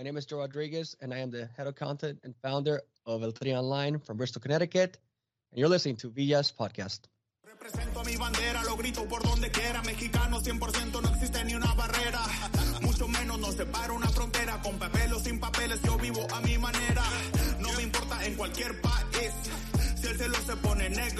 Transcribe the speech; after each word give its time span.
My 0.00 0.04
name 0.04 0.16
is 0.16 0.24
Joe 0.24 0.38
Rodriguez, 0.38 0.96
and 1.02 1.12
I 1.12 1.18
am 1.18 1.30
the 1.30 1.50
head 1.58 1.66
of 1.66 1.74
content 1.74 2.20
and 2.24 2.34
founder 2.40 2.80
of 3.04 3.22
El 3.22 3.32
Tri 3.32 3.52
Online 3.52 3.98
from 3.98 4.16
Bristol, 4.16 4.40
Connecticut. 4.40 4.96
And 5.52 5.58
you're 5.58 5.68
listening 5.68 5.96
to 5.96 6.08
VS 6.08 6.52
Podcast. 6.52 7.00
Represento 7.46 8.02
mi 8.06 8.16
bandera, 8.16 8.64
lo 8.64 8.76
grito 8.76 9.06
por 9.06 9.22
donde 9.22 9.50
quiera. 9.50 9.82
Mexicano 9.82 10.40
100% 10.40 11.02
no 11.02 11.08
existe 11.10 11.44
ni 11.44 11.54
una 11.54 11.74
barrera. 11.74 12.20
Mucho 12.80 13.08
menos 13.08 13.40
nos 13.40 13.56
separa 13.56 13.92
una 13.92 14.08
frontera. 14.08 14.62
Con 14.62 14.78
papel 14.78 15.12
o 15.12 15.18
sin 15.18 15.38
papeles, 15.38 15.82
yo 15.82 15.98
en 20.80 20.98
el 20.98 21.14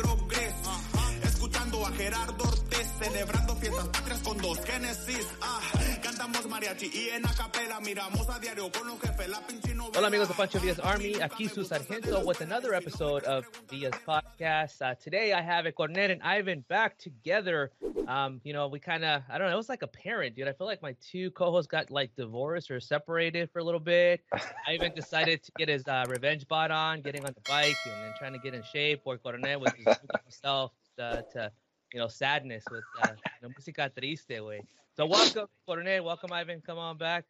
Ortiz, 2.81 2.93
celebrando 2.99 3.55
fiestas 3.57 3.89
patrias 3.89 4.21
con 4.21 4.39
dos 4.39 4.65
Genesis. 4.65 5.29
Ah, 5.43 5.61
cantamos 6.03 6.47
mariachi 6.49 6.91
y 6.93 7.11
en 7.11 7.27
acapela 7.27 7.79
miramos 7.81 8.29
a 8.31 8.39
diario 8.39 8.71
con 8.73 8.87
los 8.87 8.99
jefes 9.01 9.29
la 9.29 9.41
pinche 9.47 9.75
novela. 9.75 9.99
Hola 9.99 10.09
amigos 10.09 10.29
de 10.29 10.35
Pancho 10.35 10.61
Villas 10.61 10.79
Army, 10.83 11.15
aquí 11.21 11.49
su 11.49 11.65
sargento 11.65 12.25
with 12.25 12.41
another 12.41 12.75
episode 12.75 13.23
of 13.25 13.47
Villas 13.69 13.95
Podcast. 14.07 14.81
Uh, 14.81 14.95
today 14.95 15.33
I 15.33 15.43
have 15.43 15.67
a 15.67 15.73
Coronel 15.73 16.11
and 16.11 16.23
Ivan 16.23 16.65
back 16.69 16.97
together. 16.97 17.71
Um, 18.07 18.41
you 18.45 18.53
know, 18.55 18.69
we 18.69 18.81
kind 18.81 19.05
of, 19.05 19.23
I 19.29 19.37
don't 19.37 19.49
know, 19.49 19.53
it 19.53 19.57
was 19.57 19.69
like 19.69 19.83
a 19.83 19.87
parent, 19.87 20.35
dude. 20.35 20.49
I 20.49 20.53
feel 20.53 20.67
like 20.67 20.81
my 20.81 20.97
two 21.01 21.31
co-hosts 21.33 21.69
got 21.71 21.91
like 21.91 22.17
divorced 22.17 22.71
or 22.71 22.81
separated 22.81 23.51
for 23.51 23.59
a 23.59 23.65
little 23.65 23.81
bit. 23.81 24.23
Ivan 24.67 24.95
decided 24.95 25.43
to 25.43 25.53
get 25.59 25.69
his 25.69 25.87
uh, 25.87 26.07
revenge 26.09 26.49
bot 26.49 26.71
on, 26.71 27.03
getting 27.03 27.27
on 27.27 27.33
the 27.35 27.43
bike 27.47 27.81
and 27.85 28.03
then 28.03 28.15
trying 28.15 28.33
to 28.33 28.39
get 28.39 28.55
in 28.55 28.63
shape. 28.63 29.03
Or 29.05 29.19
Cornet 29.19 29.61
with 29.61 29.75
his 29.75 29.87
himself 30.25 30.73
uh, 30.99 31.23
to, 31.33 31.53
you 31.93 31.99
know, 31.99 32.09
sadness 32.09 32.65
with 32.71 32.85
uh, 33.03 33.13
know, 33.43 33.49
música 33.49 33.91
triste, 33.93 34.41
way. 34.41 34.63
So 34.97 35.07
welcome, 35.07 35.47
Coronel. 35.67 36.05
Welcome, 36.05 36.33
Ivan. 36.33 36.61
Come 36.61 36.79
on 36.79 36.97
back. 36.97 37.25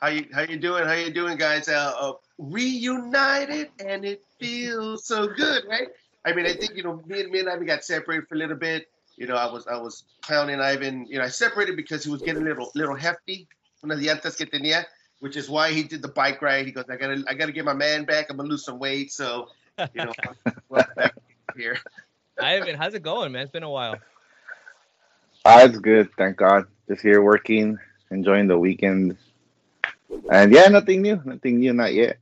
How 0.00 0.08
you 0.08 0.26
how 0.32 0.42
you 0.42 0.58
doing? 0.58 0.84
How 0.84 0.94
you 0.94 1.12
doing, 1.12 1.36
guys? 1.36 1.68
Uh, 1.68 1.92
uh, 1.98 2.12
reunited, 2.38 3.70
and 3.84 4.04
it 4.04 4.22
feels 4.38 5.06
so 5.06 5.26
good, 5.26 5.64
right? 5.68 5.88
I 6.24 6.32
mean, 6.32 6.46
I 6.46 6.52
think 6.52 6.76
you 6.76 6.82
know, 6.82 7.02
me 7.06 7.20
and 7.20 7.30
me 7.30 7.40
and 7.40 7.48
Ivan 7.48 7.66
got 7.66 7.84
separated 7.84 8.28
for 8.28 8.34
a 8.34 8.38
little 8.38 8.56
bit. 8.56 8.86
You 9.16 9.26
know, 9.26 9.34
I 9.34 9.50
was 9.50 9.66
I 9.66 9.76
was 9.76 10.04
pounding 10.22 10.60
Ivan. 10.60 11.06
You 11.06 11.18
know, 11.18 11.24
I 11.24 11.28
separated 11.28 11.76
because 11.76 12.04
he 12.04 12.10
was 12.10 12.22
getting 12.22 12.42
a 12.42 12.44
little 12.44 12.70
little 12.74 12.94
hefty. 12.94 13.48
Una 13.84 13.94
llantas 13.94 14.36
que 14.36 14.46
tenía, 14.46 14.84
which 15.20 15.36
is 15.36 15.48
why 15.48 15.72
he 15.72 15.82
did 15.82 16.02
the 16.02 16.08
bike 16.08 16.42
ride. 16.42 16.66
He 16.66 16.72
goes, 16.72 16.84
I 16.88 16.96
gotta 16.96 17.24
I 17.28 17.34
gotta 17.34 17.52
get 17.52 17.64
my 17.64 17.74
man 17.74 18.04
back. 18.04 18.26
I'm 18.30 18.36
gonna 18.36 18.48
lose 18.48 18.64
some 18.64 18.78
weight. 18.78 19.12
So, 19.12 19.48
you 19.94 20.04
know, 20.04 20.12
back 20.96 21.14
here. 21.56 21.78
Ivan, 22.40 22.76
how's 22.76 22.94
it 22.94 23.02
going, 23.02 23.32
man? 23.32 23.42
It's 23.42 23.52
been 23.52 23.62
a 23.62 23.70
while. 23.70 23.96
Ah, 25.44 25.62
it's 25.64 25.78
good, 25.78 26.10
thank 26.16 26.36
God. 26.36 26.66
Just 26.88 27.02
here 27.02 27.22
working, 27.22 27.78
enjoying 28.10 28.48
the 28.48 28.58
weekend. 28.58 29.16
And 30.30 30.52
yeah, 30.52 30.68
nothing 30.68 31.02
new. 31.02 31.20
Nothing 31.24 31.58
new, 31.60 31.72
not 31.72 31.94
yet. 31.94 32.18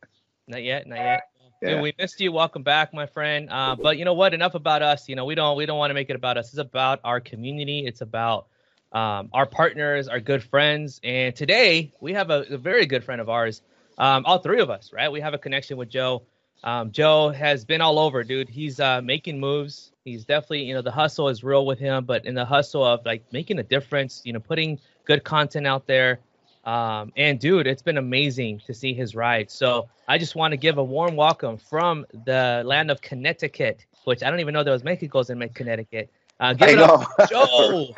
Not 0.48 0.62
yet, 0.62 0.86
not 0.86 0.96
yet. 0.98 1.22
Dude, 1.60 1.70
Yeah. 1.70 1.80
we 1.80 1.94
missed 1.98 2.20
you. 2.20 2.32
Welcome 2.32 2.62
back, 2.62 2.92
my 2.92 3.06
friend. 3.06 3.48
Uh, 3.50 3.76
but 3.76 3.96
you 3.96 4.04
know 4.04 4.14
what? 4.14 4.34
Enough 4.34 4.54
about 4.54 4.82
us. 4.82 5.08
You 5.08 5.16
know, 5.16 5.24
we 5.24 5.34
don't 5.34 5.56
we 5.56 5.66
don't 5.66 5.78
want 5.78 5.90
to 5.90 5.94
make 5.94 6.10
it 6.10 6.16
about 6.16 6.36
us. 6.36 6.48
It's 6.48 6.58
about 6.58 7.00
our 7.04 7.20
community. 7.20 7.86
It's 7.86 8.00
about 8.00 8.46
um, 8.92 9.30
our 9.32 9.46
partners, 9.46 10.08
our 10.08 10.20
good 10.20 10.42
friends. 10.42 11.00
And 11.02 11.34
today 11.34 11.92
we 12.00 12.12
have 12.12 12.30
a, 12.30 12.42
a 12.50 12.58
very 12.58 12.86
good 12.86 13.04
friend 13.04 13.20
of 13.20 13.28
ours. 13.28 13.62
Um, 13.98 14.24
all 14.26 14.38
three 14.38 14.60
of 14.60 14.68
us, 14.68 14.92
right? 14.92 15.10
We 15.10 15.20
have 15.20 15.32
a 15.34 15.38
connection 15.38 15.78
with 15.78 15.88
Joe. 15.88 16.22
Um, 16.64 16.90
Joe 16.90 17.30
has 17.30 17.64
been 17.64 17.80
all 17.80 17.98
over, 17.98 18.24
dude. 18.24 18.48
He's 18.48 18.80
uh, 18.80 19.00
making 19.02 19.38
moves. 19.38 19.92
He's 20.04 20.24
definitely, 20.24 20.64
you 20.64 20.74
know, 20.74 20.82
the 20.82 20.90
hustle 20.90 21.28
is 21.28 21.44
real 21.44 21.66
with 21.66 21.78
him. 21.78 22.04
But 22.04 22.24
in 22.26 22.34
the 22.34 22.44
hustle 22.44 22.84
of 22.84 23.04
like 23.04 23.24
making 23.32 23.58
a 23.58 23.62
difference, 23.62 24.22
you 24.24 24.32
know, 24.32 24.40
putting 24.40 24.80
good 25.04 25.22
content 25.24 25.66
out 25.66 25.86
there, 25.86 26.20
um, 26.64 27.12
and 27.16 27.38
dude, 27.38 27.68
it's 27.68 27.82
been 27.82 27.96
amazing 27.96 28.60
to 28.66 28.74
see 28.74 28.92
his 28.92 29.14
ride. 29.14 29.50
So 29.50 29.88
I 30.08 30.18
just 30.18 30.34
want 30.34 30.50
to 30.50 30.56
give 30.56 30.78
a 30.78 30.84
warm 30.84 31.14
welcome 31.14 31.58
from 31.58 32.04
the 32.24 32.62
land 32.64 32.90
of 32.90 33.00
Connecticut, 33.00 33.86
which 34.04 34.24
I 34.24 34.30
don't 34.30 34.40
even 34.40 34.52
know 34.52 34.64
there 34.64 34.72
was 34.72 34.82
Mexico's 34.82 35.30
in 35.30 35.48
Connecticut. 35.50 36.10
Uh, 36.40 36.54
give 36.54 36.68
I 36.68 36.72
it 36.72 36.78
up, 36.80 37.00
know. 37.00 37.06
for 37.16 37.26
Joe. 37.26 37.94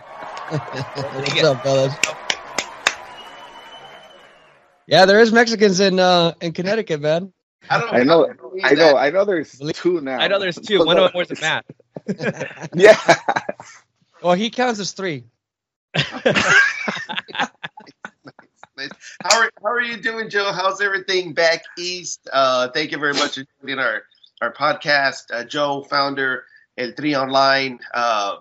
What's 0.50 1.42
up, 1.42 1.62
fellas? 1.62 1.94
Yeah, 4.86 5.06
there 5.06 5.20
is 5.20 5.32
Mexicans 5.32 5.80
in 5.80 5.98
uh 5.98 6.32
in 6.40 6.52
Connecticut, 6.52 7.00
man. 7.00 7.32
I 7.70 7.78
don't 7.80 7.94
I 7.94 8.02
know. 8.02 8.32
believe 8.34 8.62
I 8.64 8.72
know. 8.72 8.96
I 8.96 9.10
know. 9.10 9.24
There's 9.24 9.54
Believe- 9.56 9.76
two 9.76 10.00
now. 10.00 10.18
I 10.18 10.28
know 10.28 10.38
there's 10.38 10.56
two. 10.56 10.84
One 10.84 10.96
of 10.98 11.04
them 11.04 11.12
wears 11.14 11.30
a 11.30 11.40
mask. 11.40 11.66
Yeah. 12.74 12.96
well, 14.22 14.32
he 14.34 14.48
counts 14.50 14.80
as 14.80 14.92
three. 14.92 15.24
Nice. 18.76 18.90
How 19.24 19.40
are, 19.40 19.50
how 19.62 19.70
are 19.70 19.80
you 19.82 19.96
doing, 19.96 20.30
Joe? 20.30 20.52
How's 20.52 20.80
everything 20.80 21.32
back 21.34 21.64
east? 21.76 22.28
Uh, 22.32 22.68
thank 22.68 22.92
you 22.92 22.98
very 22.98 23.12
much 23.14 23.34
for 23.34 23.44
joining 23.60 23.80
our, 23.80 24.02
our 24.40 24.52
podcast. 24.52 25.24
Uh, 25.32 25.42
Joe, 25.44 25.82
founder 25.90 26.44
El 26.76 26.92
Tri 26.92 27.14
Online, 27.16 27.80
uh, 27.92 28.36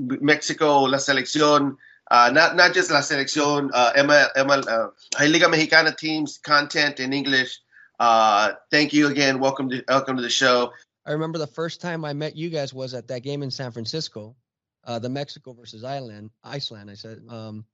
Mexico, 0.00 0.80
La 0.80 0.98
Selección, 0.98 1.76
uh, 2.10 2.30
not 2.34 2.56
not 2.56 2.74
just 2.74 2.90
La 2.90 2.98
Selección, 3.00 3.70
uh, 3.72 3.92
Emma, 3.94 4.26
Emma, 4.34 4.54
uh, 4.54 4.88
Liga 5.24 5.48
Mexicana 5.48 5.92
teams, 5.94 6.38
content 6.38 6.98
in 6.98 7.12
English. 7.12 7.60
Uh, 8.00 8.54
thank 8.70 8.94
you 8.94 9.08
again. 9.08 9.38
Welcome 9.38 9.68
to 9.68 9.84
welcome 9.86 10.16
to 10.16 10.22
the 10.22 10.30
show. 10.30 10.72
I 11.04 11.12
remember 11.12 11.38
the 11.38 11.46
first 11.46 11.82
time 11.82 12.02
I 12.02 12.14
met 12.14 12.34
you 12.34 12.48
guys 12.48 12.72
was 12.72 12.94
at 12.94 13.08
that 13.08 13.22
game 13.22 13.42
in 13.42 13.50
San 13.50 13.72
Francisco, 13.72 14.36
uh, 14.84 14.98
the 14.98 15.10
Mexico 15.10 15.52
versus 15.52 15.84
Iceland. 15.84 16.30
Iceland, 16.42 16.90
I 16.90 16.94
said. 16.94 17.20
Um, 17.28 17.66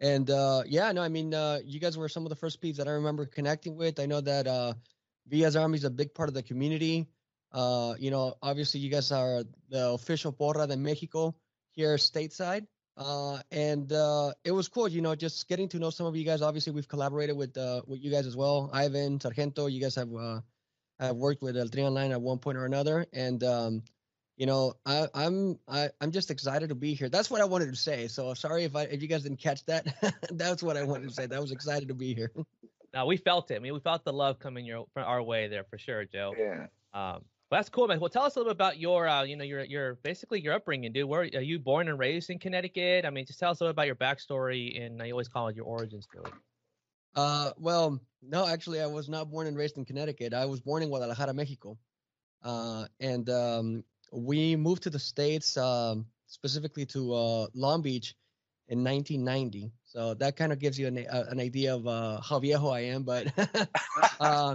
and 0.00 0.28
uh, 0.28 0.64
yeah, 0.66 0.90
no, 0.90 1.02
I 1.02 1.08
mean, 1.08 1.32
uh, 1.32 1.60
you 1.64 1.78
guys 1.78 1.96
were 1.96 2.08
some 2.08 2.24
of 2.26 2.30
the 2.30 2.36
first 2.36 2.60
peeps 2.60 2.78
that 2.78 2.88
I 2.88 2.92
remember 2.92 3.26
connecting 3.26 3.76
with. 3.76 4.00
I 4.00 4.06
know 4.06 4.20
that 4.20 4.48
uh, 4.48 4.74
Villas 5.28 5.54
Army 5.54 5.78
is 5.78 5.84
a 5.84 5.90
big 5.90 6.14
part 6.14 6.28
of 6.28 6.34
the 6.34 6.42
community. 6.42 7.06
Uh, 7.52 7.94
you 7.96 8.10
know, 8.10 8.34
obviously, 8.42 8.80
you 8.80 8.90
guys 8.90 9.12
are 9.12 9.44
the 9.68 9.90
official 9.90 10.32
porra 10.32 10.66
de 10.66 10.76
Mexico 10.76 11.36
here 11.70 11.94
stateside. 11.94 12.66
Uh, 13.00 13.38
and 13.50 13.90
uh, 13.94 14.30
it 14.44 14.52
was 14.52 14.68
cool, 14.68 14.86
you 14.86 15.00
know, 15.00 15.14
just 15.14 15.48
getting 15.48 15.68
to 15.70 15.78
know 15.78 15.88
some 15.88 16.06
of 16.06 16.14
you 16.14 16.24
guys. 16.24 16.42
Obviously, 16.42 16.70
we've 16.72 16.86
collaborated 16.86 17.34
with 17.34 17.56
uh, 17.56 17.80
with 17.86 18.04
you 18.04 18.10
guys 18.10 18.26
as 18.26 18.36
well. 18.36 18.68
Ivan, 18.74 19.18
Sargento, 19.18 19.66
you 19.66 19.80
guys 19.80 19.94
have 19.94 20.14
uh, 20.14 20.40
have 21.00 21.16
worked 21.16 21.40
with 21.40 21.56
El 21.56 21.68
Tri 21.68 21.82
Online 21.84 22.12
at 22.12 22.20
one 22.20 22.38
point 22.38 22.58
or 22.58 22.66
another, 22.66 23.06
and 23.14 23.42
um, 23.42 23.82
you 24.36 24.44
know, 24.44 24.74
I, 24.84 25.06
I'm 25.14 25.58
I, 25.66 25.88
I'm 25.98 26.10
just 26.10 26.30
excited 26.30 26.68
to 26.68 26.74
be 26.74 26.92
here. 26.92 27.08
That's 27.08 27.30
what 27.30 27.40
I 27.40 27.46
wanted 27.46 27.70
to 27.70 27.76
say. 27.76 28.06
So 28.06 28.34
sorry 28.34 28.64
if 28.64 28.76
I 28.76 28.82
if 28.82 29.00
you 29.00 29.08
guys 29.08 29.22
didn't 29.22 29.40
catch 29.40 29.64
that. 29.64 29.86
That's 30.30 30.62
what 30.62 30.76
I 30.76 30.82
wanted 30.82 31.08
to 31.08 31.14
say. 31.14 31.24
That 31.24 31.36
I 31.36 31.40
was 31.40 31.52
excited 31.52 31.88
to 31.88 31.94
be 31.94 32.14
here. 32.14 32.30
now 32.92 33.06
we 33.06 33.16
felt 33.16 33.50
it. 33.50 33.56
I 33.56 33.58
mean, 33.60 33.72
we 33.72 33.80
felt 33.80 34.04
the 34.04 34.12
love 34.12 34.38
coming 34.38 34.66
your 34.66 34.84
from 34.92 35.04
our 35.04 35.22
way 35.22 35.48
there 35.48 35.64
for 35.64 35.78
sure, 35.78 36.04
Joe. 36.04 36.34
Yeah. 36.38 36.66
Um, 36.92 37.22
but 37.50 37.56
that's 37.56 37.68
cool, 37.68 37.88
man. 37.88 37.98
Well, 37.98 38.08
tell 38.08 38.22
us 38.22 38.36
a 38.36 38.38
little 38.38 38.52
bit 38.52 38.56
about 38.56 38.78
your, 38.78 39.08
uh, 39.08 39.24
you 39.24 39.36
know, 39.36 39.44
your 39.44 39.64
your 39.64 39.94
basically 39.96 40.40
your 40.40 40.54
upbringing, 40.54 40.92
dude. 40.92 41.08
Where 41.08 41.22
are 41.22 41.40
you 41.40 41.58
born 41.58 41.88
and 41.88 41.98
raised 41.98 42.30
in 42.30 42.38
Connecticut? 42.38 43.04
I 43.04 43.10
mean, 43.10 43.26
just 43.26 43.40
tell 43.40 43.50
us 43.50 43.60
a 43.60 43.64
little 43.64 43.72
about 43.72 43.86
your 43.86 43.96
backstory, 43.96 44.80
and 44.80 45.02
I 45.02 45.10
always 45.10 45.28
call 45.28 45.48
it 45.48 45.56
your 45.56 45.64
origin 45.66 46.00
story. 46.00 46.30
Uh, 47.16 47.50
well, 47.58 48.00
no, 48.22 48.46
actually, 48.46 48.80
I 48.80 48.86
was 48.86 49.08
not 49.08 49.30
born 49.30 49.48
and 49.48 49.56
raised 49.56 49.76
in 49.76 49.84
Connecticut. 49.84 50.32
I 50.32 50.46
was 50.46 50.60
born 50.60 50.84
in 50.84 50.90
Guadalajara, 50.90 51.34
Mexico, 51.34 51.76
uh, 52.44 52.86
and 53.00 53.28
um, 53.28 53.84
we 54.12 54.54
moved 54.54 54.84
to 54.84 54.90
the 54.90 55.00
states, 55.00 55.56
um, 55.56 56.06
specifically 56.28 56.86
to 56.86 57.12
uh, 57.12 57.46
Long 57.54 57.82
Beach, 57.82 58.14
in 58.70 58.84
1990. 58.84 59.72
So 59.84 60.14
that 60.14 60.36
kind 60.36 60.52
of 60.52 60.60
gives 60.60 60.78
you 60.78 60.86
an, 60.86 60.98
uh, 60.98 61.24
an 61.28 61.40
idea 61.40 61.74
of 61.74 61.86
uh, 61.88 62.20
how 62.20 62.38
viejo 62.38 62.68
I 62.68 62.80
am. 62.82 63.02
But 63.02 63.26
uh, 64.20 64.54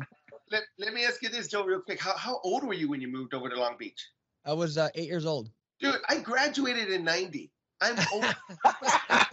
Let, 0.51 0.63
let 0.77 0.93
me 0.93 1.05
ask 1.05 1.21
you 1.21 1.29
this, 1.29 1.47
Joe, 1.47 1.65
real 1.65 1.81
quick. 1.81 1.99
How, 1.99 2.15
how 2.15 2.39
old 2.43 2.63
were 2.63 2.73
you 2.73 2.89
when 2.89 3.01
you 3.01 3.07
moved 3.07 3.33
over 3.33 3.49
to 3.49 3.55
Long 3.55 3.77
Beach? 3.77 3.99
I 4.45 4.53
was 4.53 4.77
uh, 4.77 4.89
eight 4.95 5.07
years 5.07 5.25
old. 5.25 5.49
Dude, 5.79 5.95
I 6.07 6.19
graduated 6.19 6.89
in 6.91 7.03
90. 7.03 7.51
I'm 7.81 7.97
old. 8.13 8.25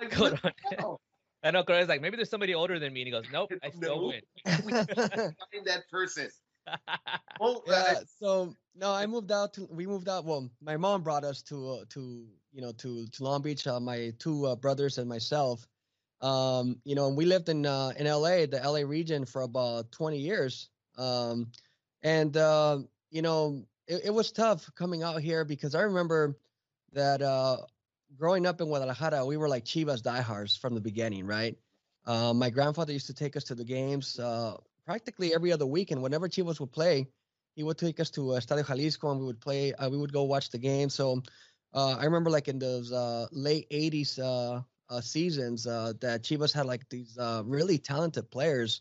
Like, 0.00 0.14
Hold 0.14 0.40
on. 0.42 0.96
I 1.42 1.50
know 1.50 1.62
Corey's 1.62 1.88
like, 1.88 2.00
maybe 2.00 2.16
there's 2.16 2.30
somebody 2.30 2.54
older 2.54 2.78
than 2.78 2.92
me, 2.92 3.02
and 3.02 3.06
he 3.06 3.10
goes, 3.10 3.26
nope, 3.30 3.50
I 3.62 3.68
still 3.70 4.00
No. 4.00 4.06
win. 4.08 4.20
Find 4.46 5.66
that 5.66 5.82
person. 5.90 6.30
Oh, 7.42 7.62
uh, 7.68 7.70
yeah. 7.70 8.00
So 8.18 8.54
no, 8.74 8.92
I 8.92 9.06
moved 9.06 9.32
out 9.32 9.54
to. 9.54 9.66
We 9.70 9.86
moved 9.86 10.10
out. 10.10 10.26
Well, 10.26 10.50
my 10.60 10.76
mom 10.76 11.02
brought 11.02 11.24
us 11.24 11.40
to 11.44 11.70
uh, 11.70 11.84
to 11.88 12.26
you 12.52 12.60
know 12.60 12.72
to 12.72 13.06
to 13.06 13.24
Long 13.24 13.40
Beach. 13.40 13.66
Uh, 13.66 13.80
my 13.80 14.12
two 14.18 14.44
uh, 14.46 14.56
brothers 14.56 14.98
and 14.98 15.08
myself. 15.08 15.66
Um, 16.20 16.80
you 16.84 16.94
know, 16.94 17.08
and 17.08 17.16
we 17.16 17.24
lived 17.24 17.48
in 17.48 17.66
uh, 17.66 17.92
in 17.96 18.06
L.A. 18.06 18.46
the 18.46 18.62
L.A. 18.62 18.84
region 18.84 19.24
for 19.24 19.42
about 19.42 19.90
20 19.92 20.18
years. 20.18 20.68
Um, 20.98 21.50
and 22.02 22.36
uh, 22.36 22.78
you 23.10 23.22
know, 23.22 23.64
it, 23.86 24.02
it 24.06 24.10
was 24.10 24.32
tough 24.32 24.70
coming 24.74 25.02
out 25.02 25.20
here 25.22 25.44
because 25.44 25.74
I 25.74 25.82
remember 25.82 26.36
that 26.92 27.22
uh, 27.22 27.58
growing 28.16 28.46
up 28.46 28.60
in 28.60 28.68
Guadalajara, 28.68 29.24
we 29.24 29.36
were 29.36 29.48
like 29.48 29.64
Chivas 29.64 30.02
diehards 30.02 30.56
from 30.56 30.74
the 30.74 30.80
beginning, 30.80 31.26
right? 31.26 31.56
Uh, 32.06 32.32
my 32.32 32.50
grandfather 32.50 32.92
used 32.92 33.06
to 33.06 33.14
take 33.14 33.36
us 33.36 33.44
to 33.44 33.54
the 33.54 33.64
games 33.64 34.18
uh, 34.18 34.56
practically 34.86 35.34
every 35.34 35.52
other 35.52 35.66
weekend. 35.66 36.02
Whenever 36.02 36.28
Chivas 36.28 36.60
would 36.60 36.72
play, 36.72 37.08
he 37.54 37.62
would 37.62 37.78
take 37.78 38.00
us 38.00 38.10
to 38.10 38.20
Estadio 38.20 38.66
Jalisco 38.66 39.10
and 39.10 39.20
we 39.20 39.26
would 39.26 39.40
play. 39.40 39.72
Uh, 39.74 39.88
we 39.88 39.98
would 39.98 40.12
go 40.12 40.22
watch 40.24 40.50
the 40.50 40.58
game. 40.58 40.88
So 40.88 41.22
uh, 41.74 41.96
I 41.98 42.04
remember 42.04 42.30
like 42.30 42.48
in 42.48 42.58
those 42.58 42.92
uh, 42.92 43.26
late 43.32 43.68
'80s, 43.70 44.18
uh, 44.18 44.62
uh, 44.90 45.00
seasons 45.00 45.66
uh, 45.66 45.92
that 46.00 46.22
Chivas 46.22 46.52
had 46.52 46.66
like 46.66 46.88
these 46.88 47.16
uh, 47.18 47.42
really 47.46 47.78
talented 47.78 48.30
players, 48.30 48.80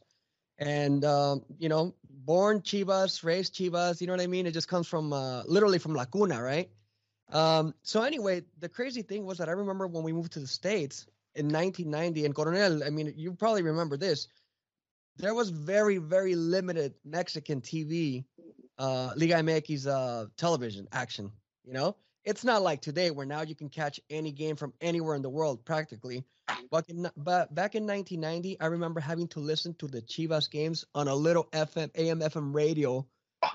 and 0.58 1.06
um, 1.06 1.44
you 1.58 1.70
know, 1.70 1.94
born 2.10 2.62
Chivas, 2.62 3.24
raised 3.24 3.56
Chivas. 3.56 4.02
You 4.02 4.08
know 4.08 4.14
what 4.14 4.22
I 4.22 4.28
mean? 4.28 4.46
It 4.46 4.52
just 4.54 4.68
comes 4.68 4.88
from 4.88 5.14
uh, 5.14 5.44
literally 5.44 5.78
from 5.80 5.94
La 5.94 6.06
Cuna, 6.06 6.42
right? 6.42 6.70
Um, 7.32 7.74
so 7.84 8.02
anyway, 8.02 8.42
the 8.60 8.70
crazy 8.70 9.04
thing 9.04 9.26
was 9.26 9.38
that 9.38 9.50
I 9.50 9.52
remember 9.52 9.88
when 9.88 10.04
we 10.04 10.12
moved 10.12 10.34
to 10.34 10.40
the 10.40 10.48
states 10.48 11.06
in 11.36 11.46
1990 11.46 12.26
in 12.26 12.34
Coronel. 12.34 12.84
I 12.84 12.90
mean, 12.90 13.14
you 13.16 13.34
probably 13.34 13.62
remember 13.62 13.98
this. 13.98 14.28
There 15.18 15.36
was 15.36 15.50
very, 15.50 15.98
very 15.98 16.36
limited 16.36 16.94
Mexican 17.06 17.62
TV, 17.62 18.24
uh, 18.78 19.12
Liga 19.16 19.36
MX 19.36 19.88
uh, 19.88 20.26
television 20.38 20.88
action. 20.92 21.32
You 21.66 21.74
know, 21.74 21.96
it's 22.26 22.44
not 22.44 22.62
like 22.62 22.82
today 22.82 23.12
where 23.12 23.26
now 23.26 23.42
you 23.42 23.56
can 23.56 23.70
catch 23.70 24.00
any 24.10 24.32
game 24.32 24.56
from 24.56 24.74
anywhere 24.82 25.16
in 25.16 25.22
the 25.22 25.30
world 25.30 25.64
practically. 25.66 26.24
But, 26.72 26.90
in, 26.90 27.10
but 27.16 27.54
back 27.54 27.76
in 27.76 27.86
1990, 27.86 28.60
I 28.60 28.66
remember 28.68 29.00
having 29.00 29.28
to 29.30 29.40
listen 29.40 29.74
to 29.76 29.88
the 29.88 30.02
Chivas 30.02 30.50
games 30.50 30.86
on 30.96 31.08
a 31.08 31.16
little 31.16 31.46
FM, 31.52 31.90
AM, 31.96 32.20
FM 32.20 32.54
radio. 32.54 33.06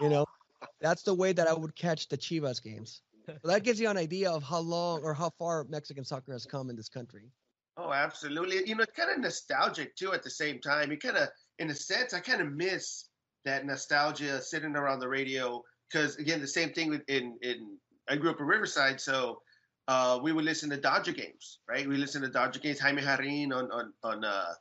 You 0.01 0.09
know, 0.09 0.27
that's 0.81 1.03
the 1.03 1.15
way 1.15 1.33
that 1.33 1.49
I 1.49 1.53
would 1.53 1.75
catch 1.77 2.09
the 2.09 2.17
Chivas 2.17 2.63
games. 2.63 3.03
So 3.27 3.49
that 3.49 3.65
gives 3.65 3.81
you 3.81 3.89
an 3.89 3.97
idea 3.97 4.31
of 4.31 4.43
how 4.43 4.59
long 4.59 5.03
or 5.03 5.15
how 5.15 5.31
far 5.39 5.65
Mexican 5.69 6.05
soccer 6.05 6.33
has 6.33 6.47
come 6.47 6.71
in 6.71 6.77
this 6.77 6.89
country. 6.89 7.31
Oh, 7.77 7.93
absolutely. 7.93 8.67
You 8.67 8.77
know, 8.77 8.83
it's 8.83 8.93
kind 8.93 9.11
of 9.11 9.19
nostalgic 9.19 9.97
too 9.97 10.13
at 10.13 10.23
the 10.23 10.31
same 10.31 10.61
time. 10.61 10.91
You 10.91 10.99
kind 10.99 11.17
of, 11.17 11.29
in 11.59 11.71
a 11.71 11.75
sense, 11.75 12.15
I 12.15 12.21
kind 12.21 12.41
of 12.41 12.53
miss 12.53 13.09
that 13.45 13.67
nostalgia 13.67 14.41
sitting 14.41 14.77
around 14.77 15.01
the 15.01 15.09
radio 15.09 15.63
because 15.91 16.17
again, 16.17 16.41
the 16.41 16.47
same 16.47 16.71
thing 16.71 17.01
in 17.09 17.37
in 17.43 17.79
I 18.09 18.17
grew 18.17 18.31
up 18.31 18.41
in 18.41 18.47
Riverside, 18.47 19.01
so 19.01 19.41
uh, 19.89 20.19
we 20.23 20.33
would 20.33 20.45
listen 20.45 20.71
to 20.71 20.77
Dodger 20.77 21.13
games, 21.13 21.59
right? 21.69 21.87
We 21.89 21.97
listen 21.97 22.23
to 22.23 22.29
Dodger 22.29 22.61
games, 22.61 22.81
Jaime 22.81 23.03
Jarrin 23.03 23.53
on 23.55 23.71
on 23.71 23.93
on 24.03 24.25
uh, 24.25 24.53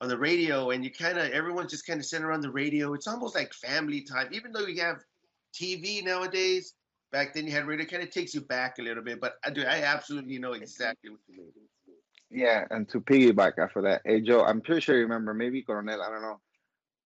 on 0.00 0.08
the 0.08 0.18
radio, 0.18 0.70
and 0.70 0.84
you 0.84 0.90
kind 0.90 1.18
of 1.18 1.30
everyone's 1.30 1.70
just 1.70 1.86
kind 1.86 2.00
of 2.00 2.06
sitting 2.06 2.24
around 2.24 2.42
the 2.42 2.50
radio. 2.50 2.92
It's 2.94 3.06
almost 3.06 3.34
like 3.34 3.52
family 3.54 4.02
time, 4.02 4.28
even 4.32 4.52
though 4.52 4.66
you 4.66 4.80
have 4.82 4.98
TV 5.54 6.04
nowadays. 6.04 6.74
Back 7.10 7.32
then, 7.32 7.46
you 7.46 7.52
had 7.52 7.66
radio. 7.66 7.86
Kind 7.86 8.02
of 8.02 8.10
takes 8.10 8.34
you 8.34 8.42
back 8.42 8.78
a 8.78 8.82
little 8.82 9.02
bit, 9.02 9.20
but 9.20 9.34
I 9.44 9.50
do. 9.50 9.62
I 9.62 9.82
absolutely 9.82 10.38
know 10.38 10.52
exactly 10.52 11.10
what 11.10 11.20
you 11.26 11.38
mean. 11.38 11.52
Yeah, 12.30 12.66
and 12.70 12.86
to 12.90 13.00
piggyback 13.00 13.52
after 13.58 13.80
that, 13.82 14.02
hey 14.04 14.20
Joe, 14.20 14.44
I'm 14.44 14.60
pretty 14.60 14.82
sure 14.82 14.96
you 14.96 15.02
remember 15.02 15.32
maybe 15.32 15.62
Coronel. 15.62 16.02
I 16.02 16.10
don't 16.10 16.20
know 16.20 16.40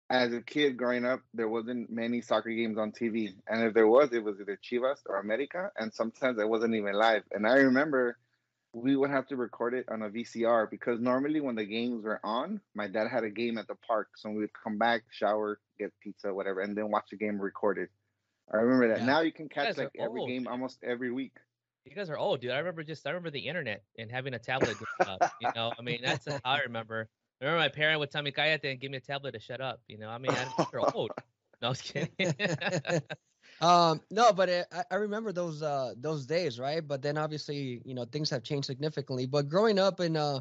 as 0.09 0.33
a 0.33 0.41
kid 0.41 0.77
growing 0.77 1.05
up, 1.05 1.21
there 1.33 1.49
wasn't 1.49 1.89
many 1.89 2.21
soccer 2.21 2.49
games 2.49 2.77
on 2.77 2.91
TV, 2.91 3.33
and 3.47 3.63
if 3.63 3.73
there 3.73 3.87
was, 3.87 4.13
it 4.13 4.23
was 4.23 4.39
either 4.39 4.57
Chivas 4.63 4.99
or 5.05 5.19
America, 5.19 5.71
and 5.77 5.93
sometimes 5.93 6.39
it 6.39 6.47
wasn't 6.47 6.75
even 6.75 6.93
live. 6.93 7.23
And 7.31 7.45
I 7.45 7.55
remember 7.55 8.17
we 8.73 8.95
would 8.95 9.09
have 9.09 9.27
to 9.27 9.35
record 9.35 9.73
it 9.73 9.85
on 9.89 10.03
a 10.03 10.09
VCR 10.09 10.69
because 10.69 10.99
normally 10.99 11.41
when 11.41 11.55
the 11.55 11.65
games 11.65 12.03
were 12.03 12.19
on, 12.23 12.61
my 12.75 12.87
dad 12.87 13.07
had 13.09 13.23
a 13.23 13.29
game 13.29 13.57
at 13.57 13.67
the 13.67 13.75
park, 13.75 14.09
so 14.15 14.29
we 14.29 14.39
would 14.39 14.53
come 14.53 14.77
back, 14.77 15.03
shower, 15.11 15.59
get 15.79 15.91
pizza, 16.01 16.33
whatever, 16.33 16.61
and 16.61 16.77
then 16.77 16.89
watch 16.89 17.07
the 17.11 17.17
game 17.17 17.39
recorded. 17.39 17.89
I 18.51 18.57
remember 18.57 18.87
that. 18.89 18.99
Yeah. 18.99 19.05
Now 19.05 19.21
you 19.21 19.31
can 19.33 19.49
catch 19.49 19.75
you 19.77 19.83
like 19.83 19.95
every 19.99 20.21
old. 20.21 20.29
game 20.29 20.47
almost 20.47 20.83
every 20.83 21.11
week. 21.11 21.33
You 21.85 21.95
guys 21.95 22.09
are 22.09 22.17
old, 22.17 22.41
dude. 22.41 22.51
I 22.51 22.57
remember 22.59 22.83
just 22.83 23.05
I 23.05 23.09
remember 23.11 23.31
the 23.31 23.47
internet 23.47 23.83
and 23.97 24.11
having 24.11 24.33
a 24.33 24.39
tablet. 24.39 24.77
Up, 24.99 25.31
you 25.41 25.49
know, 25.55 25.71
I 25.77 25.81
mean 25.81 25.99
that's 26.03 26.27
how 26.27 26.39
I 26.43 26.59
remember. 26.61 27.09
I 27.41 27.45
remember 27.45 27.63
my 27.63 27.69
parent 27.69 27.99
would 27.99 28.09
tell 28.09 28.23
me 28.23 28.31
"Cállate" 28.31 28.71
and 28.71 28.79
give 28.79 28.89
me 28.89 28.97
a 28.97 29.01
tablet 29.01 29.33
to 29.33 29.39
shut 29.39 29.61
up. 29.61 29.81
You 29.87 29.99
know, 29.99 30.09
I 30.09 30.17
mean, 30.17 30.31
I'm 30.31 30.81
old. 30.93 31.11
No, 31.61 31.67
I 31.67 31.69
was 31.69 31.81
kidding. 31.81 32.09
um, 33.61 34.01
no, 34.09 34.33
but 34.33 34.49
it, 34.49 34.67
I, 34.71 34.83
I 34.91 34.95
remember 34.95 35.31
those 35.31 35.61
uh 35.61 35.93
those 35.97 36.25
days, 36.25 36.59
right? 36.59 36.85
But 36.85 37.01
then 37.01 37.17
obviously, 37.17 37.81
you 37.85 37.93
know, 37.93 38.05
things 38.05 38.31
have 38.31 38.43
changed 38.43 38.65
significantly. 38.65 39.27
But 39.27 39.49
growing 39.49 39.77
up 39.77 39.99
in 39.99 40.17
uh, 40.17 40.39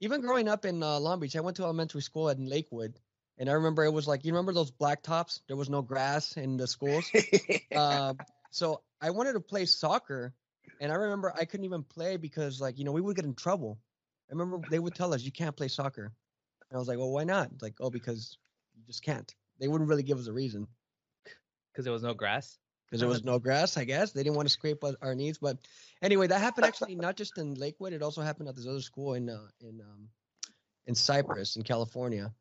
even 0.00 0.20
growing 0.20 0.48
up 0.48 0.64
in 0.64 0.82
uh, 0.82 1.00
Long 1.00 1.18
Beach, 1.18 1.36
I 1.36 1.40
went 1.40 1.56
to 1.56 1.64
elementary 1.64 2.02
school 2.02 2.28
in 2.28 2.46
Lakewood, 2.46 2.98
and 3.36 3.50
I 3.50 3.54
remember 3.54 3.84
it 3.84 3.92
was 3.92 4.06
like 4.06 4.24
you 4.24 4.32
remember 4.32 4.52
those 4.52 4.70
black 4.70 5.02
tops. 5.02 5.42
There 5.48 5.56
was 5.56 5.68
no 5.70 5.82
grass 5.82 6.36
in 6.36 6.56
the 6.56 6.68
schools. 6.68 7.10
uh, 7.74 8.14
so 8.50 8.82
I 9.00 9.10
wanted 9.10 9.32
to 9.32 9.40
play 9.40 9.66
soccer, 9.66 10.34
and 10.80 10.92
I 10.92 10.94
remember 10.94 11.32
I 11.36 11.44
couldn't 11.46 11.66
even 11.66 11.82
play 11.82 12.16
because 12.16 12.60
like 12.60 12.78
you 12.78 12.84
know 12.84 12.92
we 12.92 13.00
would 13.00 13.16
get 13.16 13.24
in 13.24 13.34
trouble. 13.34 13.80
I 14.30 14.34
remember 14.34 14.64
they 14.70 14.78
would 14.78 14.94
tell 14.94 15.14
us 15.14 15.22
you 15.22 15.32
can't 15.32 15.56
play 15.56 15.68
soccer. 15.68 16.12
And 16.70 16.76
I 16.76 16.78
was 16.78 16.88
like, 16.88 16.98
well, 16.98 17.10
why 17.10 17.24
not? 17.24 17.50
It's 17.52 17.62
like, 17.62 17.76
oh, 17.80 17.90
because 17.90 18.36
you 18.76 18.82
just 18.86 19.02
can't. 19.02 19.34
They 19.58 19.68
wouldn't 19.68 19.88
really 19.88 20.02
give 20.02 20.18
us 20.18 20.26
a 20.26 20.32
reason. 20.32 20.66
Because 21.72 21.84
there 21.84 21.92
was 21.92 22.02
no 22.02 22.14
grass. 22.14 22.58
Because 22.86 23.00
there 23.00 23.08
was 23.08 23.24
no 23.24 23.38
grass, 23.38 23.76
I 23.76 23.84
guess. 23.84 24.12
They 24.12 24.22
didn't 24.22 24.36
want 24.36 24.48
to 24.48 24.52
scrape 24.52 24.82
our 25.02 25.14
knees. 25.14 25.38
But 25.38 25.58
anyway, 26.00 26.26
that 26.26 26.40
happened 26.40 26.66
actually 26.66 26.94
not 26.94 27.16
just 27.16 27.36
in 27.36 27.54
Lakewood. 27.54 27.92
It 27.92 28.02
also 28.02 28.22
happened 28.22 28.48
at 28.48 28.56
this 28.56 28.66
other 28.66 28.80
school 28.80 29.14
in 29.14 29.28
uh, 29.28 29.48
in 29.60 29.80
um, 29.80 30.08
in 30.86 30.94
Cypress, 30.94 31.56
in 31.56 31.64
California. 31.64 32.32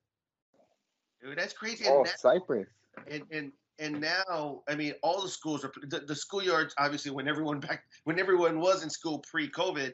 Dude, 1.21 1.37
that's 1.37 1.53
crazy. 1.53 1.85
Oh, 1.87 2.03
now, 2.03 2.11
Cypress. 2.15 2.67
And 3.09 3.23
and 3.29 3.51
and 3.79 3.99
now, 3.99 4.63
I 4.69 4.75
mean, 4.75 4.93
all 5.03 5.21
the 5.21 5.27
schools 5.27 5.65
are 5.65 5.71
the, 5.81 5.99
the 5.99 6.13
schoolyards. 6.13 6.71
Obviously, 6.77 7.11
when 7.11 7.27
everyone 7.27 7.59
back 7.59 7.83
when 8.05 8.17
everyone 8.17 8.59
was 8.61 8.83
in 8.83 8.89
school 8.89 9.19
pre-COVID, 9.29 9.91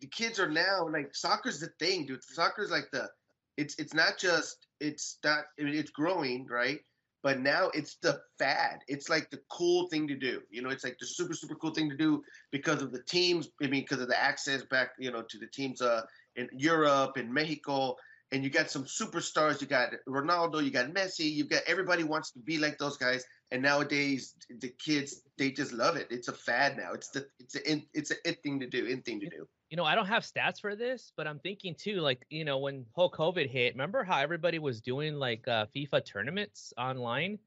the 0.00 0.06
kids 0.06 0.38
are 0.38 0.48
now 0.48 0.88
like 0.88 1.14
soccer's 1.16 1.58
the 1.58 1.70
thing, 1.80 2.06
dude. 2.06 2.22
Soccer's 2.22 2.70
like 2.70 2.88
the 2.92 3.08
it's 3.56 3.74
it's 3.78 3.94
not 3.94 4.18
just 4.18 4.66
it's 4.80 5.18
not 5.24 5.44
I 5.58 5.64
mean, 5.64 5.74
it's 5.74 5.90
growing 5.90 6.46
right? 6.46 6.80
But 7.22 7.40
now 7.40 7.70
it's 7.74 7.96
the 7.96 8.20
fad. 8.38 8.80
It's 8.86 9.08
like 9.08 9.30
the 9.30 9.40
cool 9.50 9.88
thing 9.88 10.06
to 10.08 10.14
do. 10.14 10.42
You 10.50 10.62
know 10.62 10.70
it's 10.70 10.84
like 10.84 10.98
the 10.98 11.06
super 11.06 11.34
super 11.34 11.54
cool 11.54 11.72
thing 11.72 11.90
to 11.90 11.96
do 11.96 12.22
because 12.52 12.82
of 12.82 12.92
the 12.92 13.02
teams 13.02 13.48
i 13.62 13.66
mean 13.66 13.82
because 13.82 14.00
of 14.00 14.08
the 14.08 14.22
access 14.22 14.62
back 14.64 14.90
you 14.98 15.10
know 15.10 15.22
to 15.22 15.38
the 15.38 15.46
teams 15.46 15.80
uh 15.82 16.02
in 16.36 16.48
europe 16.52 17.16
in 17.18 17.32
mexico. 17.32 17.96
And 18.32 18.42
you 18.42 18.50
got 18.50 18.70
some 18.70 18.84
superstars. 18.84 19.60
You 19.60 19.68
got 19.68 19.92
ronaldo 20.08 20.62
you 20.62 20.70
got 20.70 20.92
messi 20.92 21.30
you 21.32 21.44
got 21.44 21.62
everybody 21.66 22.02
wants 22.02 22.32
to 22.32 22.40
be 22.40 22.58
like 22.58 22.76
those 22.78 22.96
guys. 22.96 23.24
And 23.52 23.62
nowadays 23.62 24.34
the 24.60 24.68
kids 24.84 25.22
they 25.38 25.50
just 25.52 25.72
love 25.72 25.96
it. 25.96 26.08
It's 26.10 26.28
a 26.28 26.32
fad 26.32 26.76
now. 26.76 26.92
It's 26.92 27.08
the 27.10 27.26
it's 27.38 27.54
a 27.56 27.82
it's 27.94 28.10
a 28.10 28.16
it 28.24 28.42
thing 28.42 28.60
to 28.60 28.66
do 28.66 28.86
in 28.86 29.02
thing 29.02 29.20
to 29.20 29.28
do 29.28 29.46
you 29.70 29.76
know, 29.76 29.84
I 29.84 29.94
don't 29.94 30.06
have 30.06 30.22
stats 30.22 30.60
for 30.60 30.76
this, 30.76 31.12
but 31.16 31.26
I'm 31.26 31.38
thinking 31.40 31.74
too, 31.74 31.96
like, 31.96 32.24
you 32.30 32.44
know, 32.44 32.58
when 32.58 32.86
whole 32.92 33.10
COVID 33.10 33.48
hit, 33.48 33.74
remember 33.74 34.04
how 34.04 34.18
everybody 34.18 34.58
was 34.58 34.80
doing 34.80 35.14
like 35.14 35.46
uh, 35.48 35.66
FIFA 35.74 36.04
tournaments 36.04 36.72
online? 36.78 37.38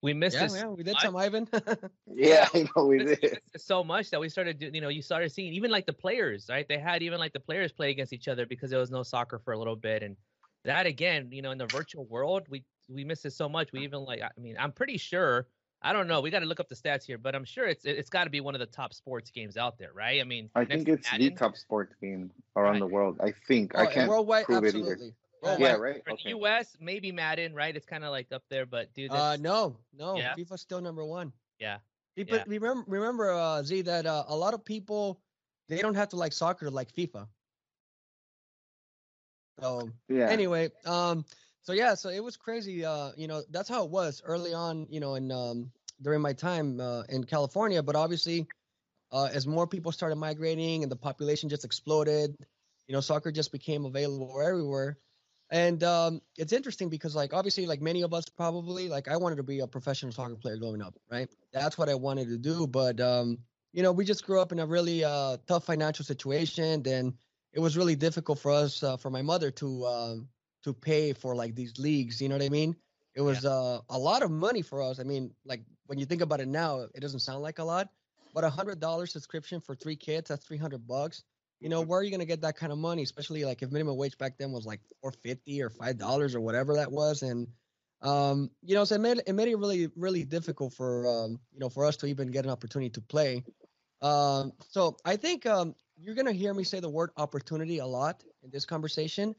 We 0.00 0.14
missed 0.14 0.36
yeah, 0.36 0.48
yeah, 0.52 0.68
we 0.68 0.84
did 0.84 0.96
some, 1.00 1.16
Ivan. 1.16 1.48
yeah, 2.06 2.48
I 2.54 2.68
know 2.76 2.84
we 2.84 2.98
did. 2.98 3.40
So 3.56 3.82
much 3.82 4.10
that 4.10 4.20
we 4.20 4.28
started, 4.28 4.62
you 4.72 4.80
know, 4.80 4.90
you 4.90 5.02
started 5.02 5.32
seeing 5.32 5.52
even 5.52 5.72
like 5.72 5.86
the 5.86 5.92
players, 5.92 6.46
right? 6.48 6.66
They 6.68 6.78
had 6.78 7.02
even 7.02 7.18
like 7.18 7.32
the 7.32 7.40
players 7.40 7.72
play 7.72 7.90
against 7.90 8.12
each 8.12 8.28
other 8.28 8.46
because 8.46 8.70
there 8.70 8.78
was 8.78 8.92
no 8.92 9.02
soccer 9.02 9.40
for 9.40 9.54
a 9.54 9.58
little 9.58 9.74
bit, 9.74 10.04
and 10.04 10.16
that 10.64 10.86
again, 10.86 11.30
you 11.32 11.42
know, 11.42 11.50
in 11.50 11.58
the 11.58 11.66
virtual 11.66 12.04
world, 12.06 12.46
we 12.48 12.64
we 12.88 13.02
missed 13.04 13.26
it 13.26 13.32
so 13.32 13.48
much. 13.48 13.72
We 13.72 13.80
even 13.80 14.04
like, 14.04 14.22
I 14.22 14.30
mean, 14.40 14.56
I'm 14.56 14.70
pretty 14.70 14.98
sure 14.98 15.48
I 15.80 15.92
don't 15.92 16.08
know. 16.08 16.20
We 16.20 16.30
got 16.30 16.40
to 16.40 16.46
look 16.46 16.58
up 16.60 16.68
the 16.68 16.74
stats 16.74 17.04
here, 17.04 17.18
but 17.18 17.34
I'm 17.34 17.44
sure 17.44 17.66
it's 17.66 17.84
it's 17.84 18.10
got 18.10 18.24
to 18.24 18.30
be 18.30 18.40
one 18.40 18.54
of 18.54 18.58
the 18.58 18.66
top 18.66 18.92
sports 18.92 19.30
games 19.30 19.56
out 19.56 19.78
there, 19.78 19.92
right? 19.94 20.20
I 20.20 20.24
mean, 20.24 20.50
I 20.54 20.64
think 20.64 20.88
it's 20.88 21.10
Madden. 21.10 21.28
the 21.28 21.34
top 21.34 21.56
sports 21.56 21.94
game 22.00 22.30
around 22.56 22.72
right. 22.72 22.80
the 22.80 22.86
world. 22.86 23.18
I 23.22 23.32
think 23.46 23.72
oh, 23.74 23.82
I 23.82 23.86
can't 23.86 24.08
worldwide, 24.08 24.44
prove 24.46 24.64
absolutely. 24.64 24.92
it 24.92 24.96
either. 24.96 25.14
Worldwide. 25.42 25.60
Yeah, 25.60 25.76
right. 25.76 26.04
For 26.04 26.12
okay. 26.12 26.22
the 26.24 26.28
U.S., 26.30 26.76
maybe 26.80 27.12
Madden, 27.12 27.54
right? 27.54 27.76
It's 27.76 27.86
kind 27.86 28.02
of 28.02 28.10
like 28.10 28.32
up 28.32 28.42
there, 28.50 28.66
but 28.66 28.92
dude, 28.94 29.12
uh, 29.12 29.36
no, 29.36 29.76
no, 29.96 30.16
yeah? 30.16 30.34
FIFA's 30.34 30.60
still 30.60 30.80
number 30.80 31.04
one. 31.04 31.32
Yeah. 31.60 31.78
People, 32.16 32.38
yeah. 32.38 32.44
remember, 32.48 32.84
remember, 32.88 33.32
uh, 33.32 33.62
Z, 33.62 33.82
that 33.82 34.04
uh, 34.04 34.24
a 34.26 34.34
lot 34.34 34.54
of 34.54 34.64
people 34.64 35.20
they 35.68 35.78
don't 35.78 35.94
have 35.94 36.08
to 36.08 36.16
like 36.16 36.32
soccer 36.32 36.66
to 36.66 36.70
like 36.70 36.92
FIFA. 36.92 37.28
So 39.60 39.90
yeah. 40.08 40.28
Anyway, 40.28 40.70
um, 40.86 41.24
so 41.68 41.74
yeah, 41.74 41.92
so 41.92 42.08
it 42.08 42.24
was 42.24 42.34
crazy. 42.34 42.82
Uh, 42.82 43.10
you 43.14 43.28
know, 43.28 43.42
that's 43.50 43.68
how 43.68 43.84
it 43.84 43.90
was 43.90 44.22
early 44.24 44.54
on. 44.54 44.86
You 44.88 45.00
know, 45.00 45.16
in 45.16 45.30
um, 45.30 45.70
during 46.00 46.22
my 46.22 46.32
time 46.32 46.80
uh, 46.80 47.02
in 47.10 47.24
California. 47.24 47.82
But 47.82 47.94
obviously, 47.94 48.46
uh, 49.12 49.28
as 49.30 49.46
more 49.46 49.66
people 49.66 49.92
started 49.92 50.16
migrating 50.16 50.82
and 50.82 50.90
the 50.90 50.96
population 50.96 51.50
just 51.50 51.66
exploded, 51.66 52.34
you 52.86 52.94
know, 52.94 53.02
soccer 53.02 53.30
just 53.30 53.52
became 53.52 53.84
available 53.84 54.40
everywhere. 54.42 54.96
And 55.50 55.84
um, 55.84 56.22
it's 56.38 56.54
interesting 56.54 56.88
because, 56.88 57.14
like, 57.14 57.34
obviously, 57.34 57.66
like 57.66 57.82
many 57.82 58.00
of 58.00 58.14
us 58.14 58.30
probably, 58.30 58.88
like, 58.88 59.06
I 59.06 59.18
wanted 59.18 59.36
to 59.36 59.42
be 59.42 59.60
a 59.60 59.66
professional 59.66 60.12
soccer 60.12 60.36
player 60.36 60.56
growing 60.56 60.80
up, 60.80 60.94
right? 61.10 61.28
That's 61.52 61.76
what 61.76 61.90
I 61.90 61.96
wanted 61.96 62.28
to 62.28 62.38
do. 62.38 62.66
But 62.66 62.98
um, 62.98 63.36
you 63.74 63.82
know, 63.82 63.92
we 63.92 64.06
just 64.06 64.24
grew 64.24 64.40
up 64.40 64.52
in 64.52 64.58
a 64.58 64.66
really 64.66 65.04
uh, 65.04 65.36
tough 65.46 65.66
financial 65.66 66.06
situation, 66.06 66.82
and 66.86 67.12
it 67.52 67.60
was 67.60 67.76
really 67.76 67.94
difficult 67.94 68.38
for 68.38 68.52
us, 68.52 68.82
uh, 68.82 68.96
for 68.96 69.10
my 69.10 69.20
mother 69.20 69.50
to 69.50 69.84
um, 69.84 70.28
to 70.68 70.74
pay 70.74 71.12
for 71.12 71.34
like 71.34 71.54
these 71.54 71.78
leagues. 71.78 72.20
You 72.20 72.28
know 72.28 72.36
what 72.36 72.44
I 72.44 72.48
mean? 72.50 72.76
It 73.14 73.22
was 73.22 73.44
yeah. 73.44 73.50
uh, 73.50 73.80
a 73.90 73.98
lot 73.98 74.22
of 74.22 74.30
money 74.30 74.62
for 74.62 74.82
us. 74.82 75.00
I 75.00 75.02
mean, 75.02 75.32
like 75.44 75.62
when 75.86 75.98
you 75.98 76.06
think 76.06 76.22
about 76.22 76.40
it 76.40 76.48
now, 76.48 76.86
it 76.94 77.00
doesn't 77.00 77.20
sound 77.20 77.42
like 77.42 77.58
a 77.58 77.64
lot, 77.64 77.88
but 78.34 78.44
a 78.44 78.50
hundred 78.50 78.80
dollar 78.80 79.06
subscription 79.06 79.60
for 79.60 79.74
three 79.74 79.96
kids, 79.96 80.28
that's 80.28 80.44
three 80.44 80.56
hundred 80.56 80.86
bucks. 80.86 81.24
You 81.60 81.68
know, 81.68 81.80
where 81.80 81.98
are 81.98 82.02
you 82.02 82.10
gonna 82.10 82.24
get 82.24 82.42
that 82.42 82.56
kind 82.56 82.70
of 82.70 82.78
money? 82.78 83.02
Especially 83.02 83.44
like 83.44 83.62
if 83.62 83.72
minimum 83.72 83.96
wage 83.96 84.16
back 84.18 84.38
then 84.38 84.52
was 84.52 84.66
like 84.66 84.80
four 85.00 85.12
fifty 85.12 85.60
or 85.62 85.70
five 85.70 85.98
dollars 85.98 86.34
or 86.34 86.40
whatever 86.40 86.74
that 86.74 86.92
was, 86.92 87.22
and 87.22 87.48
um, 88.02 88.50
you 88.62 88.74
know, 88.76 88.84
so 88.84 88.94
it 88.94 89.00
made 89.00 89.22
it 89.26 89.32
made 89.32 89.48
it 89.48 89.56
really 89.56 89.90
really 89.96 90.24
difficult 90.24 90.74
for 90.74 91.08
um, 91.08 91.40
you 91.52 91.58
know 91.58 91.68
for 91.68 91.84
us 91.84 91.96
to 91.98 92.06
even 92.06 92.30
get 92.30 92.44
an 92.44 92.50
opportunity 92.50 92.90
to 92.90 93.00
play. 93.00 93.42
Um, 94.00 94.52
so 94.70 94.96
I 95.04 95.16
think 95.16 95.46
um, 95.46 95.74
you're 95.96 96.14
gonna 96.14 96.32
hear 96.32 96.54
me 96.54 96.62
say 96.62 96.78
the 96.78 96.88
word 96.88 97.10
opportunity 97.16 97.78
a 97.78 97.86
lot 97.86 98.22
in 98.44 98.50
this 98.50 98.64
conversation, 98.64 99.34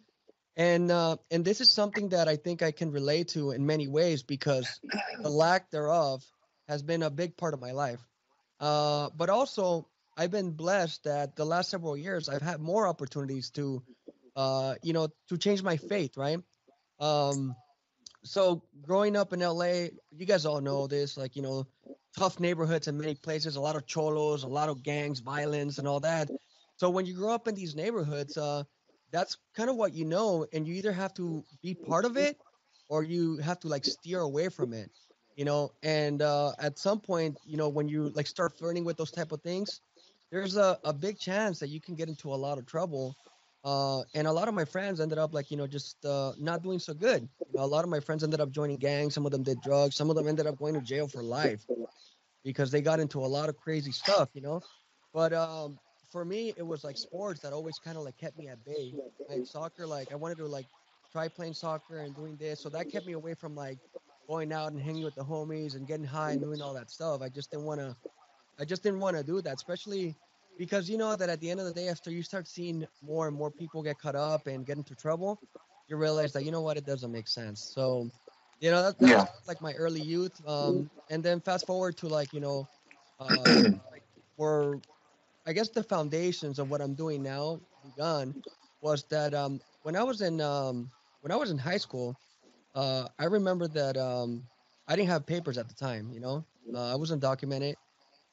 and 0.59 0.91
uh, 0.91 1.15
and 1.31 1.45
this 1.45 1.61
is 1.61 1.69
something 1.71 2.09
that 2.09 2.27
I 2.27 2.35
think 2.35 2.61
I 2.61 2.71
can 2.71 2.91
relate 2.91 3.29
to 3.29 3.51
in 3.51 3.65
many 3.65 3.87
ways 3.87 4.23
because 4.23 4.81
the 5.21 5.29
lack 5.43 5.71
thereof 5.71 6.21
has 6.67 6.83
been 6.83 7.01
a 7.01 7.09
big 7.09 7.37
part 7.37 7.53
of 7.53 7.61
my 7.61 7.71
life. 7.71 8.05
Uh, 8.59 9.09
but 9.15 9.29
also, 9.29 9.87
I've 10.17 10.31
been 10.31 10.51
blessed 10.51 11.05
that 11.05 11.37
the 11.37 11.45
last 11.45 11.69
several 11.69 11.95
years 11.95 12.27
I've 12.27 12.41
had 12.41 12.59
more 12.59 12.87
opportunities 12.89 13.51
to, 13.51 13.81
uh, 14.35 14.75
you 14.83 14.91
know, 14.91 15.07
to 15.29 15.37
change 15.37 15.63
my 15.63 15.77
faith, 15.77 16.17
right? 16.17 16.39
Um, 16.99 17.55
so 18.25 18.61
growing 18.81 19.15
up 19.15 19.31
in 19.31 19.39
LA, 19.39 19.87
you 20.11 20.25
guys 20.25 20.45
all 20.45 20.59
know 20.59 20.87
this, 20.87 21.15
like 21.15 21.37
you 21.37 21.41
know, 21.41 21.67
tough 22.17 22.37
neighborhoods 22.37 22.89
in 22.89 22.97
many 22.97 23.15
places, 23.15 23.55
a 23.55 23.61
lot 23.61 23.77
of 23.77 23.85
cholos, 23.85 24.43
a 24.43 24.47
lot 24.47 24.67
of 24.67 24.83
gangs, 24.83 25.21
violence, 25.21 25.77
and 25.77 25.87
all 25.87 26.01
that. 26.01 26.29
So 26.75 26.89
when 26.89 27.05
you 27.05 27.13
grow 27.13 27.33
up 27.33 27.47
in 27.47 27.55
these 27.55 27.75
neighborhoods, 27.77 28.35
uh, 28.35 28.63
that's 29.11 29.37
kind 29.55 29.69
of 29.69 29.75
what 29.75 29.93
you 29.93 30.05
know, 30.05 30.45
and 30.53 30.67
you 30.67 30.75
either 30.75 30.91
have 30.91 31.13
to 31.15 31.43
be 31.61 31.73
part 31.73 32.05
of 32.05 32.17
it 32.17 32.37
or 32.89 33.03
you 33.03 33.37
have 33.37 33.59
to 33.61 33.67
like 33.67 33.85
steer 33.85 34.19
away 34.19 34.49
from 34.49 34.73
it, 34.73 34.89
you 35.35 35.45
know. 35.45 35.71
And 35.83 36.21
uh, 36.21 36.51
at 36.59 36.77
some 36.77 36.99
point, 36.99 37.37
you 37.45 37.57
know, 37.57 37.69
when 37.69 37.87
you 37.87 38.09
like 38.09 38.27
start 38.27 38.57
flirting 38.57 38.83
with 38.85 38.97
those 38.97 39.11
type 39.11 39.31
of 39.31 39.41
things, 39.41 39.81
there's 40.31 40.57
a, 40.57 40.77
a 40.83 40.93
big 40.93 41.19
chance 41.19 41.59
that 41.59 41.69
you 41.69 41.79
can 41.79 41.95
get 41.95 42.09
into 42.09 42.33
a 42.33 42.35
lot 42.35 42.57
of 42.57 42.65
trouble. 42.65 43.15
Uh, 43.63 44.03
and 44.15 44.25
a 44.25 44.31
lot 44.31 44.47
of 44.47 44.53
my 44.53 44.63
friends 44.63 45.01
ended 45.01 45.17
up 45.17 45.33
like 45.33 45.51
you 45.51 45.57
know 45.57 45.67
just 45.67 46.03
uh, 46.05 46.31
not 46.39 46.63
doing 46.63 46.79
so 46.79 46.93
good. 46.93 47.27
You 47.51 47.59
know, 47.59 47.63
a 47.63 47.67
lot 47.67 47.83
of 47.83 47.89
my 47.89 47.99
friends 47.99 48.23
ended 48.23 48.39
up 48.39 48.51
joining 48.51 48.77
gangs. 48.77 49.13
Some 49.13 49.25
of 49.25 49.31
them 49.31 49.43
did 49.43 49.61
drugs. 49.61 49.95
Some 49.95 50.09
of 50.09 50.15
them 50.15 50.27
ended 50.27 50.47
up 50.47 50.57
going 50.57 50.75
to 50.75 50.81
jail 50.81 51.07
for 51.07 51.21
life 51.21 51.65
because 52.43 52.71
they 52.71 52.81
got 52.81 52.99
into 52.99 53.19
a 53.19 53.27
lot 53.27 53.49
of 53.49 53.57
crazy 53.57 53.91
stuff. 53.91 54.29
You 54.33 54.41
know, 54.41 54.61
but 55.13 55.33
um, 55.33 55.77
for 56.11 56.25
me, 56.25 56.53
it 56.57 56.63
was 56.63 56.83
like 56.83 56.97
sports 56.97 57.41
that 57.41 57.53
always 57.53 57.79
kind 57.79 57.97
of 57.97 58.03
like 58.03 58.17
kept 58.17 58.37
me 58.37 58.47
at 58.47 58.63
bay. 58.63 58.97
Like 59.27 59.45
soccer, 59.45 59.85
like 59.87 60.11
I 60.11 60.15
wanted 60.15 60.37
to 60.39 60.47
like 60.47 60.67
try 61.11 61.27
playing 61.27 61.53
soccer 61.53 61.99
and 61.99 62.15
doing 62.15 62.37
this, 62.37 62.61
so 62.61 62.69
that 62.69 62.89
kept 62.89 63.05
me 63.05 63.13
away 63.13 63.33
from 63.35 63.55
like 63.55 63.79
going 64.27 64.51
out 64.51 64.71
and 64.71 64.81
hanging 64.81 65.03
with 65.03 65.15
the 65.15 65.23
homies 65.23 65.75
and 65.75 65.87
getting 65.87 66.05
high 66.05 66.31
and 66.33 66.41
doing 66.41 66.61
all 66.61 66.73
that 66.73 66.89
stuff. 66.89 67.21
I 67.21 67.29
just 67.29 67.51
didn't 67.51 67.65
want 67.65 67.79
to. 67.81 67.95
I 68.59 68.65
just 68.65 68.83
didn't 68.83 68.99
want 68.99 69.17
to 69.17 69.23
do 69.23 69.41
that, 69.41 69.55
especially 69.55 70.17
because 70.57 70.89
you 70.89 70.97
know 70.97 71.15
that 71.15 71.29
at 71.29 71.39
the 71.39 71.49
end 71.49 71.59
of 71.59 71.65
the 71.65 71.73
day, 71.73 71.87
after 71.89 72.11
you 72.11 72.21
start 72.23 72.47
seeing 72.47 72.85
more 73.01 73.27
and 73.27 73.35
more 73.35 73.51
people 73.51 73.81
get 73.83 73.97
caught 73.97 74.15
up 74.15 74.47
and 74.47 74.65
get 74.65 74.77
into 74.77 74.95
trouble, 74.95 75.41
you 75.87 75.97
realize 75.97 76.33
that 76.33 76.43
you 76.43 76.51
know 76.51 76.61
what, 76.61 76.77
it 76.77 76.85
doesn't 76.85 77.11
make 77.11 77.27
sense. 77.27 77.61
So, 77.61 78.09
you 78.59 78.69
know, 78.71 78.83
that, 78.83 78.99
that's 79.07 79.23
Yeah. 79.23 79.41
like 79.47 79.61
my 79.61 79.73
early 79.73 80.01
youth. 80.01 80.43
Um, 80.45 80.89
and 81.09 81.23
then 81.23 81.39
fast 81.41 81.65
forward 81.65 81.97
to 81.97 82.07
like 82.07 82.33
you 82.33 82.41
know, 82.41 82.69
uh, 83.19 83.49
like 83.91 84.03
where 84.35 84.81
I 85.49 85.53
guess 85.53 85.69
the 85.69 85.81
foundations 85.81 86.59
of 86.59 86.69
what 86.69 86.79
I'm 86.79 86.93
doing 86.93 87.23
now 87.23 87.59
begun 87.83 88.35
was 88.83 89.03
that 89.05 89.33
um, 89.33 89.59
when 89.81 89.95
I 89.95 90.03
was 90.03 90.21
in 90.21 90.39
um, 90.39 90.91
when 91.21 91.31
I 91.31 91.37
was 91.37 91.49
in 91.49 91.57
high 91.57 91.77
school, 91.77 92.15
uh, 92.75 93.07
I 93.17 93.25
remember 93.25 93.67
that 93.69 93.97
um, 93.97 94.43
I 94.87 94.95
didn't 94.95 95.09
have 95.09 95.25
papers 95.25 95.57
at 95.57 95.67
the 95.67 95.73
time. 95.73 96.11
You 96.13 96.19
know, 96.19 96.45
uh, 96.75 96.93
I 96.93 96.95
wasn't 96.95 97.23
documented, 97.23 97.77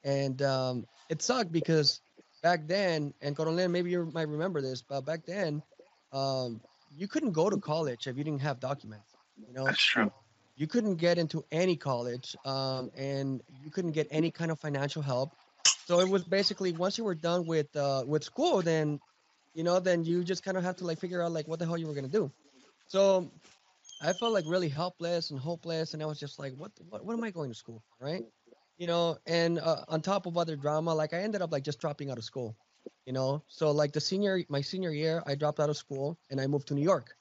and 0.05 0.43
um, 0.43 0.85
it 1.09 1.23
sucked 1.23 1.53
because 1.53 2.03
back 2.43 2.69
then, 2.69 3.15
and 3.23 3.35
Coronel, 3.35 3.69
maybe 3.69 3.91
you 3.91 4.11
might 4.13 4.29
remember 4.29 4.61
this, 4.61 4.83
but 4.83 5.07
back 5.07 5.25
then, 5.25 5.63
um, 6.13 6.61
you 6.95 7.09
couldn't 7.09 7.33
go 7.33 7.49
to 7.49 7.57
college 7.57 8.07
if 8.07 8.19
you 8.19 8.25
didn't 8.25 8.43
have 8.43 8.61
documents. 8.61 9.17
You 9.49 9.55
know, 9.55 9.65
That's 9.65 9.83
true. 9.83 10.13
you 10.55 10.67
couldn't 10.67 10.97
get 10.97 11.17
into 11.17 11.47
any 11.51 11.77
college 11.77 12.37
um, 12.45 12.91
and 12.95 13.41
you 13.65 13.71
couldn't 13.71 13.93
get 13.93 14.07
any 14.11 14.31
kind 14.31 14.51
of 14.51 14.61
financial 14.61 15.01
help 15.01 15.31
so 15.87 16.01
it 16.01 16.09
was 16.09 16.25
basically 16.25 16.73
once 16.73 16.99
you 16.99 17.05
were 17.05 17.15
done 17.15 17.47
with 17.47 17.75
uh, 17.77 18.03
with 18.07 18.25
school 18.25 18.61
then 18.61 19.01
you 19.55 19.63
know 19.63 19.79
then 19.81 20.05
you 20.05 20.25
just 20.25 20.45
kind 20.45 20.57
of 20.57 20.65
have 20.65 20.77
to 20.77 20.85
like 20.85 20.99
figure 20.99 21.23
out 21.23 21.33
like 21.33 21.47
what 21.47 21.59
the 21.59 21.65
hell 21.65 21.79
you 21.79 21.87
were 21.87 21.95
to 21.95 22.09
do. 22.09 22.31
So 22.89 23.31
i 24.03 24.13
felt 24.13 24.33
like 24.35 24.45
really 24.47 24.69
helpless 24.69 25.31
and 25.31 25.41
hopeless 25.41 25.95
and 25.95 26.03
i 26.03 26.07
was 26.07 26.21
just 26.21 26.39
like 26.39 26.53
what 26.59 26.71
what, 26.91 27.03
what 27.03 27.15
am 27.15 27.25
i 27.25 27.31
going 27.31 27.49
to 27.49 27.57
school 27.57 27.83
right? 27.99 28.25
You 28.77 28.87
know 28.87 29.17
and 29.27 29.59
uh, 29.59 29.85
on 29.89 30.03
top 30.03 30.27
of 30.27 30.37
other 30.37 30.57
drama 30.57 30.95
like 30.95 31.15
i 31.15 31.21
ended 31.23 31.41
up 31.41 31.51
like 31.51 31.63
just 31.63 31.81
dropping 31.81 32.11
out 32.11 32.19
of 32.19 32.25
school 32.25 32.55
you 33.07 33.13
know? 33.13 33.43
So 33.47 33.71
like 33.71 33.93
the 33.93 34.01
senior 34.01 34.43
my 34.49 34.61
senior 34.61 34.91
year 34.91 35.23
i 35.27 35.35
dropped 35.35 35.61
out 35.61 35.71
of 35.71 35.77
school 35.77 36.19
and 36.31 36.41
i 36.41 36.47
moved 36.47 36.69
to 36.69 36.75
new 36.75 36.83
york. 36.83 37.17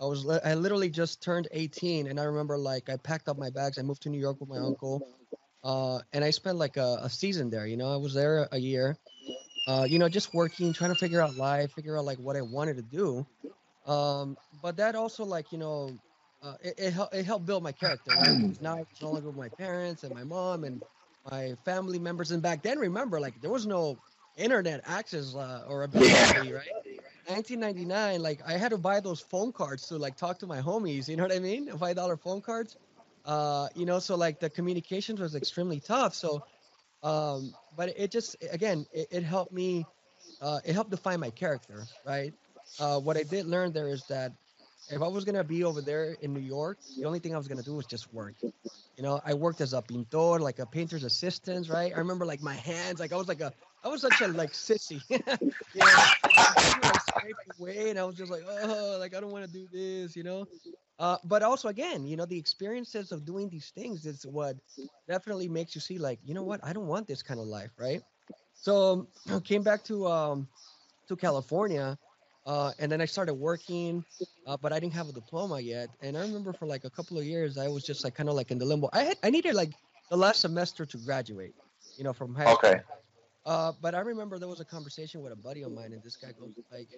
I 0.00 0.06
was 0.06 0.28
I 0.28 0.54
literally 0.54 0.90
just 0.90 1.22
turned 1.22 1.48
18 1.52 2.08
and 2.08 2.18
I 2.18 2.24
remember 2.24 2.58
like 2.58 2.90
I 2.90 2.96
packed 2.96 3.28
up 3.28 3.38
my 3.38 3.50
bags 3.50 3.78
I 3.78 3.82
moved 3.82 4.02
to 4.02 4.10
New 4.10 4.18
York 4.18 4.40
with 4.40 4.48
my 4.48 4.58
uncle 4.58 5.06
uh, 5.64 6.00
and 6.12 6.24
I 6.24 6.30
spent 6.30 6.58
like 6.58 6.78
a, 6.78 7.00
a 7.04 7.10
season 7.10 7.50
there 7.50 7.66
you 7.66 7.78
know 7.78 7.92
I 7.92 7.98
was 7.98 8.14
there 8.14 8.48
a 8.52 8.58
year 8.58 8.98
uh, 9.66 9.86
you 9.88 9.98
know 9.98 10.08
just 10.08 10.32
working 10.34 10.72
trying 10.72 10.90
to 10.90 10.96
figure 10.96 11.20
out 11.22 11.36
life 11.36 11.72
figure 11.72 11.98
out 11.98 12.04
like 12.04 12.18
what 12.18 12.36
I 12.36 12.42
wanted 12.42 12.76
to 12.78 12.82
do. 12.82 13.26
Um, 13.86 14.38
but 14.52 14.76
that 14.78 14.94
also 14.96 15.24
like 15.24 15.52
you 15.52 15.58
know 15.58 16.00
uh, 16.42 16.56
it, 16.62 16.74
it, 16.78 16.92
hel- 16.92 17.10
it 17.12 17.24
helped 17.24 17.46
build 17.46 17.62
my 17.62 17.72
character 17.72 18.12
right? 18.12 18.38
Now 18.60 18.76
I 18.76 18.80
was 18.80 19.00
no 19.02 19.10
longer 19.10 19.28
with 19.28 19.36
my 19.36 19.50
parents 19.50 20.04
and 20.04 20.12
my 20.14 20.24
mom 20.24 20.64
and 20.64 20.82
my 21.24 21.54
family 21.64 21.98
members 21.98 22.30
and 22.30 22.42
back 22.42 22.62
then 22.62 22.78
remember 22.78 23.20
like 23.20 23.40
there 23.40 23.50
was 23.50 23.66
no 23.66 24.00
internet 24.36 24.80
access 24.84 25.34
uh, 25.34 25.64
or 25.68 25.82
ability 25.84 26.52
right? 26.52 26.68
1999 27.28 28.20
like 28.22 28.40
i 28.46 28.52
had 28.58 28.70
to 28.70 28.78
buy 28.78 29.00
those 29.00 29.20
phone 29.20 29.52
cards 29.52 29.86
to 29.88 29.96
like 29.98 30.16
talk 30.16 30.38
to 30.38 30.46
my 30.46 30.60
homies 30.60 31.08
you 31.08 31.16
know 31.16 31.22
what 31.22 31.32
i 31.32 31.38
mean? 31.38 31.68
Five 31.78 31.96
dollar 31.96 32.16
phone 32.16 32.42
cards 32.42 32.76
uh 33.24 33.68
you 33.74 33.84
know 33.86 33.98
so 33.98 34.16
like 34.16 34.40
the 34.40 34.50
communications 34.50 35.20
was 35.20 35.34
extremely 35.34 35.80
tough. 35.80 36.14
So 36.14 36.42
um 37.02 37.54
but 37.74 37.90
it 37.96 38.10
just 38.10 38.36
again 38.50 38.86
it, 38.92 39.08
it 39.10 39.22
helped 39.22 39.52
me 39.52 39.88
uh 40.40 40.60
it 40.64 40.72
helped 40.74 40.90
define 40.90 41.20
my 41.20 41.30
character 41.30 41.88
right? 42.04 42.34
Uh 42.78 42.98
what 43.00 43.16
i 43.16 43.22
did 43.22 43.46
learn 43.46 43.72
there 43.72 43.88
is 43.88 44.04
that 44.06 44.32
if 44.88 45.02
i 45.02 45.08
was 45.08 45.24
gonna 45.24 45.44
be 45.44 45.64
over 45.64 45.80
there 45.82 46.12
in 46.20 46.32
new 46.32 46.40
york 46.40 46.78
the 46.96 47.04
only 47.06 47.18
thing 47.18 47.34
i 47.34 47.38
was 47.38 47.48
gonna 47.48 47.62
do 47.62 47.74
was 47.74 47.86
just 47.86 48.12
work. 48.12 48.36
You 48.96 49.02
know 49.04 49.20
i 49.24 49.34
worked 49.34 49.60
as 49.60 49.72
a 49.74 49.82
pintor 49.82 50.38
like 50.40 50.58
a 50.58 50.66
painter's 50.66 51.04
assistant 51.04 51.68
right? 51.68 51.92
I 51.94 51.98
remember 51.98 52.26
like 52.26 52.42
my 52.42 52.54
hands 52.54 53.00
like 53.00 53.12
i 53.12 53.16
was 53.16 53.28
like 53.28 53.40
a 53.40 53.52
i 53.84 53.88
was 53.88 54.00
such 54.00 54.20
a 54.20 54.28
like 54.28 54.52
sissy. 54.52 55.02
Yeah, 55.74 56.06
I 57.16 57.32
away 57.58 57.90
and 57.90 57.98
i 57.98 58.04
was 58.04 58.16
just 58.16 58.30
like 58.30 58.42
oh 58.46 58.96
like 59.00 59.14
i 59.14 59.20
don't 59.20 59.30
want 59.30 59.44
to 59.44 59.50
do 59.50 59.66
this 59.70 60.16
you 60.16 60.22
know 60.22 60.46
uh, 60.98 61.16
but 61.24 61.42
also 61.42 61.68
again 61.68 62.06
you 62.06 62.16
know 62.16 62.26
the 62.26 62.38
experiences 62.38 63.12
of 63.12 63.24
doing 63.24 63.48
these 63.48 63.70
things 63.70 64.06
is 64.06 64.26
what 64.26 64.56
definitely 65.08 65.48
makes 65.48 65.74
you 65.74 65.80
see 65.80 65.98
like 65.98 66.18
you 66.24 66.34
know 66.34 66.42
what 66.42 66.60
i 66.62 66.72
don't 66.72 66.86
want 66.86 67.06
this 67.06 67.22
kind 67.22 67.40
of 67.40 67.46
life 67.46 67.72
right 67.78 68.02
so 68.54 69.08
came 69.44 69.62
back 69.62 69.84
to 69.84 70.06
um 70.06 70.48
to 71.08 71.16
california 71.16 71.98
uh, 72.46 72.72
and 72.78 72.90
then 72.90 73.00
I 73.00 73.06
started 73.06 73.34
working, 73.34 74.04
uh, 74.46 74.56
but 74.56 74.72
I 74.72 74.78
didn't 74.80 74.94
have 74.94 75.08
a 75.08 75.12
diploma 75.12 75.60
yet. 75.60 75.90
And 76.00 76.16
I 76.16 76.20
remember 76.20 76.52
for 76.52 76.66
like 76.66 76.84
a 76.84 76.90
couple 76.90 77.18
of 77.18 77.24
years, 77.24 77.56
I 77.56 77.68
was 77.68 77.84
just 77.84 78.04
like 78.04 78.14
kind 78.14 78.28
of 78.28 78.34
like 78.34 78.50
in 78.50 78.58
the 78.58 78.64
limbo. 78.66 78.88
I 78.92 79.02
had 79.04 79.16
I 79.22 79.30
needed 79.30 79.54
like 79.54 79.72
the 80.10 80.16
last 80.16 80.40
semester 80.40 80.84
to 80.86 80.98
graduate, 80.98 81.54
you 81.96 82.04
know, 82.04 82.12
from 82.12 82.34
high 82.34 82.48
school. 82.50 82.74
Okay. 82.74 82.80
Uh, 83.46 83.72
but 83.80 83.94
I 83.94 84.00
remember 84.00 84.38
there 84.38 84.48
was 84.48 84.60
a 84.60 84.64
conversation 84.64 85.22
with 85.22 85.32
a 85.32 85.36
buddy 85.36 85.62
of 85.62 85.72
mine, 85.72 85.92
and 85.92 86.02
this 86.02 86.16
guy 86.16 86.32
goes 86.32 86.54
like, 86.70 86.88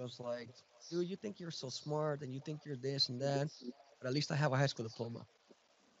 goes 0.00 0.20
like, 0.20 0.50
dude, 0.90 1.08
you 1.08 1.16
think 1.16 1.40
you're 1.40 1.52
so 1.64 1.70
smart, 1.70 2.22
and 2.22 2.34
you 2.34 2.40
think 2.46 2.64
you're 2.66 2.76
this 2.76 3.10
and 3.10 3.20
that, 3.22 3.48
but 4.00 4.08
at 4.08 4.14
least 4.14 4.32
I 4.32 4.36
have 4.36 4.52
a 4.52 4.56
high 4.56 4.66
school 4.66 4.86
diploma. 4.86 5.26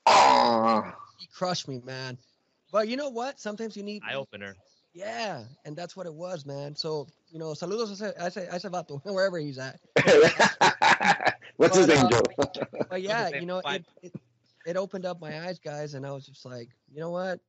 Oh, 0.06 0.92
He 1.16 1.28
crushed 1.28 1.68
me, 1.68 1.80
man. 1.80 2.18
But 2.72 2.88
you 2.88 2.96
know 2.96 3.10
what? 3.10 3.40
Sometimes 3.40 3.76
you 3.76 3.82
need 3.84 4.04
Eye 4.08 4.14
opener. 4.14 4.56
Yeah, 4.94 5.46
and 5.64 5.76
that's 5.76 5.96
what 5.96 6.06
it 6.06 6.14
was, 6.14 6.46
man. 6.46 6.76
So 6.76 7.08
you 7.30 7.38
know, 7.38 7.52
saludos 7.52 7.90
a 7.90 7.92
ese, 7.92 8.14
a 8.16 8.26
ese, 8.26 8.36
a 8.38 8.54
ese 8.54 8.64
vato, 8.70 9.00
wherever 9.12 9.38
he's 9.38 9.58
at. 9.58 9.80
What's 11.56 11.76
his 11.76 11.86
But, 11.86 11.88
name, 11.88 12.06
uh, 12.06 12.10
Joe? 12.10 12.22
But 12.88 13.02
yeah, 13.02 13.30
you 13.30 13.46
know, 13.46 13.58
it, 13.66 13.84
it 14.02 14.12
it 14.64 14.76
opened 14.76 15.06
up 15.06 15.20
my 15.20 15.46
eyes, 15.46 15.58
guys, 15.58 15.94
and 15.94 16.06
I 16.06 16.12
was 16.12 16.26
just 16.26 16.44
like, 16.44 16.70
you 16.90 17.00
know 17.00 17.10
what? 17.10 17.40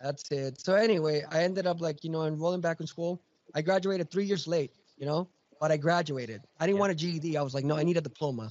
That's 0.00 0.30
it. 0.30 0.60
So 0.60 0.74
anyway, 0.74 1.24
I 1.30 1.42
ended 1.44 1.66
up 1.66 1.80
like, 1.80 2.04
you 2.04 2.10
know, 2.10 2.24
enrolling 2.24 2.60
back 2.60 2.80
in 2.80 2.86
school. 2.86 3.22
I 3.54 3.62
graduated 3.62 4.10
three 4.10 4.24
years 4.24 4.46
late, 4.46 4.72
you 4.96 5.06
know, 5.06 5.28
but 5.60 5.70
I 5.70 5.76
graduated. 5.76 6.42
I 6.58 6.66
didn't 6.66 6.76
Yeah. 6.76 6.80
want 6.80 6.92
a 6.92 6.94
GED. 6.96 7.36
I 7.36 7.42
was 7.42 7.54
like, 7.54 7.64
no, 7.64 7.76
I 7.76 7.84
need 7.84 7.96
a 7.98 8.00
diploma. 8.00 8.50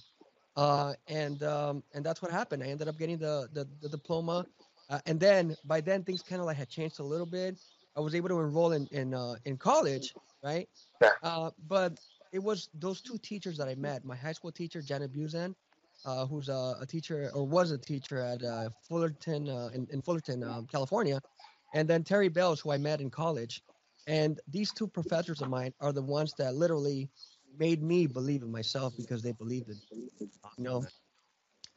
Uh, 0.56 0.94
and 1.08 1.42
um, 1.44 1.84
and 1.94 2.06
that's 2.06 2.22
what 2.22 2.32
happened. 2.32 2.64
I 2.64 2.68
ended 2.68 2.88
up 2.88 2.98
getting 2.98 3.18
the 3.18 3.50
the, 3.54 3.68
the 3.82 3.90
diploma, 3.90 4.46
uh, 4.90 5.00
and 5.06 5.20
then 5.20 5.56
by 5.66 5.82
then 5.82 6.04
things 6.04 6.22
kind 6.22 6.40
of 6.42 6.46
like 6.46 6.58
had 6.58 6.70
changed 6.70 7.00
a 7.00 7.04
little 7.04 7.26
bit. 7.26 7.58
I 7.96 8.02
was 8.02 8.14
able 8.16 8.30
to 8.30 8.40
enroll 8.40 8.72
in 8.74 8.88
in 8.92 9.14
uh, 9.14 9.36
in 9.46 9.58
college, 9.58 10.14
right? 10.44 10.68
Yeah. 11.02 11.12
Uh, 11.24 11.52
but 11.68 12.00
it 12.32 12.40
was 12.40 12.70
those 12.74 13.02
two 13.02 13.18
teachers 13.18 13.58
that 13.58 13.68
I 13.68 13.76
met. 13.76 14.06
My 14.06 14.16
high 14.16 14.34
school 14.34 14.52
teacher, 14.52 14.82
Janet 14.82 15.14
Buzan, 15.14 15.56
uh, 16.06 16.26
who's 16.26 16.50
a, 16.50 16.76
a 16.82 16.86
teacher 16.86 17.32
or 17.34 17.48
was 17.48 17.72
a 17.72 17.78
teacher 17.78 18.20
at 18.20 18.44
uh, 18.44 18.70
Fullerton 18.88 19.50
uh, 19.50 19.70
in, 19.74 19.88
in 19.92 20.02
Fullerton, 20.02 20.44
um, 20.44 20.68
California, 20.68 21.20
and 21.74 21.88
then 21.90 22.04
Terry 22.04 22.28
Bells, 22.30 22.60
who 22.60 22.72
I 22.72 22.78
met 22.78 23.02
in 23.02 23.10
college. 23.10 23.64
And 24.10 24.42
these 24.50 24.74
two 24.74 24.90
professors 24.90 25.42
of 25.42 25.50
mine 25.50 25.76
are 25.82 25.94
the 25.94 26.04
ones 26.04 26.36
that 26.36 26.56
literally 26.56 27.12
made 27.58 27.84
me 27.84 28.08
believe 28.08 28.44
in 28.44 28.52
myself 28.52 28.96
because 28.98 29.24
they 29.24 29.34
believed 29.34 29.70
in 29.70 29.80
me, 29.80 29.94
you 30.58 30.64
know. 30.66 30.88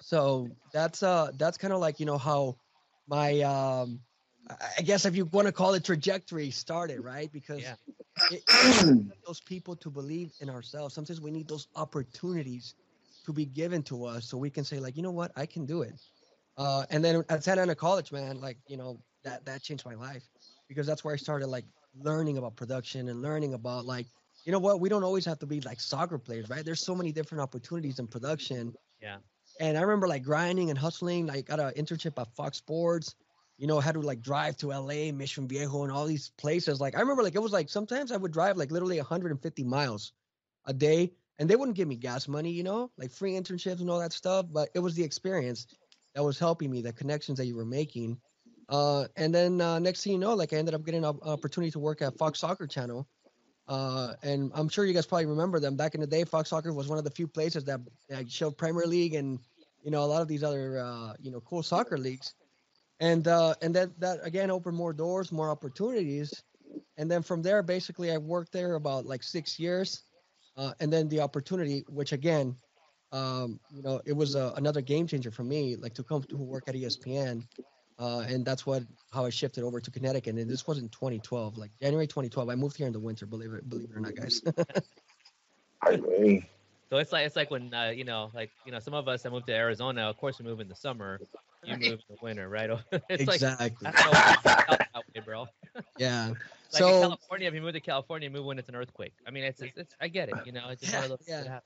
So 0.01 0.53
that's 0.73 1.03
uh 1.03 1.33
that's 1.37 1.59
kind 1.59 1.73
of 1.75 1.81
like 1.81 2.01
you 2.01 2.07
know 2.07 2.19
how 2.19 2.59
my 3.09 3.41
um 3.43 4.03
I- 4.51 4.75
I 4.79 4.83
guess 4.83 5.07
if 5.07 5.17
you 5.17 5.27
want 5.27 5.47
to 5.49 5.53
call 5.53 5.75
it 5.75 5.85
trajectory, 5.85 6.51
started 6.51 7.01
right 7.01 7.33
because 7.33 7.75
Yeah. 7.75 7.77
it, 8.29 8.45
it- 8.63 8.97
those 9.27 9.41
people 9.41 9.77
to 9.77 9.91
believe 9.91 10.33
in 10.41 10.51
ourselves. 10.51 10.95
Sometimes 10.95 11.21
we 11.21 11.31
need 11.31 11.49
those 11.49 11.69
opportunities 11.77 12.75
to 13.25 13.33
be 13.33 13.47
given 13.47 13.83
to 13.85 14.05
us 14.05 14.27
so 14.29 14.39
we 14.39 14.51
can 14.51 14.65
say 14.65 14.81
like, 14.81 14.97
you 14.97 15.03
know 15.03 15.13
what, 15.13 15.33
I 15.37 15.47
can 15.47 15.67
do 15.67 15.83
it. 15.83 15.97
Uh, 16.57 16.87
and 16.91 17.05
then 17.05 17.25
at 17.31 17.45
Santa 17.45 17.63
Ana 17.63 17.77
College, 17.77 18.13
man, 18.13 18.41
like 18.41 18.59
you 18.69 18.77
know 18.77 19.03
that 19.25 19.47
that 19.47 19.63
changed 19.63 19.85
my 19.87 19.95
life 19.95 20.29
because 20.69 20.87
that's 20.87 21.05
where 21.05 21.15
I 21.15 21.19
started 21.19 21.49
like 21.49 21.67
learning 21.95 22.39
about 22.39 22.57
production 22.57 23.09
and 23.09 23.23
learning 23.23 23.55
about 23.55 23.85
like, 23.85 24.07
you 24.45 24.53
know 24.53 24.59
what, 24.59 24.81
we 24.81 24.89
don't 24.89 25.05
always 25.05 25.25
have 25.25 25.39
to 25.41 25.47
be 25.47 25.61
like 25.61 25.81
soccer 25.81 26.19
players, 26.19 26.49
right? 26.49 26.65
There's 26.65 26.81
so 26.81 26.95
many 26.95 27.13
different 27.13 27.43
opportunities 27.43 27.99
in 27.99 28.07
production. 28.07 28.75
Yeah. 29.01 29.17
And 29.61 29.77
I 29.77 29.83
remember 29.83 30.09
like 30.09 30.23
grinding 30.23 30.71
and 30.71 30.79
hustling. 30.79 31.27
Like 31.27 31.47
got 31.47 31.61
an 31.61 31.73
internship 31.77 32.21
at 32.21 32.35
Fox 32.35 32.59
Sports. 32.59 33.15
You 33.59 33.67
know, 33.67 33.79
had 33.79 33.95
to 33.95 34.01
like 34.01 34.23
drive 34.23 34.57
to 34.59 34.69
LA, 34.69 35.13
Mission 35.13 35.47
Viejo, 35.47 35.85
and 35.85 35.93
all 35.93 36.07
these 36.07 36.31
places. 36.31 36.81
Like 36.81 36.97
I 36.97 37.01
remember, 37.01 37.23
like 37.23 37.35
it 37.35 37.43
was 37.43 37.53
like 37.53 37.69
sometimes 37.69 38.11
I 38.11 38.17
would 38.17 38.33
drive 38.33 38.57
like 38.57 38.73
literally 38.73 38.97
150 38.97 39.65
miles 39.65 40.13
a 40.65 40.73
day, 40.73 41.13
and 41.39 41.49
they 41.49 41.55
wouldn't 41.55 41.77
give 41.77 41.87
me 41.87 41.97
gas 41.97 42.27
money. 42.27 42.51
You 42.51 42.65
know, 42.65 42.91
like 42.97 43.13
free 43.13 43.35
internships 43.35 43.81
and 43.81 43.91
all 43.91 44.01
that 44.01 44.13
stuff. 44.13 44.47
But 44.51 44.71
it 44.75 44.81
was 44.81 44.95
the 44.95 45.05
experience 45.05 45.67
that 46.15 46.25
was 46.25 46.39
helping 46.39 46.71
me, 46.71 46.81
the 46.81 46.93
connections 46.93 47.39
that 47.39 47.47
you 47.47 47.55
were 47.55 47.65
making. 47.65 48.19
Uh, 48.69 49.07
and 49.17 49.35
then 49.35 49.61
uh, 49.61 49.79
next 49.79 50.05
thing 50.05 50.13
you 50.15 50.19
know, 50.19 50.35
like 50.35 50.53
I 50.53 50.57
ended 50.57 50.75
up 50.75 50.85
getting 50.85 51.05
an 51.05 51.19
opportunity 51.23 51.71
to 51.73 51.79
work 51.79 52.03
at 52.03 52.17
Fox 52.17 52.41
Soccer 52.41 52.67
Channel. 52.67 53.07
Uh, 53.69 54.15
and 54.23 54.51
I'm 54.55 54.69
sure 54.69 54.85
you 54.85 54.93
guys 54.93 55.07
probably 55.07 55.27
remember 55.27 55.61
them. 55.61 55.77
Back 55.77 55.95
in 55.95 56.01
the 56.01 56.07
day, 56.07 56.25
Fox 56.25 56.51
Soccer 56.51 56.73
was 56.73 56.89
one 56.89 56.99
of 56.99 57.05
the 57.05 57.11
few 57.11 57.29
places 57.29 57.65
that 57.65 57.81
showed 58.29 58.57
Premier 58.59 58.87
League 58.87 59.15
and 59.15 59.39
you 59.83 59.91
know 59.91 60.03
a 60.03 60.07
lot 60.07 60.23
of 60.23 60.29
these 60.29 60.43
other 60.43 60.79
uh, 60.79 61.15
you 61.21 61.31
know 61.31 61.41
cool 61.41 61.63
soccer 61.63 61.99
leagues. 61.99 62.35
And 63.01 63.27
uh, 63.27 63.55
and 63.63 63.75
that 63.75 63.99
that 64.01 64.21
again 64.23 64.51
opened 64.51 64.77
more 64.77 64.93
doors, 64.93 65.33
more 65.33 65.51
opportunities. 65.51 66.43
And 66.97 67.11
then 67.11 67.23
from 67.23 67.43
there, 67.43 67.63
basically, 67.63 68.13
I 68.13 68.19
worked 68.19 68.53
there 68.53 68.75
about 68.75 69.07
like 69.07 69.23
six 69.23 69.59
years. 69.59 70.03
Uh, 70.57 70.73
and 70.81 70.93
then 70.93 71.09
the 71.09 71.21
opportunity, 71.21 71.83
which 71.89 72.13
again, 72.13 72.55
um, 73.11 73.59
you 73.71 73.83
know, 73.83 74.01
it 74.05 74.13
was 74.13 74.35
another 74.35 74.83
game 74.83 75.07
changer 75.07 75.31
for 75.31 75.45
me, 75.45 75.77
like 75.77 75.95
to 75.95 76.03
come 76.03 76.23
to 76.25 76.37
work 76.37 76.65
at 76.69 76.75
ESPN. 76.75 77.45
Uh, 78.03 78.25
and 78.29 78.45
that's 78.45 78.67
what 78.67 78.83
how 79.13 79.25
I 79.25 79.31
shifted 79.31 79.63
over 79.63 79.81
to 79.81 79.91
Connecticut. 79.93 80.35
And 80.35 80.51
this 80.51 80.67
was 80.67 80.79
in 80.79 80.89
2012, 80.89 81.57
like 81.57 81.71
January 81.81 82.09
2012. 82.09 82.49
I 82.49 82.57
moved 82.57 82.77
here 82.77 82.89
in 82.89 82.93
the 82.93 82.99
winter, 82.99 83.27
believe 83.27 83.53
it, 83.53 83.69
believe 83.71 83.91
it 83.91 83.97
or 83.97 84.01
not, 84.01 84.17
guys. 84.17 84.43
So 86.91 86.99
it's 86.99 87.11
like 87.11 87.25
it's 87.27 87.37
like 87.37 87.51
when 87.51 87.73
uh, 87.73 87.89
you 87.89 88.05
know, 88.05 88.31
like 88.35 88.51
you 88.67 88.73
know, 88.73 88.79
some 88.79 88.93
of 88.93 89.09
us 89.09 89.23
that 89.23 89.31
moved 89.31 89.47
to 89.47 89.55
Arizona. 89.55 90.03
Of 90.03 90.19
course, 90.19 90.39
we 90.39 90.45
move 90.45 90.61
in 90.61 90.69
the 90.69 90.75
summer. 90.75 91.21
You 91.65 91.75
move 91.77 91.85
in 91.85 91.99
the 92.11 92.17
winter, 92.21 92.49
right? 92.49 92.69
it's 93.09 93.27
like 93.27 93.37
exactly. 93.37 93.87
I 93.87 93.93
don't 93.93 94.13
know, 94.13 94.21
it's 94.33 94.43
that 94.43 95.03
way, 95.15 95.23
bro. 95.25 95.47
yeah. 95.99 96.29
Like 96.29 96.37
in 96.37 96.79
so 96.79 97.01
California, 97.01 97.49
if 97.49 97.55
you 97.55 97.63
move 97.63 97.73
to 97.73 97.81
California, 97.81 98.29
you 98.29 98.35
move 98.35 98.45
when 98.45 98.59
it's 98.59 98.69
an 98.69 98.75
earthquake. 98.75 99.15
I 99.27 99.31
mean, 99.31 99.45
it's 99.45 99.63
it's, 99.63 99.77
it's 99.79 99.97
I 100.03 100.09
get 100.09 100.29
it, 100.29 100.35
you 100.45 100.53
know. 100.53 100.69
It's 100.69 100.83
just 100.83 100.95
one 100.95 101.05
of 101.05 101.11
those. 101.11 101.25
Yeah, 101.27 101.43
that 101.43 101.47
yeah. 101.47 101.59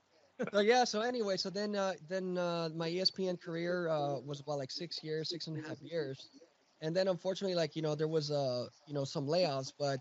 So 0.53 0.59
yeah. 0.59 0.83
So 0.83 1.01
anyway, 1.01 1.37
so 1.37 1.49
then 1.49 1.75
uh, 1.75 1.93
then 2.07 2.37
uh, 2.37 2.69
my 2.75 2.87
ESPN 2.87 3.37
career 3.37 3.89
uh, 3.89 4.19
was 4.19 4.39
about 4.39 4.57
like 4.57 4.71
six 4.71 5.03
years, 5.03 5.29
six 5.29 5.47
and 5.47 5.57
a 5.63 5.67
half 5.67 5.81
years, 5.81 6.29
and 6.81 6.95
then 6.95 7.07
unfortunately, 7.07 7.55
like 7.55 7.75
you 7.75 7.81
know, 7.81 7.95
there 7.95 8.07
was 8.07 8.31
uh 8.31 8.67
you 8.85 8.93
know 8.93 9.03
some 9.05 9.27
layoffs, 9.27 9.73
but 9.77 9.99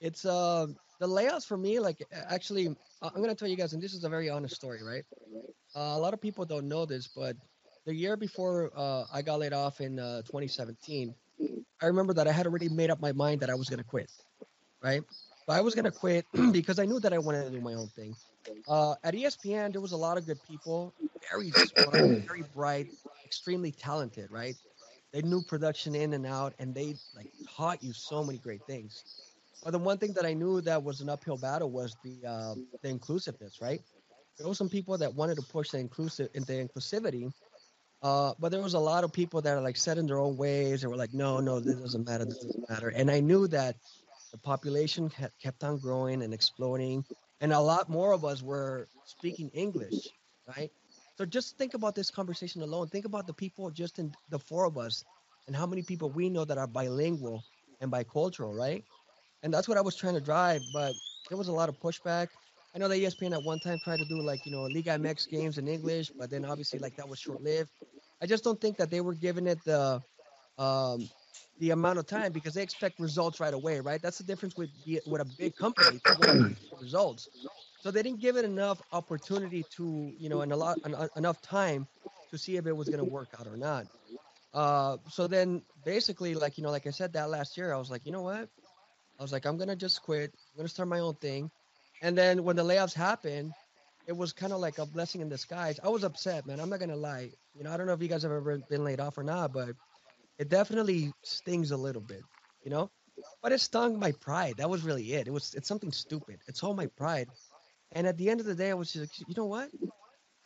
it's 0.00 0.24
uh 0.24 0.66
the 1.00 1.06
layoffs 1.06 1.46
for 1.46 1.56
me, 1.56 1.78
like 1.80 2.02
actually, 2.12 2.68
I- 3.02 3.08
I'm 3.14 3.20
gonna 3.20 3.34
tell 3.34 3.48
you 3.48 3.56
guys, 3.56 3.72
and 3.72 3.82
this 3.82 3.94
is 3.94 4.04
a 4.04 4.08
very 4.08 4.28
honest 4.30 4.54
story, 4.54 4.82
right? 4.82 5.04
Uh, 5.76 5.94
a 5.96 5.98
lot 5.98 6.14
of 6.14 6.20
people 6.20 6.44
don't 6.44 6.68
know 6.68 6.84
this, 6.86 7.08
but 7.08 7.36
the 7.86 7.94
year 7.94 8.16
before 8.16 8.70
uh, 8.76 9.04
I 9.12 9.22
got 9.22 9.38
laid 9.40 9.52
off 9.52 9.80
in 9.80 9.98
uh, 9.98 10.22
2017, 10.22 11.14
I 11.82 11.86
remember 11.86 12.14
that 12.14 12.26
I 12.28 12.32
had 12.32 12.46
already 12.46 12.68
made 12.68 12.90
up 12.90 13.00
my 13.00 13.12
mind 13.12 13.40
that 13.40 13.50
I 13.50 13.54
was 13.54 13.68
gonna 13.68 13.84
quit, 13.84 14.10
right? 14.82 15.02
But 15.46 15.56
I 15.56 15.60
was 15.62 15.74
gonna 15.74 15.92
quit 15.92 16.26
because 16.52 16.78
I 16.78 16.86
knew 16.86 17.00
that 17.00 17.12
I 17.12 17.18
wanted 17.18 17.44
to 17.44 17.50
do 17.50 17.60
my 17.60 17.74
own 17.74 17.88
thing. 17.88 18.14
Uh, 18.68 18.94
at 19.02 19.14
ESPN, 19.14 19.72
there 19.72 19.80
was 19.80 19.92
a 19.92 19.96
lot 19.96 20.16
of 20.18 20.26
good 20.26 20.42
people, 20.42 20.94
very 21.30 21.50
smart, 21.52 22.06
very 22.28 22.42
bright, 22.54 22.88
extremely 23.24 23.72
talented, 23.72 24.30
right? 24.30 24.56
They 25.12 25.22
knew 25.22 25.42
production 25.42 25.94
in 25.94 26.12
and 26.12 26.26
out, 26.26 26.54
and 26.58 26.74
they 26.74 26.94
like 27.16 27.26
taught 27.56 27.82
you 27.82 27.92
so 27.92 28.22
many 28.22 28.38
great 28.38 28.62
things. 28.66 29.04
But 29.62 29.72
the 29.72 29.78
one 29.78 29.98
thing 29.98 30.12
that 30.14 30.24
I 30.24 30.34
knew 30.34 30.60
that 30.62 30.82
was 30.82 31.00
an 31.00 31.08
uphill 31.08 31.36
battle 31.36 31.70
was 31.70 31.96
the 32.02 32.26
uh, 32.26 32.54
the 32.82 32.88
inclusiveness, 32.88 33.60
right? 33.60 33.80
There 34.38 34.46
were 34.46 34.54
some 34.54 34.68
people 34.68 34.96
that 34.98 35.14
wanted 35.14 35.36
to 35.36 35.42
push 35.42 35.70
the 35.70 35.78
inclusive 35.78 36.32
the 36.32 36.40
inclusivity, 36.40 37.32
uh, 38.02 38.32
but 38.38 38.50
there 38.50 38.62
was 38.62 38.74
a 38.74 38.78
lot 38.78 39.04
of 39.04 39.12
people 39.12 39.42
that 39.42 39.56
are 39.56 39.60
like 39.60 39.76
set 39.76 39.98
in 39.98 40.06
their 40.06 40.18
own 40.18 40.36
ways. 40.36 40.80
They 40.80 40.88
were 40.88 40.96
like, 40.96 41.12
no, 41.12 41.40
no, 41.40 41.60
this 41.60 41.74
doesn't 41.76 42.06
matter, 42.08 42.24
this 42.24 42.38
doesn't 42.38 42.68
matter. 42.68 42.88
And 42.88 43.10
I 43.10 43.20
knew 43.20 43.46
that 43.48 43.76
the 44.32 44.38
population 44.38 45.10
kept 45.42 45.64
on 45.64 45.78
growing 45.78 46.22
and 46.22 46.32
exploding, 46.32 47.04
and 47.40 47.52
a 47.52 47.60
lot 47.60 47.88
more 47.88 48.12
of 48.12 48.24
us 48.24 48.42
were 48.42 48.88
speaking 49.04 49.50
English, 49.50 50.14
right? 50.46 50.70
So 51.16 51.24
just 51.24 51.58
think 51.58 51.74
about 51.74 51.94
this 51.94 52.10
conversation 52.10 52.62
alone. 52.62 52.88
Think 52.88 53.04
about 53.04 53.26
the 53.26 53.34
people 53.34 53.70
just 53.70 53.98
in 53.98 54.14
the 54.28 54.38
four 54.38 54.64
of 54.64 54.78
us, 54.78 55.04
and 55.46 55.56
how 55.56 55.66
many 55.66 55.82
people 55.82 56.10
we 56.10 56.30
know 56.30 56.44
that 56.44 56.58
are 56.58 56.66
bilingual 56.66 57.44
and 57.80 57.90
bicultural, 57.92 58.56
right? 58.56 58.84
And 59.42 59.52
that's 59.52 59.68
what 59.68 59.78
I 59.78 59.82
was 59.82 59.96
trying 59.96 60.14
to 60.14 60.20
drive, 60.20 60.62
but 60.72 60.94
there 61.28 61.38
was 61.38 61.48
a 61.48 61.52
lot 61.52 61.68
of 61.68 61.78
pushback. 61.78 62.28
I 62.74 62.78
know 62.78 62.88
that 62.88 62.96
ESPN 62.98 63.32
at 63.32 63.42
one 63.42 63.58
time 63.58 63.78
tried 63.78 63.98
to 64.00 64.04
do 64.04 64.20
like 64.20 64.44
you 64.44 64.52
know 64.52 64.62
Liga 64.64 64.90
MX 64.92 65.28
games 65.28 65.58
in 65.58 65.68
English, 65.68 66.12
but 66.18 66.30
then 66.30 66.44
obviously 66.44 66.78
like 66.78 66.96
that 66.96 67.08
was 67.08 67.18
short 67.18 67.40
lived. 67.40 67.70
I 68.22 68.26
just 68.26 68.44
don't 68.44 68.60
think 68.60 68.76
that 68.78 68.90
they 68.90 69.00
were 69.00 69.14
giving 69.14 69.46
it 69.46 69.64
the 69.64 70.02
um, 70.58 71.10
the 71.58 71.70
amount 71.70 71.98
of 71.98 72.06
time 72.06 72.32
because 72.32 72.54
they 72.54 72.62
expect 72.62 72.98
results 72.98 73.40
right 73.40 73.54
away, 73.54 73.80
right? 73.80 74.00
That's 74.02 74.18
the 74.18 74.24
difference 74.24 74.56
with 74.56 74.70
the- 74.84 75.02
with 75.06 75.20
a 75.20 75.24
big 75.24 75.56
company 75.56 76.02
results. 76.78 77.28
So 77.78 77.90
they 77.90 78.02
didn't 78.02 78.20
give 78.20 78.36
it 78.36 78.44
enough 78.44 78.80
opportunity 78.92 79.64
to 79.76 80.14
you 80.18 80.28
know 80.28 80.42
and 80.42 80.52
a 80.52 80.56
lot 80.56 80.78
en- 80.84 81.08
enough 81.16 81.40
time 81.40 81.88
to 82.30 82.38
see 82.38 82.56
if 82.56 82.66
it 82.66 82.72
was 82.72 82.88
going 82.88 82.98
to 82.98 83.04
work 83.04 83.34
out 83.38 83.46
or 83.46 83.56
not. 83.56 83.86
Uh, 84.52 84.98
so 85.08 85.26
then 85.26 85.64
basically 85.84 86.34
like 86.34 86.56
you 86.58 86.62
know 86.62 86.70
like 86.70 86.86
I 86.86 86.90
said 86.90 87.12
that 87.14 87.30
last 87.30 87.56
year 87.56 87.72
I 87.72 87.78
was 87.78 87.90
like 87.90 88.06
you 88.06 88.12
know 88.12 88.22
what 88.22 88.48
I 89.18 89.22
was 89.22 89.32
like 89.32 89.44
I'm 89.46 89.56
gonna 89.58 89.76
just 89.76 90.02
quit. 90.02 90.32
I'm 90.52 90.56
gonna 90.58 90.68
start 90.68 90.88
my 90.88 91.00
own 91.00 91.16
thing. 91.16 91.50
And 92.00 92.16
then 92.16 92.44
when 92.44 92.56
the 92.56 92.64
layoffs 92.64 92.94
happened, 92.94 93.54
it 94.06 94.12
was 94.12 94.32
kind 94.32 94.52
of 94.52 94.60
like 94.60 94.78
a 94.78 94.86
blessing 94.86 95.20
in 95.20 95.28
disguise. 95.28 95.78
I 95.80 95.88
was 95.88 96.04
upset, 96.04 96.46
man. 96.46 96.60
I'm 96.60 96.70
not 96.70 96.80
gonna 96.80 96.96
lie. 96.96 97.32
You 97.54 97.64
know, 97.64 97.72
I 97.72 97.76
don't 97.76 97.86
know 97.86 97.92
if 97.94 98.02
you 98.02 98.08
guys 98.08 98.22
have 98.22 98.32
ever 98.32 98.58
been 98.58 98.84
laid 98.84 99.00
off 99.00 99.18
or 99.18 99.24
not, 99.24 99.52
but 99.52 99.76
it 100.40 100.50
definitely 100.50 101.16
stings 101.24 101.72
a 101.72 101.78
little 101.78 102.02
bit. 102.02 102.26
You 102.64 102.72
know, 102.72 102.92
but 103.42 103.52
it 103.52 103.60
stung 103.60 104.00
my 104.00 104.12
pride. 104.12 104.58
That 104.58 104.70
was 104.70 104.84
really 104.84 105.12
it. 105.14 105.28
It 105.28 105.32
was 105.32 105.54
it's 105.54 105.68
something 105.68 105.92
stupid. 105.92 106.42
It's 106.48 106.64
all 106.64 106.74
my 106.74 106.88
pride. 106.88 107.30
And 107.92 108.06
at 108.08 108.18
the 108.18 108.30
end 108.30 108.40
of 108.40 108.46
the 108.46 108.56
day, 108.56 108.70
I 108.70 108.74
was 108.74 108.92
just 108.92 109.02
like, 109.20 109.28
you 109.28 109.34
know 109.36 109.46
what? 109.46 109.70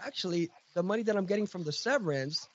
Actually, 0.00 0.52
the 0.74 0.82
money 0.82 1.02
that 1.04 1.16
I'm 1.16 1.26
getting 1.26 1.46
from 1.46 1.64
the 1.64 1.72
severance 1.72 2.48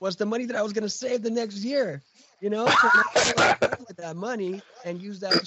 was 0.00 0.16
the 0.16 0.26
money 0.26 0.46
that 0.46 0.56
I 0.56 0.62
was 0.62 0.72
gonna 0.74 0.88
save 0.90 1.22
the 1.22 1.30
next 1.30 1.64
year. 1.64 2.04
You 2.40 2.50
know, 2.50 2.72
so 2.72 2.90
now 2.94 3.02
I'm 3.16 3.22
gonna 3.36 3.54
go 3.78 3.84
with 3.88 3.96
that 3.98 4.16
money 4.16 4.64
and 4.84 5.00
use 5.00 5.20
that 5.20 5.40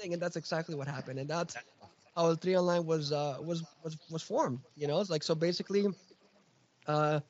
thing, 0.00 0.14
and 0.14 0.22
that's 0.22 0.36
exactly 0.36 0.74
what 0.76 0.88
happened. 0.88 1.18
And 1.18 1.28
that's 1.30 1.58
how 2.16 2.34
Tri 2.34 2.54
Online 2.54 2.84
was 2.86 3.12
uh, 3.12 3.38
was 3.42 3.64
was 3.82 3.98
was 4.08 4.22
formed. 4.22 4.60
You 4.74 4.88
know, 4.88 5.00
it's 5.00 5.10
like 5.10 5.22
so 5.24 5.34
basically, 5.34 5.86
uh, 6.86 7.20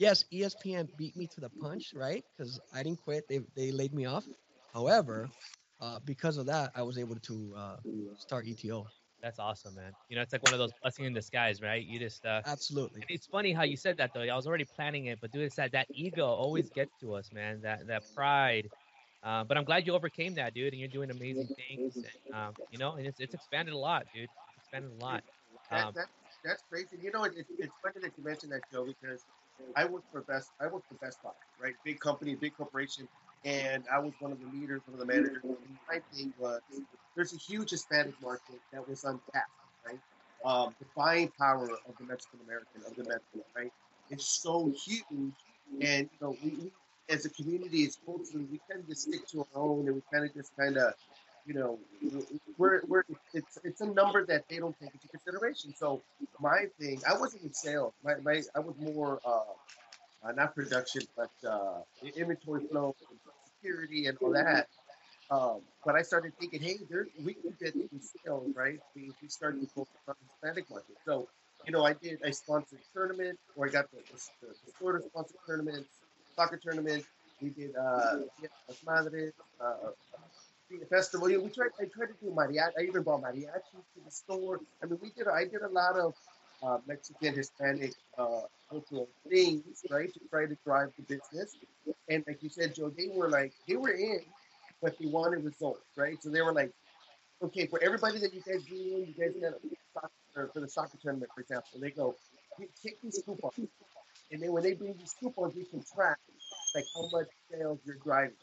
yes, 0.00 0.26
ESPN 0.32 0.90
beat 0.96 1.16
me 1.16 1.28
to 1.28 1.40
the 1.40 1.50
punch, 1.50 1.94
right? 1.94 2.26
Because 2.36 2.60
I 2.72 2.84
didn't 2.84 3.00
quit; 3.02 3.28
they 3.28 3.40
they 3.56 3.72
laid 3.72 3.94
me 3.94 4.06
off. 4.06 4.28
However, 4.74 5.32
uh, 5.80 6.00
because 6.00 6.38
of 6.38 6.46
that, 6.46 6.72
I 6.76 6.82
was 6.82 6.98
able 6.98 7.16
to 7.16 7.56
uh, 7.56 7.78
start 8.16 8.46
ETO. 8.48 8.92
That's 9.22 9.38
awesome, 9.40 9.76
man. 9.76 9.96
You 10.08 10.16
know, 10.16 10.22
it's 10.22 10.32
like 10.32 10.42
one 10.44 10.54
of 10.54 10.60
those 10.60 10.74
blessing 10.82 11.06
in 11.06 11.14
disguise, 11.14 11.62
right? 11.62 11.84
You 11.84 12.00
just 12.00 12.26
uh, 12.26 12.42
Absolutely. 12.46 13.08
It's 13.08 13.26
funny 13.26 13.52
how 13.52 13.64
you 13.64 13.76
said 13.76 13.98
that 13.98 14.12
though. 14.14 14.22
I 14.22 14.36
was 14.36 14.46
already 14.46 14.64
planning 14.66 15.06
it, 15.06 15.20
but 15.20 15.32
dude, 15.32 15.42
it's 15.44 15.56
that 15.56 15.72
that 15.72 15.88
ego 15.92 16.26
always 16.26 16.70
gets 16.70 16.96
to 17.00 17.14
us, 17.14 17.32
man. 17.32 17.62
That 17.62 17.86
that 17.88 18.04
pride. 18.14 18.70
Uh, 19.22 19.44
but 19.44 19.56
I'm 19.58 19.64
glad 19.64 19.86
you 19.86 19.94
overcame 19.94 20.34
that, 20.36 20.54
dude, 20.54 20.72
and 20.72 20.80
you're 20.80 20.88
doing 20.88 21.10
amazing 21.10 21.50
things. 21.56 22.02
And, 22.04 22.38
um, 22.40 22.56
you 22.70 22.78
know, 22.78 22.94
and 22.96 23.06
it's 23.06 23.20
it's 23.20 23.34
expanded 23.34 23.74
a 23.74 23.78
lot, 23.78 24.06
dude. 24.12 24.30
It's 24.48 24.56
expanded 24.58 24.92
a 24.92 24.94
lot. 24.94 25.24
That, 25.72 25.88
Um, 25.88 25.94
that, 25.94 26.08
that's 26.44 26.62
crazy. 26.62 26.98
You 26.98 27.10
know, 27.12 27.24
it, 27.24 27.36
it, 27.36 27.46
it's 27.58 27.76
funny 27.82 28.00
that 28.02 28.16
you 28.16 28.24
mentioned 28.24 28.52
that, 28.52 28.62
Joe, 28.70 28.84
because 28.86 29.26
I 29.76 29.84
work 29.84 30.02
for 30.12 30.22
Best. 30.22 30.50
I 30.60 30.66
work 30.66 30.82
for 30.88 30.94
Best 31.04 31.22
Buy, 31.22 31.30
right? 31.60 31.74
Big 31.84 32.00
company, 32.00 32.34
big 32.34 32.56
corporation, 32.56 33.08
and 33.44 33.84
I 33.92 33.98
was 33.98 34.12
one 34.20 34.32
of 34.32 34.38
the 34.40 34.46
leaders, 34.58 34.82
one 34.86 35.00
of 35.00 35.06
the 35.06 35.12
managers. 35.12 35.42
And 35.44 35.78
my 35.88 36.00
thing 36.12 36.32
was, 36.38 36.60
there's 37.14 37.32
a 37.32 37.36
huge 37.36 37.70
Hispanic 37.70 38.20
market 38.22 38.60
that 38.72 38.88
was 38.88 39.04
untapped, 39.04 39.50
right? 39.86 39.98
Um, 40.44 40.74
the 40.78 40.86
buying 40.96 41.30
power 41.38 41.64
of 41.64 41.96
the 41.98 42.04
Mexican 42.04 42.40
American, 42.44 42.82
of 42.86 42.96
the 42.96 43.04
Mexican, 43.04 43.42
right? 43.56 43.72
It's 44.10 44.26
so 44.42 44.72
huge, 44.84 45.04
and 45.80 46.08
you 46.10 46.18
know, 46.20 46.36
we, 46.42 46.50
we 46.50 46.70
as 47.08 47.24
a 47.26 47.30
community, 47.30 47.84
as 47.86 47.98
culturally, 48.06 48.46
we 48.50 48.60
tend 48.70 48.88
to 48.88 48.94
stick 48.94 49.26
to 49.28 49.40
our 49.40 49.62
own, 49.62 49.86
and 49.86 49.96
we 49.96 50.02
kind 50.12 50.24
of 50.24 50.34
just 50.34 50.56
kind 50.56 50.76
of 50.76 50.94
you 51.46 51.54
know, 51.54 51.78
we're, 52.58 52.82
we're 52.86 53.04
it's 53.34 53.58
it's 53.64 53.80
a 53.80 53.86
number 53.86 54.24
that 54.26 54.48
they 54.48 54.58
don't 54.58 54.78
take 54.78 54.92
into 54.92 55.08
consideration. 55.08 55.74
So 55.76 56.02
my 56.40 56.66
thing, 56.78 57.00
I 57.08 57.18
wasn't 57.18 57.42
in 57.44 57.52
sales. 57.52 57.92
My, 58.04 58.14
my 58.22 58.42
I 58.54 58.60
was 58.60 58.74
more 58.78 59.20
uh, 59.24 59.40
uh, 60.22 60.32
not 60.32 60.54
production, 60.54 61.02
but 61.16 61.30
uh, 61.48 61.80
inventory 62.16 62.66
flow, 62.66 62.94
security, 63.56 64.06
and 64.06 64.18
all 64.18 64.32
that. 64.32 64.68
Um, 65.30 65.60
but 65.84 65.94
I 65.94 66.02
started 66.02 66.32
thinking, 66.40 66.60
hey, 66.60 66.76
there, 66.90 67.06
we 67.24 67.34
can 67.34 67.54
get 67.60 67.74
these 67.74 68.12
sales, 68.24 68.48
right? 68.54 68.80
We, 68.96 69.12
we 69.22 69.28
started 69.28 69.60
to 69.60 69.66
focus 69.68 69.94
on 70.08 70.14
the 70.20 70.26
Hispanic 70.48 70.68
market. 70.68 70.96
So, 71.06 71.28
you 71.66 71.72
know, 71.72 71.84
I 71.84 71.92
did, 71.92 72.18
I 72.24 72.30
sponsored 72.32 72.80
tournament, 72.92 73.38
or 73.54 73.68
I 73.68 73.70
got 73.70 73.90
the, 73.92 73.98
the, 73.98 74.48
the 74.48 74.72
Florida 74.72 75.04
sponsored 75.06 75.36
tournaments, 75.46 75.88
soccer 76.34 76.56
tournament. 76.56 77.04
We 77.40 77.50
did 77.50 77.76
uh, 77.76 78.16
Las 78.68 78.82
Madres, 78.84 79.32
uh, 79.60 79.74
festival. 80.90 81.28
You 81.30 81.38
know, 81.38 81.44
we 81.44 81.50
tried. 81.50 81.70
I 81.80 81.84
tried 81.84 82.06
to 82.06 82.14
do 82.22 82.30
mariachi. 82.30 82.72
I 82.78 82.82
even 82.82 83.02
brought 83.02 83.22
mariachis 83.22 83.84
to 83.94 84.04
the 84.04 84.10
store. 84.10 84.60
I 84.82 84.86
mean, 84.86 84.98
we 85.02 85.10
did. 85.10 85.28
I 85.28 85.44
did 85.44 85.62
a 85.62 85.68
lot 85.68 85.96
of 85.96 86.14
uh, 86.62 86.78
Mexican, 86.86 87.34
Hispanic 87.34 87.94
uh, 88.18 88.42
cultural 88.68 89.08
things, 89.28 89.84
right, 89.90 90.12
to 90.12 90.20
try 90.30 90.46
to 90.46 90.56
drive 90.64 90.90
the 90.96 91.02
business. 91.02 91.56
And 92.08 92.24
like 92.26 92.42
you 92.42 92.48
said, 92.48 92.74
Joe, 92.74 92.90
they 92.90 93.08
were 93.14 93.28
like 93.28 93.52
they 93.66 93.76
were 93.76 93.90
in, 93.92 94.20
but 94.82 94.98
they 94.98 95.06
wanted 95.06 95.44
results, 95.44 95.82
right? 95.96 96.22
So 96.22 96.30
they 96.30 96.42
were 96.42 96.52
like, 96.52 96.72
okay, 97.42 97.66
for 97.66 97.82
everybody 97.82 98.18
that 98.18 98.34
you 98.34 98.42
guys 98.46 98.64
do, 98.64 98.74
you 98.74 99.14
guys 99.18 99.34
soccer, 99.94 100.50
for 100.52 100.60
the 100.60 100.68
soccer 100.68 100.98
tournament, 101.02 101.30
for 101.34 101.40
example, 101.40 101.80
they 101.80 101.90
go, 101.90 102.14
take 102.82 103.00
these 103.02 103.22
coupons, 103.24 103.68
and 104.30 104.42
then 104.42 104.52
when 104.52 104.62
they 104.62 104.74
bring 104.74 104.94
these 104.98 105.14
coupons, 105.20 105.54
we 105.54 105.64
can 105.64 105.82
track 105.94 106.18
like 106.74 106.84
how 106.94 107.08
much 107.10 107.28
sales 107.50 107.78
you're 107.84 107.96
driving. 108.04 108.34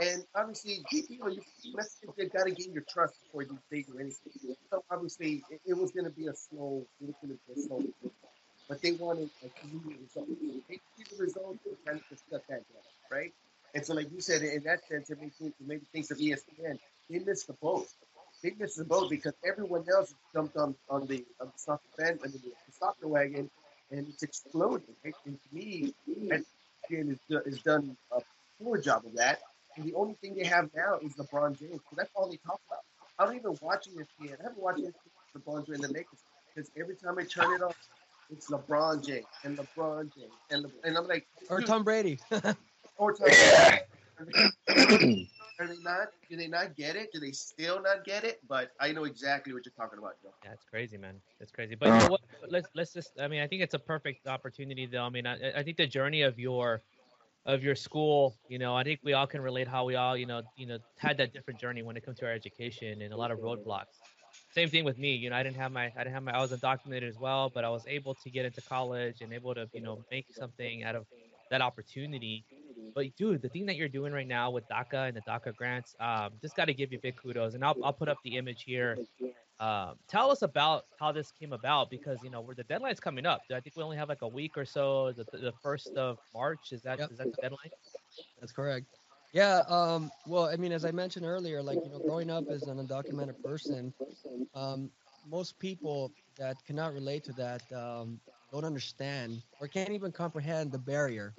And 0.00 0.24
obviously, 0.34 0.84
you 0.92 1.18
know, 1.18 1.28
you, 1.28 1.42
they've 2.16 2.32
got 2.32 2.46
to 2.46 2.52
gain 2.52 2.72
your 2.72 2.84
trust 2.88 3.14
before 3.24 3.42
you, 3.42 3.58
they 3.70 3.82
do 3.82 3.98
anything. 3.98 4.54
So 4.70 4.84
obviously, 4.90 5.42
it, 5.50 5.60
it 5.66 5.74
was 5.76 5.90
going 5.90 6.04
to 6.04 6.10
be 6.10 6.28
a 6.28 6.34
slow, 6.34 6.86
it 7.00 7.06
was 7.06 7.16
going 7.20 7.36
to 7.36 7.54
be 7.54 7.60
a 7.60 7.66
slow, 7.66 7.84
but 8.68 8.80
they 8.80 8.92
wanted 8.92 9.30
a 9.42 9.66
immediate 9.66 10.00
result. 10.00 10.28
They 10.68 10.80
see 10.96 11.16
the 11.16 11.24
results, 11.24 11.58
they 11.64 11.72
kind 11.84 11.98
of 11.98 12.18
shut 12.30 12.42
that 12.48 12.58
down, 12.58 12.82
right? 13.10 13.32
And 13.74 13.84
so, 13.84 13.94
like 13.94 14.10
you 14.12 14.20
said, 14.20 14.42
in 14.42 14.62
that 14.64 14.86
sense, 14.88 15.10
it 15.10 15.20
makes 15.20 15.40
me 15.40 15.52
maybe 15.66 15.82
things 15.92 16.10
of 16.12 16.18
ESPN. 16.18 16.78
They 17.10 17.18
missed 17.18 17.48
the 17.48 17.54
boat. 17.54 17.88
They 18.42 18.52
missed 18.58 18.78
the 18.78 18.84
boat 18.84 19.10
because 19.10 19.34
everyone 19.44 19.84
else 19.92 20.14
jumped 20.32 20.56
on 20.56 20.76
on 20.88 21.06
the, 21.06 21.24
on 21.40 21.48
the 21.48 21.58
soccer 21.58 21.82
mean, 21.98 22.18
the 22.22 22.72
soccer 22.78 23.08
wagon, 23.08 23.50
and 23.90 24.08
it's 24.08 24.22
exploding. 24.22 24.94
And 25.04 25.14
to 25.24 25.54
me, 25.54 25.92
ESPN 26.08 27.10
is, 27.12 27.18
is 27.46 27.62
done 27.62 27.96
a 28.12 28.20
poor 28.62 28.78
job 28.78 29.04
of 29.04 29.16
that. 29.16 29.40
And 29.78 29.86
the 29.86 29.94
only 29.94 30.14
thing 30.20 30.34
they 30.34 30.44
have 30.46 30.68
now 30.74 30.98
is 31.02 31.14
LeBron 31.16 31.58
James. 31.58 31.80
So 31.88 31.96
that's 31.96 32.10
all 32.14 32.28
they 32.28 32.38
talk 32.38 32.60
about. 32.68 32.80
I 33.18 33.26
don't 33.26 33.36
even 33.36 33.56
watch 33.62 33.86
ESPN. 33.88 34.40
I 34.40 34.42
haven't 34.42 34.60
watched 34.60 34.80
ESPN 34.80 35.38
LeBron 35.38 35.66
James 35.66 35.84
and 35.84 35.84
the 35.84 35.92
Lakers 35.98 36.24
because 36.54 36.70
every 36.76 36.96
time 36.96 37.18
I 37.18 37.24
turn 37.24 37.52
it 37.54 37.62
on, 37.62 37.72
it's 38.28 38.50
LeBron 38.50 39.06
James 39.06 39.26
and 39.44 39.56
LeBron 39.56 40.12
James 40.14 40.32
and 40.50 40.64
Le- 40.64 40.70
and 40.84 40.98
I'm 40.98 41.06
like, 41.06 41.26
or 41.48 41.60
Tom 41.62 41.84
Brady, 41.84 42.18
or 42.98 43.14
Tom 43.14 43.26
Brady. 43.28 43.78
Are 45.60 45.66
they 45.66 45.76
not? 45.82 46.08
Do 46.30 46.36
they 46.36 46.48
not 46.48 46.76
get 46.76 46.96
it? 46.96 47.10
Do 47.12 47.20
they 47.20 47.32
still 47.32 47.82
not 47.82 48.04
get 48.04 48.24
it? 48.24 48.40
But 48.48 48.70
I 48.80 48.92
know 48.92 49.04
exactly 49.04 49.52
what 49.52 49.64
you're 49.64 49.72
talking 49.76 49.98
about, 49.98 50.14
Joe. 50.22 50.30
Yeah, 50.44 50.52
it's 50.52 50.64
crazy, 50.64 50.96
man. 50.96 51.20
It's 51.40 51.50
crazy. 51.50 51.74
But 51.74 51.86
you 51.86 51.98
know 51.98 52.08
what? 52.08 52.20
Let's 52.48 52.68
let's 52.74 52.92
just. 52.92 53.18
I 53.20 53.28
mean, 53.28 53.40
I 53.40 53.46
think 53.48 53.62
it's 53.62 53.74
a 53.74 53.78
perfect 53.78 54.26
opportunity, 54.26 54.86
though. 54.86 55.02
I 55.04 55.10
mean, 55.10 55.26
I, 55.26 55.52
I 55.56 55.62
think 55.62 55.76
the 55.76 55.86
journey 55.86 56.22
of 56.22 56.38
your 56.38 56.82
of 57.48 57.64
your 57.64 57.76
school 57.76 58.38
you 58.48 58.58
know 58.58 58.76
i 58.76 58.84
think 58.84 59.00
we 59.04 59.14
all 59.14 59.26
can 59.26 59.40
relate 59.42 59.68
how 59.68 59.84
we 59.84 59.96
all 59.96 60.16
you 60.16 60.26
know 60.26 60.42
you 60.56 60.66
know 60.66 60.78
had 60.98 61.18
that 61.18 61.32
different 61.32 61.60
journey 61.60 61.82
when 61.82 61.96
it 61.96 62.04
comes 62.04 62.18
to 62.18 62.26
our 62.26 62.32
education 62.32 63.02
and 63.02 63.12
a 63.14 63.18
lot 63.18 63.32
of 63.32 63.40
roadblocks. 63.40 64.04
Same 64.50 64.70
thing 64.70 64.84
with 64.84 64.98
me 64.98 65.14
you 65.16 65.30
know 65.30 65.36
i 65.36 65.42
didn't 65.42 65.56
have 65.56 65.72
my 65.72 65.86
i 65.96 66.04
didn't 66.04 66.14
have 66.14 66.22
my 66.24 66.32
i 66.32 66.40
was 66.40 66.52
undocumented 66.52 67.08
as 67.08 67.18
well 67.18 67.50
but 67.50 67.64
i 67.64 67.70
was 67.70 67.86
able 67.86 68.14
to 68.16 68.30
get 68.30 68.46
into 68.46 68.62
college 68.62 69.22
and 69.22 69.32
able 69.32 69.54
to 69.54 69.68
you 69.74 69.82
know 69.82 70.00
make 70.10 70.26
something 70.32 70.84
out 70.84 70.96
of 70.96 71.06
that 71.50 71.62
opportunity. 71.62 72.46
But 72.94 73.14
dude 73.16 73.42
the 73.42 73.48
thing 73.50 73.66
that 73.66 73.76
you're 73.76 73.88
doing 73.88 74.12
right 74.12 74.26
now 74.28 74.50
with 74.50 74.66
daca 74.68 75.08
and 75.08 75.16
the 75.16 75.22
daca 75.22 75.54
grants 75.54 75.94
um 76.00 76.32
just 76.42 76.56
got 76.56 76.66
to 76.66 76.74
give 76.74 76.92
you 76.92 76.98
big 77.00 77.16
kudos. 77.16 77.54
And 77.54 77.64
I'll, 77.64 77.78
I'll 77.82 77.92
put 77.94 78.08
up 78.08 78.20
the 78.24 78.36
image 78.36 78.62
here 78.64 79.00
um, 79.60 79.96
tell 80.08 80.30
us 80.30 80.42
about 80.42 80.84
how 81.00 81.10
this 81.10 81.32
came 81.40 81.52
about 81.52 81.90
because 81.90 82.18
you 82.22 82.30
know 82.30 82.40
where 82.40 82.54
the 82.54 82.62
deadline's 82.64 83.00
coming 83.00 83.26
up. 83.26 83.40
I 83.52 83.58
think 83.60 83.76
we 83.76 83.82
only 83.82 83.96
have 83.96 84.08
like 84.08 84.22
a 84.22 84.28
week 84.28 84.56
or 84.56 84.64
so. 84.64 85.12
The, 85.12 85.24
the 85.24 85.52
first 85.62 85.88
of 85.96 86.18
March 86.32 86.72
is 86.72 86.82
that 86.82 87.00
yep. 87.00 87.10
is 87.10 87.18
that 87.18 87.34
the 87.34 87.42
deadline? 87.42 87.70
That's 88.38 88.52
correct. 88.52 88.86
Yeah. 89.32 89.62
Um, 89.68 90.10
well, 90.26 90.44
I 90.44 90.56
mean, 90.56 90.70
as 90.72 90.84
I 90.84 90.92
mentioned 90.92 91.26
earlier, 91.26 91.60
like 91.60 91.78
you 91.84 91.90
know, 91.90 91.98
growing 91.98 92.30
up 92.30 92.44
as 92.48 92.62
an 92.68 92.78
undocumented 92.78 93.42
person, 93.42 93.92
um, 94.54 94.90
most 95.28 95.58
people 95.58 96.12
that 96.38 96.56
cannot 96.64 96.94
relate 96.94 97.24
to 97.24 97.32
that 97.32 97.62
um, 97.72 98.20
don't 98.52 98.64
understand 98.64 99.42
or 99.60 99.66
can't 99.66 99.90
even 99.90 100.12
comprehend 100.12 100.70
the 100.70 100.78
barrier. 100.78 101.34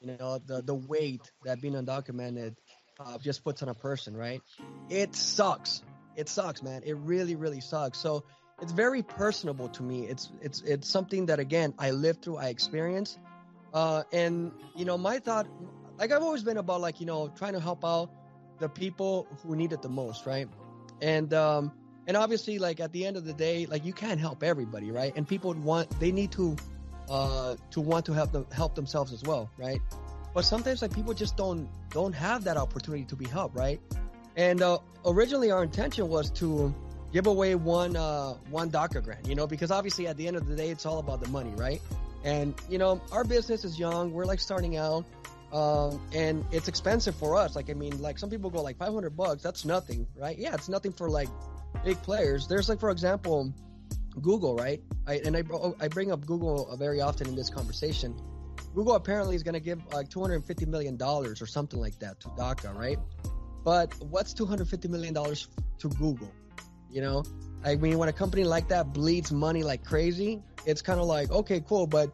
You 0.00 0.16
know, 0.18 0.38
the 0.46 0.62
the 0.62 0.74
weight 0.74 1.32
that 1.44 1.60
being 1.60 1.74
undocumented 1.74 2.54
uh, 3.00 3.18
just 3.18 3.42
puts 3.42 3.60
on 3.64 3.68
a 3.68 3.74
person. 3.74 4.16
Right? 4.16 4.40
It 4.88 5.16
sucks 5.16 5.82
it 6.16 6.28
sucks, 6.28 6.62
man. 6.62 6.82
It 6.84 6.96
really, 6.98 7.36
really 7.36 7.60
sucks. 7.60 7.98
So 7.98 8.24
it's 8.60 8.72
very 8.72 9.02
personable 9.02 9.68
to 9.70 9.82
me. 9.82 10.06
It's 10.06 10.30
it's 10.40 10.60
it's 10.62 10.88
something 10.88 11.26
that 11.26 11.38
again 11.38 11.74
I 11.78 11.90
lived 11.90 12.22
through, 12.22 12.36
I 12.36 12.48
experienced, 12.48 13.18
uh, 13.72 14.02
and 14.12 14.52
you 14.76 14.84
know 14.84 14.98
my 14.98 15.18
thought, 15.18 15.46
like 15.98 16.12
I've 16.12 16.22
always 16.22 16.42
been 16.42 16.58
about 16.58 16.80
like 16.80 17.00
you 17.00 17.06
know 17.06 17.28
trying 17.28 17.54
to 17.54 17.60
help 17.60 17.84
out 17.84 18.10
the 18.58 18.68
people 18.68 19.26
who 19.42 19.56
need 19.56 19.72
it 19.72 19.82
the 19.82 19.88
most, 19.88 20.26
right? 20.26 20.48
And 21.00 21.32
um, 21.32 21.72
and 22.06 22.16
obviously 22.16 22.58
like 22.58 22.80
at 22.80 22.92
the 22.92 23.06
end 23.06 23.16
of 23.16 23.24
the 23.24 23.32
day, 23.32 23.66
like 23.66 23.84
you 23.84 23.92
can't 23.92 24.20
help 24.20 24.42
everybody, 24.42 24.90
right? 24.90 25.12
And 25.16 25.26
people 25.26 25.54
want 25.54 25.98
they 25.98 26.12
need 26.12 26.32
to 26.32 26.56
uh 27.08 27.56
to 27.70 27.80
want 27.80 28.06
to 28.06 28.12
help 28.12 28.32
them 28.32 28.46
help 28.52 28.74
themselves 28.74 29.12
as 29.12 29.22
well, 29.22 29.50
right? 29.56 29.80
But 30.34 30.44
sometimes 30.44 30.82
like 30.82 30.94
people 30.94 31.14
just 31.14 31.36
don't 31.36 31.68
don't 31.90 32.12
have 32.12 32.44
that 32.44 32.56
opportunity 32.56 33.04
to 33.06 33.16
be 33.16 33.26
helped, 33.26 33.56
right? 33.56 33.80
And 34.40 34.62
uh, 34.62 34.78
originally, 35.04 35.50
our 35.50 35.62
intention 35.62 36.08
was 36.08 36.30
to 36.30 36.74
give 37.12 37.26
away 37.26 37.56
one 37.56 37.94
uh, 37.94 38.32
one 38.48 38.70
DACA 38.70 39.04
grant, 39.04 39.28
you 39.28 39.34
know, 39.34 39.46
because 39.46 39.70
obviously 39.70 40.06
at 40.06 40.16
the 40.16 40.26
end 40.26 40.34
of 40.34 40.46
the 40.46 40.56
day, 40.56 40.70
it's 40.70 40.86
all 40.86 40.98
about 40.98 41.20
the 41.20 41.28
money, 41.28 41.50
right? 41.56 41.82
And 42.24 42.54
you 42.70 42.78
know, 42.78 43.02
our 43.12 43.22
business 43.22 43.66
is 43.66 43.78
young; 43.78 44.14
we're 44.14 44.24
like 44.24 44.40
starting 44.40 44.78
out, 44.78 45.04
um, 45.52 46.00
and 46.14 46.42
it's 46.52 46.68
expensive 46.68 47.14
for 47.16 47.36
us. 47.36 47.54
Like, 47.54 47.68
I 47.68 47.74
mean, 47.74 48.00
like 48.00 48.18
some 48.18 48.30
people 48.30 48.48
go 48.48 48.62
like 48.62 48.78
500 48.78 49.14
bucks, 49.14 49.42
that's 49.42 49.66
nothing, 49.66 50.06
right? 50.16 50.38
Yeah, 50.38 50.54
it's 50.54 50.70
nothing 50.70 50.92
for 50.92 51.10
like 51.10 51.28
big 51.84 52.00
players. 52.02 52.48
There's 52.48 52.70
like, 52.70 52.80
for 52.80 52.88
example, 52.88 53.52
Google, 54.22 54.56
right? 54.56 54.80
I, 55.06 55.20
and 55.22 55.36
I 55.36 55.42
I 55.80 55.88
bring 55.88 56.12
up 56.12 56.24
Google 56.24 56.74
very 56.78 57.02
often 57.02 57.28
in 57.28 57.36
this 57.36 57.50
conversation. 57.50 58.18
Google 58.74 58.94
apparently 58.94 59.36
is 59.36 59.42
going 59.42 59.52
to 59.52 59.60
give 59.60 59.84
like 59.92 60.08
250 60.08 60.64
million 60.64 60.96
dollars 60.96 61.42
or 61.42 61.46
something 61.46 61.78
like 61.78 61.98
that 61.98 62.20
to 62.20 62.28
DACA, 62.28 62.74
right? 62.74 62.98
But 63.64 63.94
what's 64.00 64.34
$250 64.34 64.88
million 64.88 65.14
to 65.14 65.88
Google? 65.88 66.32
You 66.90 67.02
know, 67.02 67.24
I 67.64 67.76
mean, 67.76 67.98
when 67.98 68.08
a 68.08 68.12
company 68.12 68.44
like 68.44 68.68
that 68.68 68.92
bleeds 68.92 69.30
money 69.30 69.62
like 69.62 69.84
crazy, 69.84 70.42
it's 70.66 70.82
kind 70.82 70.98
of 70.98 71.06
like, 71.06 71.30
okay, 71.30 71.60
cool. 71.60 71.86
But, 71.86 72.10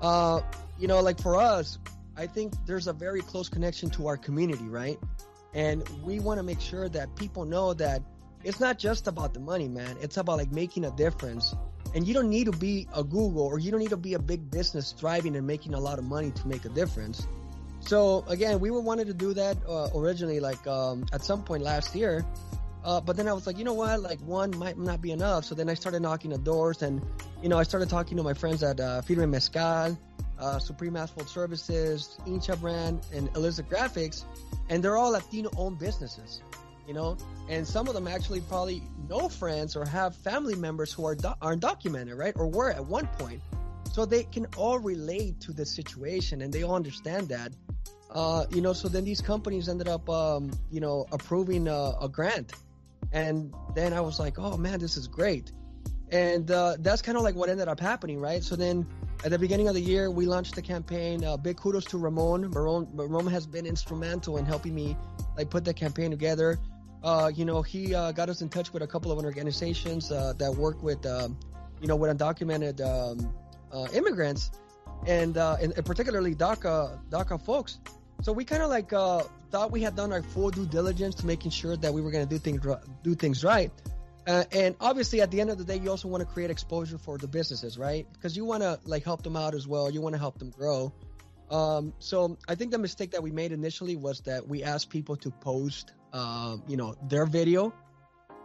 uh, 0.00 0.40
you 0.78 0.88
know, 0.88 1.00
like 1.00 1.20
for 1.20 1.36
us, 1.36 1.78
I 2.16 2.26
think 2.26 2.54
there's 2.66 2.86
a 2.86 2.92
very 2.92 3.20
close 3.20 3.48
connection 3.48 3.90
to 3.90 4.08
our 4.08 4.16
community, 4.16 4.64
right? 4.64 4.98
And 5.54 5.88
we 6.02 6.20
want 6.20 6.38
to 6.38 6.42
make 6.42 6.60
sure 6.60 6.88
that 6.88 7.14
people 7.16 7.44
know 7.44 7.74
that 7.74 8.02
it's 8.44 8.60
not 8.60 8.78
just 8.78 9.06
about 9.06 9.34
the 9.34 9.40
money, 9.40 9.68
man. 9.68 9.96
It's 10.00 10.16
about 10.16 10.38
like 10.38 10.50
making 10.50 10.84
a 10.84 10.90
difference. 10.90 11.54
And 11.94 12.06
you 12.06 12.14
don't 12.14 12.28
need 12.28 12.44
to 12.44 12.52
be 12.52 12.86
a 12.94 13.02
Google 13.02 13.42
or 13.42 13.58
you 13.58 13.70
don't 13.70 13.80
need 13.80 13.90
to 13.90 13.96
be 13.96 14.14
a 14.14 14.18
big 14.18 14.50
business 14.50 14.92
thriving 14.92 15.36
and 15.36 15.46
making 15.46 15.74
a 15.74 15.80
lot 15.80 15.98
of 15.98 16.04
money 16.04 16.30
to 16.32 16.48
make 16.48 16.64
a 16.64 16.68
difference. 16.68 17.26
So 17.88 18.22
again, 18.28 18.60
we 18.60 18.70
were 18.70 18.82
wanted 18.82 19.06
to 19.06 19.14
do 19.14 19.32
that 19.32 19.56
uh, 19.66 19.88
originally, 19.94 20.40
like 20.40 20.66
um, 20.66 21.06
at 21.10 21.24
some 21.24 21.42
point 21.42 21.62
last 21.62 21.94
year. 21.94 22.22
Uh, 22.84 23.00
but 23.00 23.16
then 23.16 23.26
I 23.26 23.32
was 23.32 23.46
like, 23.46 23.56
you 23.56 23.64
know 23.64 23.72
what? 23.72 24.02
Like 24.02 24.20
one 24.20 24.54
might 24.58 24.76
not 24.76 25.00
be 25.00 25.10
enough. 25.10 25.46
So 25.46 25.54
then 25.54 25.70
I 25.70 25.74
started 25.74 26.02
knocking 26.02 26.32
the 26.32 26.36
doors, 26.36 26.82
and 26.82 27.00
you 27.42 27.48
know, 27.48 27.58
I 27.58 27.62
started 27.62 27.88
talking 27.88 28.18
to 28.18 28.22
my 28.22 28.34
friends 28.34 28.62
at 28.62 28.78
uh, 28.78 29.00
Firme 29.00 29.30
Mezcal, 29.30 29.98
uh, 30.38 30.58
Supreme 30.58 30.96
Asphalt 30.96 31.30
Services, 31.30 32.18
Incha 32.26 32.60
Brand, 32.60 33.00
and 33.14 33.34
Elizabeth 33.34 33.72
Graphics, 33.72 34.24
and 34.68 34.84
they're 34.84 34.98
all 34.98 35.12
Latino-owned 35.12 35.78
businesses. 35.78 36.42
You 36.86 36.92
know, 36.92 37.16
and 37.48 37.66
some 37.66 37.88
of 37.88 37.94
them 37.94 38.06
actually 38.06 38.42
probably 38.42 38.82
know 39.08 39.30
friends 39.30 39.76
or 39.76 39.86
have 39.86 40.14
family 40.14 40.56
members 40.56 40.92
who 40.92 41.06
are 41.06 41.14
do- 41.14 41.32
undocumented, 41.40 42.18
right? 42.18 42.34
Or 42.36 42.48
were 42.48 42.70
at 42.70 42.84
one 42.84 43.06
point. 43.18 43.40
So 43.92 44.04
they 44.04 44.24
can 44.24 44.46
all 44.58 44.78
relate 44.78 45.40
to 45.40 45.52
the 45.52 45.64
situation 45.64 46.42
and 46.42 46.52
they 46.52 46.62
all 46.62 46.76
understand 46.76 47.30
that. 47.30 47.52
Uh, 48.10 48.46
you 48.50 48.60
know, 48.60 48.72
so 48.72 48.88
then 48.88 49.04
these 49.04 49.20
companies 49.20 49.68
ended 49.68 49.88
up, 49.88 50.08
um, 50.08 50.50
you 50.70 50.80
know, 50.80 51.06
approving 51.12 51.68
uh, 51.68 51.92
a 52.00 52.08
grant. 52.08 52.52
And 53.12 53.52
then 53.74 53.92
I 53.92 54.00
was 54.00 54.18
like, 54.18 54.38
oh 54.38 54.56
man, 54.56 54.78
this 54.78 54.96
is 54.96 55.06
great. 55.06 55.52
And 56.10 56.50
uh, 56.50 56.76
that's 56.78 57.02
kind 57.02 57.18
of 57.18 57.24
like 57.24 57.34
what 57.34 57.50
ended 57.50 57.68
up 57.68 57.80
happening, 57.80 58.18
right? 58.18 58.42
So 58.42 58.56
then 58.56 58.86
at 59.24 59.30
the 59.30 59.38
beginning 59.38 59.68
of 59.68 59.74
the 59.74 59.80
year, 59.80 60.10
we 60.10 60.24
launched 60.24 60.54
the 60.54 60.62
campaign. 60.62 61.22
Uh, 61.22 61.36
big 61.36 61.58
kudos 61.58 61.84
to 61.86 61.98
Ramon. 61.98 62.50
Ramon. 62.50 62.88
Ramon 62.94 63.26
has 63.26 63.46
been 63.46 63.66
instrumental 63.66 64.38
in 64.38 64.46
helping 64.46 64.74
me 64.74 64.96
like 65.36 65.50
put 65.50 65.64
the 65.64 65.74
campaign 65.74 66.10
together. 66.10 66.58
Uh, 67.02 67.30
you 67.34 67.44
know, 67.44 67.62
he 67.62 67.94
uh, 67.94 68.10
got 68.12 68.28
us 68.28 68.40
in 68.40 68.48
touch 68.48 68.72
with 68.72 68.82
a 68.82 68.86
couple 68.86 69.12
of 69.12 69.22
organizations 69.22 70.08
that 70.08 70.54
work 70.56 70.82
with, 70.82 71.04
um, 71.06 71.38
you 71.80 71.86
know, 71.86 71.94
with 71.94 72.16
undocumented 72.16 72.80
um, 72.80 73.32
immigrants, 73.92 74.50
and, 75.06 75.36
and, 75.36 75.72
and 75.76 75.84
particularly 75.84 76.34
DACA 76.34 76.98
DACA 77.10 77.40
folks. 77.40 77.78
So 78.22 78.32
we 78.32 78.44
kind 78.44 78.62
of 78.62 78.70
like 78.70 78.92
uh, 78.92 79.22
thought 79.50 79.70
we 79.70 79.82
had 79.82 79.96
done 79.96 80.12
our 80.12 80.22
full 80.22 80.50
due 80.50 80.66
diligence 80.66 81.16
to 81.16 81.26
making 81.26 81.50
sure 81.50 81.76
that 81.76 81.92
we 81.92 82.00
were 82.00 82.10
going 82.10 82.26
to 82.26 82.30
do 82.30 82.38
things 82.38 82.64
do 83.02 83.14
things 83.14 83.44
right. 83.44 83.70
Uh, 84.26 84.44
and 84.52 84.76
obviously, 84.78 85.22
at 85.22 85.30
the 85.30 85.40
end 85.40 85.48
of 85.48 85.56
the 85.56 85.64
day, 85.64 85.78
you 85.78 85.88
also 85.88 86.06
want 86.06 86.20
to 86.20 86.26
create 86.26 86.50
exposure 86.50 86.98
for 86.98 87.16
the 87.16 87.26
businesses, 87.26 87.78
right? 87.78 88.06
Because 88.12 88.36
you 88.36 88.44
want 88.44 88.62
to 88.62 88.78
like 88.84 89.02
help 89.02 89.22
them 89.22 89.36
out 89.36 89.54
as 89.54 89.66
well. 89.66 89.90
You 89.90 90.02
want 90.02 90.14
to 90.14 90.18
help 90.18 90.38
them 90.38 90.50
grow. 90.50 90.92
Um, 91.50 91.94
so 91.98 92.36
I 92.46 92.54
think 92.54 92.72
the 92.72 92.78
mistake 92.78 93.12
that 93.12 93.22
we 93.22 93.30
made 93.30 93.52
initially 93.52 93.96
was 93.96 94.20
that 94.22 94.46
we 94.46 94.64
asked 94.64 94.90
people 94.90 95.16
to 95.16 95.30
post, 95.30 95.94
um, 96.12 96.62
you 96.68 96.76
know, 96.76 96.94
their 97.08 97.24
video. 97.24 97.72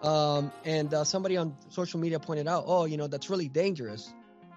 Um, 0.02 0.52
and 0.64 0.94
uh, 0.94 1.04
somebody 1.04 1.36
on 1.38 1.56
social 1.70 2.00
media 2.00 2.20
pointed 2.20 2.48
out, 2.48 2.64
oh, 2.68 2.86
you 2.86 2.98
know, 2.98 3.08
that's 3.08 3.30
really 3.30 3.50
dangerous, 3.50 4.14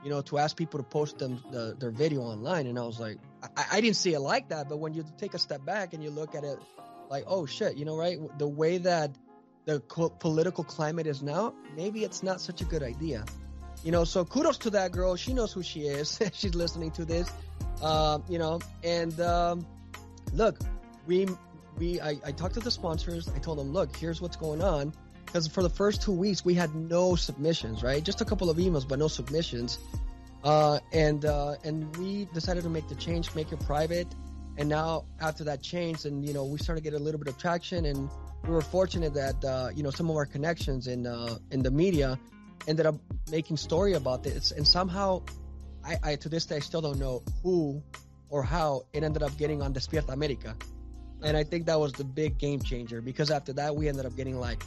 you 0.07 0.12
know, 0.12 0.23
to 0.23 0.38
ask 0.38 0.57
people 0.57 0.79
to 0.79 0.85
post 0.85 1.19
them 1.19 1.42
the, 1.51 1.75
their 1.81 1.90
video 1.90 2.21
online. 2.21 2.69
And 2.69 2.79
I 2.79 2.83
was 2.83 3.01
like, 3.01 3.19
I, 3.57 3.64
I 3.73 3.81
didn't 3.81 3.97
see 3.97 4.14
it 4.14 4.21
like 4.21 4.51
that. 4.51 4.69
But 4.69 4.77
when 4.77 4.95
you 4.95 5.05
take 5.19 5.35
a 5.35 5.38
step 5.38 5.64
back 5.64 5.95
and 5.95 6.05
you 6.05 6.11
look 6.11 6.37
at 6.37 6.45
it, 6.45 6.61
like, 7.11 7.25
oh 7.27 7.45
shit, 7.45 7.77
you 7.77 7.85
know, 7.85 7.97
right? 7.97 8.16
The 8.38 8.47
way 8.47 8.79
that 8.79 9.11
the 9.64 9.81
co- 9.81 10.11
political 10.11 10.62
climate 10.62 11.09
is 11.09 11.25
now, 11.25 11.55
maybe 11.75 12.05
it's 12.05 12.23
not 12.23 12.40
such 12.40 12.61
a 12.61 12.64
good 12.64 12.85
idea. 12.85 13.25
You 13.83 13.90
know, 13.90 14.05
so 14.05 14.25
kudos 14.25 14.59
to 14.59 14.71
that 14.71 14.92
girl. 14.92 15.16
She 15.16 15.35
knows 15.35 15.53
who 15.53 15.64
she 15.64 15.81
is. 15.81 16.21
She's 16.35 16.55
listening 16.55 16.92
to 16.92 17.05
this. 17.05 17.29
Uh, 17.83 18.21
you 18.29 18.38
know, 18.38 18.61
and 18.85 19.21
um, 19.21 19.66
look, 20.33 20.61
we 21.09 21.27
we 21.79 22.01
I, 22.01 22.16
I 22.25 22.31
talked 22.31 22.55
to 22.55 22.61
the 22.61 22.71
sponsors. 22.71 23.29
I 23.35 23.40
told 23.40 23.59
them, 23.59 23.73
look, 23.73 23.97
here's 23.97 24.21
what's 24.21 24.37
going 24.37 24.62
on. 24.62 24.92
Because 25.26 25.46
for 25.46 25.62
the 25.62 25.70
first 25.70 26.02
two 26.02 26.12
weeks, 26.12 26.44
we 26.44 26.54
had 26.54 26.74
no 26.74 27.14
submissions, 27.14 27.82
right? 27.82 28.02
Just 28.02 28.20
a 28.20 28.24
couple 28.24 28.48
of 28.48 28.56
emails, 28.56 28.88
but 28.88 28.98
no 28.98 29.08
submissions. 29.08 29.78
Uh, 30.44 30.78
and 30.92 31.24
uh, 31.24 31.56
and 31.64 31.94
we 31.96 32.26
decided 32.32 32.62
to 32.62 32.70
make 32.70 32.88
the 32.88 32.94
change, 32.94 33.34
make 33.34 33.52
it 33.52 33.60
private. 33.60 34.06
And 34.58 34.68
now 34.68 35.04
after 35.20 35.44
that 35.44 35.60
change, 35.60 36.04
and 36.04 36.24
you 36.26 36.32
know, 36.32 36.44
we 36.44 36.58
started 36.58 36.82
getting 36.84 37.00
a 37.00 37.02
little 37.02 37.18
bit 37.18 37.28
of 37.28 37.36
traction, 37.36 37.84
and 37.84 38.08
we 38.44 38.50
were 38.50 38.62
fortunate 38.62 39.12
that 39.14 39.44
uh, 39.44 39.70
you 39.74 39.82
know 39.82 39.90
some 39.90 40.08
of 40.08 40.16
our 40.16 40.26
connections 40.26 40.86
in 40.86 41.06
uh, 41.06 41.38
in 41.50 41.62
the 41.62 41.70
media 41.70 42.18
ended 42.66 42.86
up 42.86 42.94
making 43.30 43.56
story 43.56 43.94
about 43.94 44.22
this, 44.22 44.52
and 44.52 44.66
somehow 44.66 45.22
I, 45.84 45.96
I 46.02 46.16
to 46.16 46.28
this 46.28 46.46
day 46.46 46.56
I 46.56 46.60
still 46.60 46.80
don't 46.80 46.98
know 46.98 47.22
who 47.42 47.82
or 48.28 48.42
how 48.42 48.82
it 48.92 49.02
ended 49.02 49.22
up 49.22 49.36
getting 49.36 49.62
on 49.62 49.72
Despierta 49.72 50.12
America. 50.12 50.56
And 51.22 51.36
I 51.36 51.44
think 51.44 51.66
that 51.66 51.80
was 51.80 51.92
the 51.92 52.04
big 52.04 52.38
game 52.38 52.60
changer 52.60 53.00
because 53.00 53.30
after 53.30 53.52
that 53.54 53.74
we 53.74 53.88
ended 53.88 54.04
up 54.04 54.16
getting 54.16 54.38
like 54.38 54.62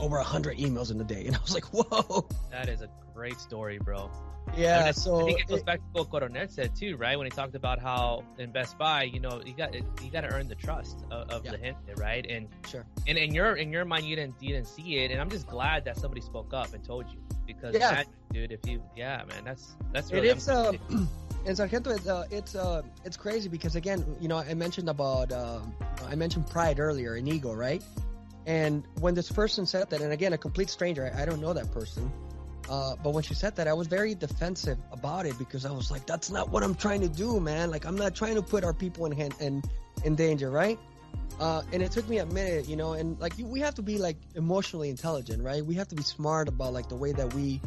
over 0.00 0.18
a 0.18 0.24
hundred 0.24 0.58
emails 0.58 0.90
in 0.90 1.00
a 1.00 1.04
day, 1.04 1.24
and 1.26 1.36
I 1.36 1.40
was 1.40 1.54
like, 1.54 1.64
"Whoa!" 1.66 2.28
That 2.50 2.68
is 2.68 2.82
a 2.82 2.88
great 3.14 3.38
story, 3.38 3.78
bro. 3.78 4.10
Yeah, 4.56 4.84
I 4.86 4.90
so 4.92 5.26
think 5.26 5.40
it 5.40 5.48
goes 5.48 5.60
it- 5.60 5.66
back 5.66 5.78
to 5.80 5.84
what 5.92 6.08
Coronel 6.10 6.46
said 6.48 6.76
too, 6.76 6.96
right? 6.96 7.18
When 7.18 7.26
he 7.26 7.30
talked 7.30 7.56
about 7.56 7.80
how 7.80 8.22
in 8.38 8.52
Best 8.52 8.78
Buy, 8.78 9.02
you 9.02 9.18
know, 9.18 9.42
you 9.44 9.52
got 9.54 9.74
you 9.74 9.82
got 10.12 10.20
to 10.20 10.32
earn 10.32 10.46
the 10.48 10.54
trust 10.54 11.04
of, 11.10 11.28
of 11.30 11.44
Yeah. 11.44 11.50
the 11.52 11.58
gente, 11.58 11.94
right? 11.96 12.24
And 12.28 12.48
sure. 12.68 12.86
and 13.08 13.18
in 13.18 13.34
your 13.34 13.56
in 13.56 13.72
your 13.72 13.84
mind, 13.84 14.06
you 14.06 14.14
didn't 14.14 14.34
you 14.40 14.50
didn't 14.54 14.68
see 14.68 14.98
it, 14.98 15.10
and 15.10 15.20
I'm 15.20 15.30
just 15.30 15.46
glad 15.48 15.84
that 15.86 15.96
somebody 15.98 16.20
spoke 16.20 16.54
up 16.54 16.72
and 16.74 16.84
told 16.84 17.06
you 17.10 17.18
because, 17.46 17.74
Yeah. 17.74 17.92
man, 17.92 18.04
dude, 18.32 18.52
if 18.52 18.60
you, 18.68 18.82
yeah, 18.96 19.22
man, 19.28 19.44
that's 19.44 19.74
that's 19.92 20.10
It 20.10 20.14
really 20.14 20.28
is, 20.28 20.48
uh, 20.48 20.72
and 21.46 21.56
Sargento, 21.56 21.90
it's, 21.90 22.06
uh, 22.08 22.26
it's, 22.30 22.54
uh, 22.54 22.82
it's 23.04 23.16
crazy 23.16 23.48
because 23.48 23.74
again, 23.76 24.04
you 24.20 24.26
know, 24.28 24.36
I 24.38 24.54
mentioned 24.54 24.88
about, 24.88 25.30
uh, 25.32 25.60
I 26.08 26.14
mentioned 26.16 26.48
pride 26.48 26.78
earlier 26.80 27.16
in 27.16 27.26
ego, 27.28 27.52
right? 27.52 27.82
And 28.46 28.84
when 29.00 29.14
this 29.14 29.30
person 29.30 29.66
said 29.66 29.90
that, 29.90 30.00
and 30.00 30.12
again, 30.12 30.32
a 30.32 30.38
complete 30.38 30.70
stranger, 30.70 31.12
I, 31.12 31.22
I 31.22 31.24
don't 31.26 31.40
know 31.40 31.52
that 31.52 31.72
person, 31.72 32.10
uh, 32.68 32.96
but 33.02 33.12
when 33.12 33.22
she 33.22 33.34
said 33.34 33.56
that, 33.56 33.68
I 33.68 33.72
was 33.72 33.86
very 33.86 34.14
defensive 34.14 34.78
about 34.92 35.26
it 35.26 35.38
because 35.38 35.64
I 35.66 35.70
was 35.70 35.90
like, 35.90 36.06
that's 36.06 36.30
not 36.30 36.50
what 36.50 36.62
I'm 36.62 36.74
trying 36.74 37.00
to 37.02 37.08
do, 37.08 37.40
man. 37.40 37.70
Like, 37.70 37.84
I'm 37.84 37.96
not 37.96 38.14
trying 38.14 38.36
to 38.36 38.42
put 38.42 38.64
our 38.64 38.72
people 38.72 39.06
in 39.06 39.12
hand, 39.12 39.34
in, 39.40 39.62
in 40.04 40.14
danger, 40.14 40.50
right? 40.50 40.78
Uh, 41.38 41.62
and 41.72 41.82
it 41.82 41.92
took 41.92 42.08
me 42.08 42.18
a 42.18 42.26
minute, 42.26 42.68
you 42.68 42.76
know, 42.76 42.94
and 42.94 43.20
like 43.20 43.34
we 43.38 43.60
have 43.60 43.74
to 43.74 43.82
be 43.82 43.98
like 43.98 44.16
emotionally 44.34 44.88
intelligent, 44.88 45.42
right? 45.42 45.64
We 45.64 45.74
have 45.74 45.88
to 45.88 45.94
be 45.94 46.02
smart 46.02 46.48
about 46.48 46.72
like 46.72 46.88
the 46.88 46.96
way 46.96 47.12
that 47.12 47.34
we 47.34 47.60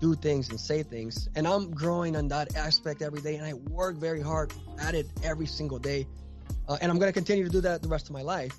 do 0.00 0.14
things 0.16 0.50
and 0.50 0.58
say 0.58 0.82
things. 0.82 1.28
And 1.36 1.46
I'm 1.46 1.70
growing 1.70 2.16
on 2.16 2.28
that 2.28 2.56
aspect 2.56 3.00
every 3.00 3.20
day, 3.20 3.36
and 3.36 3.46
I 3.46 3.54
work 3.54 3.96
very 3.96 4.20
hard 4.20 4.52
at 4.80 4.94
it 4.94 5.06
every 5.22 5.46
single 5.46 5.78
day. 5.78 6.08
Uh, 6.68 6.78
and 6.80 6.90
I'm 6.90 6.98
going 6.98 7.08
to 7.08 7.12
continue 7.12 7.44
to 7.44 7.50
do 7.50 7.60
that 7.60 7.82
the 7.82 7.88
rest 7.88 8.06
of 8.06 8.12
my 8.12 8.22
life. 8.22 8.56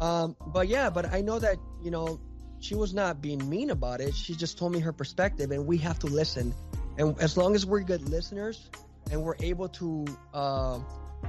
Um, 0.00 0.36
but 0.46 0.68
yeah, 0.68 0.90
but 0.90 1.12
I 1.12 1.20
know 1.20 1.38
that, 1.38 1.56
you 1.82 1.90
know, 1.90 2.20
she 2.60 2.74
was 2.74 2.94
not 2.94 3.20
being 3.20 3.48
mean 3.48 3.70
about 3.70 4.00
it. 4.00 4.14
She 4.14 4.34
just 4.34 4.58
told 4.58 4.72
me 4.72 4.80
her 4.80 4.92
perspective, 4.92 5.50
and 5.50 5.66
we 5.66 5.78
have 5.78 5.98
to 6.00 6.06
listen. 6.06 6.54
And 6.96 7.18
as 7.20 7.36
long 7.36 7.54
as 7.54 7.66
we're 7.66 7.80
good 7.80 8.08
listeners 8.08 8.68
and 9.10 9.22
we're 9.22 9.36
able 9.40 9.68
to 9.68 10.04
uh, 10.32 10.78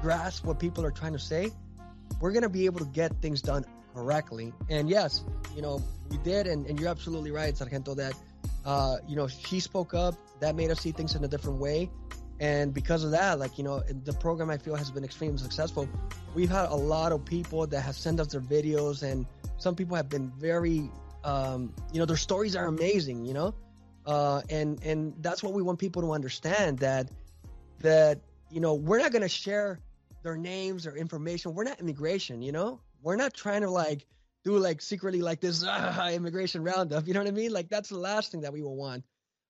grasp 0.01 0.45
what 0.45 0.59
people 0.59 0.85
are 0.85 0.91
trying 0.91 1.13
to 1.13 1.19
say, 1.19 1.51
we're 2.19 2.31
going 2.31 2.43
to 2.43 2.49
be 2.49 2.65
able 2.65 2.79
to 2.79 2.85
get 2.85 3.21
things 3.21 3.41
done 3.41 3.65
correctly. 3.95 4.53
And 4.69 4.89
yes, 4.89 5.23
you 5.55 5.61
know, 5.61 5.81
we 6.09 6.17
did. 6.17 6.47
And, 6.47 6.67
and 6.67 6.79
you're 6.79 6.89
absolutely 6.89 7.31
right, 7.31 7.55
Sargento, 7.57 7.95
that, 7.95 8.13
uh, 8.65 8.97
you 9.07 9.15
know, 9.15 9.27
she 9.27 9.59
spoke 9.59 9.93
up. 9.93 10.15
That 10.39 10.55
made 10.55 10.71
us 10.71 10.81
see 10.81 10.91
things 10.91 11.15
in 11.15 11.23
a 11.23 11.27
different 11.27 11.59
way. 11.59 11.89
And 12.43 12.73
because 12.73 13.05
of 13.05 13.11
that, 13.11 13.39
like, 13.39 13.57
you 13.57 13.63
know, 13.63 13.79
the 13.79 14.11
program 14.11 14.49
I 14.49 14.57
feel 14.57 14.75
has 14.75 14.91
been 14.91 15.05
extremely 15.05 15.37
successful. 15.37 15.87
We've 16.35 16.49
had 16.49 16.65
a 16.65 16.75
lot 16.75 17.13
of 17.13 17.23
people 17.23 17.65
that 17.67 17.79
have 17.79 17.95
sent 17.95 18.19
us 18.19 18.33
their 18.33 18.41
videos, 18.41 19.01
and 19.01 19.25
some 19.57 19.75
people 19.75 19.95
have 19.95 20.09
been 20.09 20.29
very, 20.37 20.91
um, 21.23 21.73
you 21.93 21.99
know, 21.99 22.05
their 22.05 22.17
stories 22.17 22.57
are 22.57 22.65
amazing, 22.65 23.23
you 23.23 23.33
know? 23.33 23.55
Uh, 24.05 24.41
and, 24.49 24.83
and 24.83 25.13
that's 25.21 25.41
what 25.41 25.53
we 25.53 25.61
want 25.61 25.79
people 25.79 26.01
to 26.01 26.11
understand 26.11 26.79
that, 26.79 27.09
that, 27.79 28.19
you 28.51 28.59
know, 28.59 28.73
we're 28.73 28.99
not 28.99 29.13
going 29.13 29.21
to 29.21 29.29
share 29.29 29.79
their 30.21 30.35
names 30.35 30.85
or 30.85 30.97
information. 30.97 31.55
We're 31.55 31.63
not 31.63 31.79
immigration, 31.79 32.41
you 32.41 32.51
know? 32.51 32.81
We're 33.01 33.15
not 33.15 33.33
trying 33.33 33.61
to 33.61 33.69
like 33.69 34.05
do 34.43 34.57
like 34.57 34.81
secretly 34.81 35.21
like 35.21 35.39
this 35.39 35.63
ah, 35.65 36.09
immigration 36.09 36.61
roundup. 36.61 37.07
You 37.07 37.13
know 37.13 37.21
what 37.21 37.29
I 37.29 37.31
mean? 37.31 37.53
Like 37.53 37.69
that's 37.69 37.87
the 37.87 37.99
last 37.99 38.33
thing 38.33 38.41
that 38.41 38.51
we 38.51 38.61
will 38.61 38.75
want. 38.75 39.05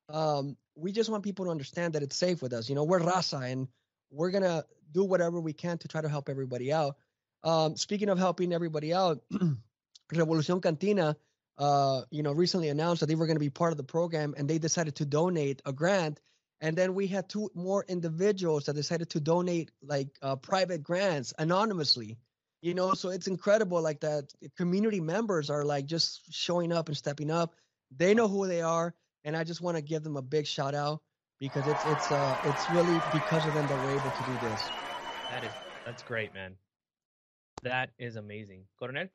Um, 0.10 0.58
we 0.76 0.92
just 0.92 1.10
want 1.10 1.24
people 1.24 1.46
to 1.46 1.52
understand 1.52 1.94
that 1.94 2.04
it's 2.04 2.16
safe 2.16 2.42
with 2.42 2.54
us. 2.54 2.70
You 2.70 2.76
know, 2.76 2.84
we're 2.84 3.00
Raza 3.00 3.52
and 3.52 3.68
we're 4.12 4.32
gonna 4.32 4.64
do 4.92 5.04
whatever 5.04 5.40
we 5.40 5.54
can 5.54 5.78
to 5.80 5.88
try 5.88 6.02
to 6.02 6.10
help 6.10 6.30
everybody 6.30 6.72
out. 6.72 6.98
Um, 7.44 7.76
speaking 7.76 8.10
of 8.10 8.18
helping 8.18 8.54
everybody 8.54 8.94
out, 8.94 9.24
Revolucion 10.14 10.62
Cantina, 10.62 11.18
uh, 11.58 12.02
you 12.10 12.24
know, 12.24 12.32
recently 12.32 12.70
announced 12.70 13.02
that 13.02 13.08
they 13.08 13.16
were 13.16 13.28
going 13.28 13.36
to 13.36 13.42
be 13.42 13.50
part 13.50 13.72
of 13.72 13.78
the 13.78 13.84
program, 13.84 14.34
and 14.38 14.50
they 14.50 14.58
decided 14.58 14.96
to 14.96 15.06
donate 15.06 15.62
a 15.66 15.74
grant. 15.74 16.20
And 16.62 16.78
then 16.78 16.96
we 16.96 17.08
had 17.08 17.28
two 17.28 17.50
more 17.54 17.84
individuals 17.88 18.66
that 18.66 18.76
decided 18.76 19.10
to 19.12 19.20
donate 19.20 19.72
like 19.82 20.08
uh, 20.22 20.38
private 20.38 20.82
grants 20.82 21.34
anonymously. 21.38 22.18
You 22.62 22.74
know, 22.74 22.94
so 22.94 23.10
it's 23.10 23.28
incredible. 23.28 23.82
Like 23.82 24.00
that, 24.00 24.32
community 24.56 25.02
members 25.02 25.50
are 25.50 25.66
like 25.66 25.86
just 25.86 26.34
showing 26.34 26.72
up 26.72 26.88
and 26.88 26.96
stepping 26.96 27.30
up. 27.30 27.56
They 27.96 28.14
know 28.14 28.30
who 28.30 28.48
they 28.48 28.62
are, 28.62 28.96
and 29.24 29.36
I 29.36 29.44
just 29.44 29.62
want 29.62 29.78
to 29.78 29.82
give 29.84 30.04
them 30.04 30.18
a 30.18 30.22
big 30.22 30.46
shout 30.46 30.76
out 30.76 31.02
because 31.40 31.68
it's 31.68 31.86
it's 31.86 32.12
uh 32.12 32.38
it's 32.44 32.70
really 32.70 33.00
because 33.00 33.46
of 33.46 33.54
them 33.54 33.68
that 33.68 33.78
we're 33.78 33.92
able 33.92 34.12
to 34.12 34.24
do 34.24 34.38
this. 34.38 34.72
that 35.30 35.44
is 35.44 35.56
that's 35.86 36.02
great, 36.04 36.34
man. 36.34 36.56
That 37.64 37.92
is 37.98 38.16
amazing, 38.18 38.66
Coronel. 38.78 39.08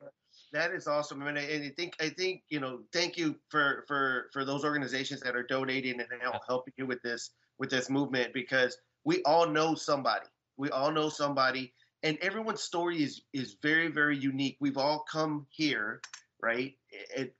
That 0.51 0.71
is 0.71 0.87
awesome. 0.87 1.21
I 1.21 1.25
mean, 1.25 1.37
and 1.37 1.63
I 1.63 1.69
think 1.69 1.95
I 2.01 2.09
think 2.09 2.43
you 2.49 2.59
know, 2.59 2.79
thank 2.91 3.17
you 3.17 3.35
for 3.49 3.83
for 3.87 4.29
for 4.33 4.43
those 4.45 4.63
organizations 4.65 5.21
that 5.21 5.35
are 5.35 5.43
donating 5.43 5.99
and 5.99 6.09
help, 6.21 6.41
helping 6.47 6.73
you 6.77 6.87
with 6.87 7.01
this 7.03 7.31
with 7.59 7.69
this 7.69 7.89
movement 7.89 8.33
because 8.33 8.77
we 9.03 9.21
all 9.23 9.47
know 9.47 9.75
somebody. 9.75 10.25
We 10.57 10.69
all 10.71 10.91
know 10.91 11.09
somebody, 11.09 11.73
and 12.03 12.17
everyone's 12.21 12.61
story 12.63 13.03
is 13.03 13.21
is 13.33 13.57
very 13.61 13.87
very 13.89 14.17
unique. 14.17 14.57
We've 14.59 14.77
all 14.77 15.05
come 15.11 15.45
here, 15.49 16.01
right? 16.41 16.75
It, 17.15 17.35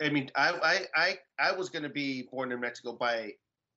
I 0.00 0.10
mean, 0.10 0.30
I 0.34 0.50
I 0.94 1.02
I, 1.02 1.18
I 1.38 1.52
was 1.52 1.68
going 1.68 1.82
to 1.82 1.88
be 1.88 2.28
born 2.30 2.52
in 2.52 2.60
Mexico 2.60 2.92
by 2.92 3.32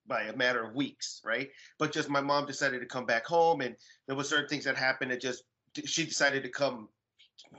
by 0.08 0.24
a 0.24 0.36
matter 0.36 0.64
of 0.64 0.76
weeks, 0.76 1.22
right? 1.24 1.50
But 1.80 1.92
just 1.92 2.10
my 2.10 2.22
mom 2.22 2.46
decided 2.46 2.80
to 2.82 2.86
come 2.86 3.06
back 3.06 3.26
home, 3.26 3.62
and 3.62 3.76
there 4.08 4.16
were 4.16 4.24
certain 4.24 4.48
things 4.48 4.66
that 4.66 4.78
happened. 4.78 5.12
That 5.12 5.22
just 5.22 5.44
she 5.86 6.06
decided 6.06 6.44
to 6.44 6.50
come 6.50 6.90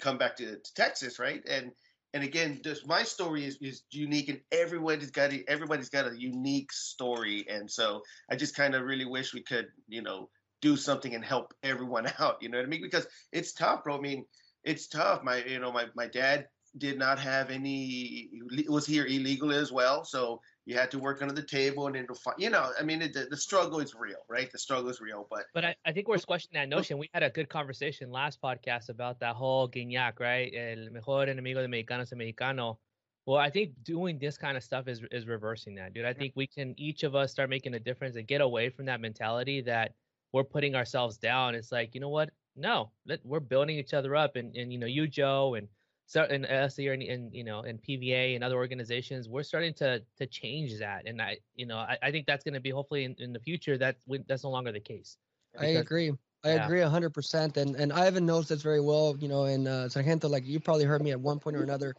come 0.01 0.19
back 0.19 0.37
to, 0.37 0.57
to 0.57 0.75
Texas, 0.75 1.19
right? 1.19 1.43
And 1.49 1.73
and 2.13 2.23
again, 2.23 2.61
just 2.63 2.87
my 2.87 3.03
story 3.03 3.45
is, 3.45 3.59
is 3.61 3.83
unique, 3.91 4.29
and 4.29 4.41
everybody's 4.53 5.11
got 5.11 5.33
a, 5.33 5.45
everybody's 5.49 5.89
got 5.89 6.11
a 6.11 6.19
unique 6.19 6.73
story, 6.73 7.45
and 7.49 7.71
so 7.71 8.03
I 8.31 8.37
just 8.37 8.57
kind 8.57 8.75
of 8.75 8.85
really 8.85 9.05
wish 9.05 9.35
we 9.35 9.43
could, 9.43 9.67
you 9.89 10.01
know, 10.03 10.29
do 10.63 10.77
something 10.77 11.15
and 11.15 11.25
help 11.25 11.53
everyone 11.63 12.07
out. 12.21 12.39
You 12.41 12.51
know 12.51 12.59
what 12.59 12.67
I 12.67 12.69
mean? 12.69 12.83
Because 12.83 13.07
it's 13.33 13.53
tough, 13.53 13.85
bro. 13.85 13.99
I 13.99 14.01
mean, 14.01 14.25
it's 14.63 14.87
tough. 14.87 15.23
My 15.25 15.43
you 15.45 15.59
know 15.59 15.73
my 15.73 15.87
my 15.95 16.07
dad 16.07 16.47
did 16.79 16.99
not 16.99 17.19
have 17.19 17.51
any 17.51 18.31
was 18.69 18.87
here 18.87 19.07
illegally 19.07 19.57
as 19.57 19.71
well, 19.71 20.05
so 20.05 20.41
you 20.67 20.77
had 20.77 20.91
to 20.91 20.99
work 20.99 21.23
under 21.23 21.35
the 21.35 21.43
table 21.43 21.87
and 21.87 21.95
then 21.95 22.07
to 22.07 22.15
find, 22.15 22.37
you 22.39 22.51
know, 22.51 22.73
I 22.79 22.83
mean, 22.83 23.03
it, 23.03 23.13
the, 23.13 23.27
the 23.31 23.37
struggle 23.37 23.81
is 23.81 23.95
real, 23.95 24.25
right? 24.29 24.51
The 24.51 24.59
struggle 24.59 24.89
is 24.91 25.01
real, 25.01 25.27
but 25.31 25.45
But 25.53 25.65
I, 25.65 25.77
I 25.87 25.93
think 25.93 26.09
we're 26.09 26.19
squashing 26.19 26.51
that 26.55 26.69
notion. 26.69 26.99
We 26.99 27.11
had 27.13 27.23
a 27.23 27.31
good 27.31 27.49
conversation 27.49 28.11
last 28.11 28.41
podcast 28.43 28.89
about 28.89 29.21
that 29.21 29.37
whole 29.37 29.69
guiñac, 29.69 30.19
right? 30.21 30.53
El 30.55 30.91
mejor 30.91 31.27
enemigo 31.27 31.57
de 31.57 31.69
mexicano 31.69 32.01
es 32.01 32.13
mexicano. 32.13 32.79
Well, 33.27 33.39
I 33.39 33.51
think 33.51 33.73
doing 33.85 34.19
this 34.19 34.37
kind 34.37 34.57
of 34.57 34.63
stuff 34.63 34.87
is 34.87 35.01
is 35.11 35.27
reversing 35.27 35.75
that, 35.77 35.95
dude. 35.95 36.05
I 36.05 36.13
think 36.13 36.33
we 36.37 36.47
can 36.47 36.75
each 36.77 37.05
of 37.05 37.15
us 37.15 37.33
start 37.33 37.49
making 37.49 37.73
a 37.75 37.81
difference 37.81 38.17
and 38.17 38.27
get 38.27 38.43
away 38.43 38.69
from 38.69 38.85
that 38.87 39.01
mentality 39.01 39.63
that 39.63 39.95
we're 40.33 40.45
putting 40.45 40.75
ourselves 40.75 41.17
down. 41.17 41.55
It's 41.55 41.73
like, 41.73 41.95
you 41.95 42.01
know 42.01 42.11
what? 42.11 42.31
No, 42.57 42.91
let, 43.07 43.25
we're 43.25 43.41
building 43.41 43.79
each 43.79 43.95
other 43.95 44.15
up, 44.15 44.37
and 44.37 44.55
and 44.57 44.73
you 44.73 44.79
know 44.79 44.87
you 44.87 45.07
Joe 45.07 45.55
and 45.55 45.69
so 46.07 46.23
us 46.23 46.77
here 46.77 46.93
and, 46.93 47.03
and 47.03 47.35
you 47.35 47.45
know 47.45 47.61
and 47.61 47.81
PVA 47.83 48.35
and 48.35 48.45
other 48.45 48.57
organizations, 48.57 49.29
we're 49.29 49.43
starting 49.43 49.75
to 49.75 50.03
to 50.19 50.27
change 50.27 50.79
that, 50.79 51.07
and 51.07 51.21
I 51.21 51.39
you 51.55 51.67
know 51.67 51.79
I, 51.79 51.99
I 52.03 52.11
think 52.11 52.27
that's 52.27 52.45
going 52.45 52.55
to 52.55 52.61
be 52.61 52.71
hopefully 52.71 53.05
in, 53.05 53.17
in 53.19 53.33
the 53.33 53.41
future 53.41 53.79
that 53.79 53.97
that's 54.29 54.45
no 54.45 54.51
longer 54.51 54.73
the 54.73 54.81
case. 54.81 55.17
I 55.59 55.67
agree. 55.67 56.13
I 56.45 56.55
yeah. 56.55 56.65
agree 56.65 56.83
hundred 56.83 57.11
percent. 57.11 57.57
And 57.57 57.75
and 57.77 57.93
Ivan 57.93 58.27
knows 58.27 58.49
this 58.49 58.63
very 58.63 58.81
well, 58.81 59.17
you 59.19 59.29
know, 59.29 59.45
and 59.45 59.67
uh 59.67 59.89
Sargento, 59.89 60.29
like 60.29 60.45
you 60.47 60.61
probably 60.61 60.85
heard 60.85 61.03
me 61.03 61.13
at 61.13 61.21
one 61.21 61.39
point 61.39 61.57
or 61.57 61.63
another 61.63 61.95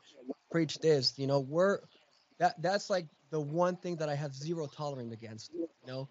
preach 0.51 0.77
this, 0.79 1.17
you 1.17 1.27
know, 1.27 1.39
we're 1.39 1.79
that 2.39 2.61
that's 2.61 2.89
like 2.89 3.07
the 3.31 3.39
one 3.39 3.75
thing 3.75 3.95
that 3.97 4.09
I 4.09 4.15
have 4.15 4.33
zero 4.33 4.67
tolerance 4.67 5.13
against. 5.13 5.51
You 5.53 5.67
know, 5.87 6.09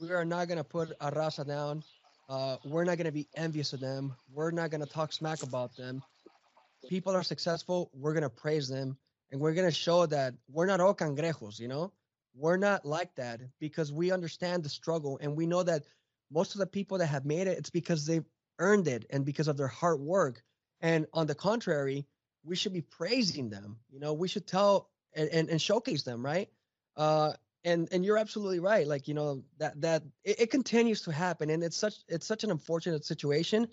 we 0.00 0.10
are 0.10 0.24
not 0.24 0.48
gonna 0.48 0.64
put 0.64 0.92
a 1.00 1.10
raza 1.10 1.46
down. 1.46 1.82
Uh, 2.28 2.56
we're 2.64 2.84
not 2.84 2.98
gonna 2.98 3.12
be 3.12 3.28
envious 3.34 3.72
of 3.72 3.80
them. 3.80 4.14
We're 4.32 4.52
not 4.52 4.70
gonna 4.70 4.86
talk 4.86 5.12
smack 5.12 5.42
about 5.42 5.76
them. 5.76 6.02
People 6.88 7.14
are 7.14 7.22
successful. 7.22 7.90
We're 7.94 8.14
gonna 8.14 8.30
praise 8.30 8.68
them, 8.68 8.96
and 9.30 9.40
we're 9.40 9.54
gonna 9.54 9.70
show 9.70 10.06
that 10.06 10.34
we're 10.48 10.66
not 10.66 10.80
all 10.80 10.94
cangrejos. 10.94 11.58
You 11.58 11.68
know, 11.68 11.92
we're 12.34 12.56
not 12.56 12.84
like 12.84 13.14
that 13.16 13.40
because 13.58 13.92
we 13.92 14.10
understand 14.10 14.62
the 14.62 14.68
struggle 14.68 15.18
and 15.20 15.36
we 15.36 15.46
know 15.46 15.62
that 15.62 15.84
most 16.30 16.54
of 16.54 16.60
the 16.60 16.66
people 16.66 16.98
that 16.98 17.06
have 17.06 17.24
made 17.24 17.46
it, 17.46 17.58
it's 17.58 17.70
because 17.70 18.06
they've 18.06 18.24
earned 18.58 18.88
it 18.88 19.06
and 19.10 19.24
because 19.24 19.48
of 19.48 19.56
their 19.56 19.68
hard 19.68 20.00
work. 20.00 20.42
And 20.80 21.06
on 21.12 21.26
the 21.26 21.34
contrary, 21.34 22.06
we 22.44 22.56
should 22.56 22.72
be 22.72 22.80
praising 22.80 23.50
them. 23.50 23.78
You 23.90 24.00
know, 24.00 24.14
we 24.14 24.28
should 24.28 24.46
tell 24.46 24.88
and, 25.14 25.28
and, 25.28 25.48
and 25.50 25.60
showcase 25.60 26.02
them, 26.02 26.24
right? 26.24 26.48
Uh, 26.96 27.32
and 27.64 27.88
and 27.92 28.04
you're 28.04 28.18
absolutely 28.18 28.58
right. 28.58 28.86
Like 28.86 29.06
you 29.06 29.14
know 29.14 29.44
that 29.58 29.80
that 29.82 30.02
it, 30.24 30.40
it, 30.40 30.50
continues 30.50 31.02
to 31.02 31.12
happen, 31.12 31.48
and 31.48 31.62
it's 31.62 31.76
such 31.76 31.94
it's 32.08 32.26
such 32.26 32.42
an 32.42 32.50
unfortunate 32.50 33.04
situation. 33.04 33.68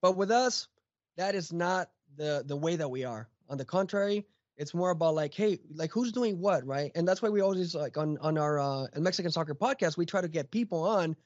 But 0.00 0.16
with 0.16 0.30
us, 0.30 0.68
that 1.16 1.34
is 1.34 1.52
not 1.52 1.90
the 2.16 2.42
the 2.46 2.56
way 2.56 2.76
that 2.76 2.90
we 2.90 3.04
are. 3.04 3.28
On 3.48 3.58
the 3.58 3.64
contrary, 3.64 4.26
it's 4.56 4.74
more 4.74 4.90
about 4.90 5.14
like, 5.14 5.34
hey, 5.34 5.58
like 5.74 5.90
who's 5.90 6.12
doing 6.12 6.38
what, 6.40 6.64
right? 6.66 6.90
And 6.94 7.06
that's 7.06 7.22
why 7.22 7.28
we 7.28 7.40
always 7.40 7.74
like 7.74 7.96
on 7.96 8.18
on 8.18 8.38
our 8.38 8.58
uh, 8.58 8.86
Mexican 8.96 9.30
soccer 9.30 9.54
podcast, 9.54 9.96
we 9.96 10.06
try 10.06 10.20
to 10.20 10.28
get 10.28 10.50
people 10.50 10.84
on 10.84 11.16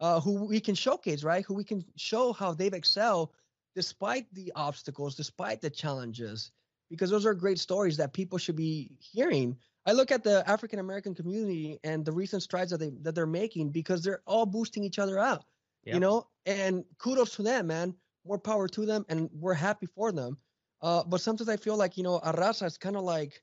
uh, 0.00 0.20
who 0.20 0.46
we 0.46 0.60
can 0.60 0.74
showcase, 0.74 1.24
right? 1.24 1.44
Who 1.44 1.54
we 1.54 1.64
can 1.64 1.84
show 1.96 2.32
how 2.32 2.52
they've 2.52 2.72
excelled 2.72 3.30
despite 3.74 4.26
the 4.34 4.52
obstacles, 4.56 5.14
despite 5.14 5.60
the 5.60 5.70
challenges, 5.70 6.50
because 6.90 7.10
those 7.10 7.26
are 7.26 7.34
great 7.34 7.58
stories 7.58 7.96
that 7.96 8.12
people 8.12 8.38
should 8.38 8.56
be 8.56 8.90
hearing. 8.98 9.56
I 9.86 9.92
look 9.92 10.10
at 10.10 10.24
the 10.24 10.48
African 10.48 10.78
American 10.78 11.14
community 11.14 11.78
and 11.84 12.04
the 12.04 12.12
recent 12.12 12.42
strides 12.42 12.70
that 12.70 12.78
they 12.78 12.90
that 13.02 13.14
they're 13.14 13.26
making 13.26 13.70
because 13.70 14.02
they're 14.02 14.22
all 14.26 14.46
boosting 14.46 14.84
each 14.84 14.98
other 14.98 15.18
out, 15.18 15.44
yep. 15.84 15.94
you 15.94 16.00
know. 16.00 16.26
And 16.46 16.84
kudos 16.98 17.36
to 17.36 17.42
them, 17.42 17.66
man. 17.68 17.94
More 18.26 18.38
power 18.38 18.68
to 18.68 18.86
them, 18.86 19.04
and 19.08 19.30
we're 19.32 19.54
happy 19.54 19.86
for 19.86 20.12
them. 20.12 20.38
Uh, 20.82 21.02
but 21.04 21.20
sometimes 21.20 21.48
I 21.48 21.56
feel 21.56 21.76
like 21.76 21.96
you 21.96 22.02
know, 22.02 22.20
Arrasa 22.20 22.66
is 22.66 22.78
kind 22.78 22.96
of 22.96 23.02
like, 23.02 23.42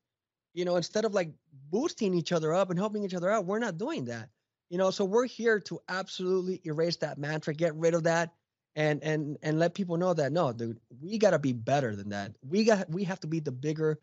you 0.54 0.66
know, 0.66 0.76
instead 0.76 1.06
of 1.06 1.14
like 1.14 1.32
boosting 1.72 2.14
each 2.14 2.32
other 2.32 2.54
up 2.54 2.70
and 2.70 2.80
helping 2.80 3.04
each 3.04 3.14
other 3.14 3.30
out, 3.30 3.46
we're 3.46 3.60
not 3.60 3.78
doing 3.78 4.06
that. 4.06 4.30
You 4.70 4.78
know, 4.78 4.90
so 4.92 5.06
we're 5.06 5.28
here 5.28 5.60
to 5.62 5.80
absolutely 5.90 6.62
erase 6.66 6.98
that 6.98 7.18
mantra, 7.18 7.54
get 7.54 7.76
rid 7.76 7.94
of 7.94 8.04
that, 8.04 8.34
and 8.76 9.04
and 9.04 9.38
and 9.42 9.60
let 9.60 9.74
people 9.74 9.98
know 9.98 10.14
that 10.14 10.32
no, 10.32 10.52
dude, 10.52 10.80
we 11.02 11.18
gotta 11.18 11.40
be 11.40 11.54
better 11.54 11.96
than 11.96 12.10
that. 12.10 12.34
We 12.48 12.64
got 12.64 12.90
we 12.90 13.04
have 13.04 13.20
to 13.22 13.28
be 13.28 13.40
the 13.40 13.52
bigger 13.52 14.00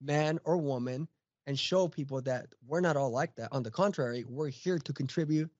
man 0.00 0.38
or 0.44 0.56
woman 0.56 1.08
and 1.46 1.58
show 1.58 1.88
people 1.88 2.20
that 2.22 2.46
we're 2.66 2.80
not 2.80 2.96
all 2.96 3.10
like 3.10 3.34
that. 3.36 3.48
On 3.52 3.62
the 3.62 3.70
contrary, 3.70 4.24
we're 4.28 4.48
here 4.48 4.78
to 4.78 4.92
contribute 4.92 5.50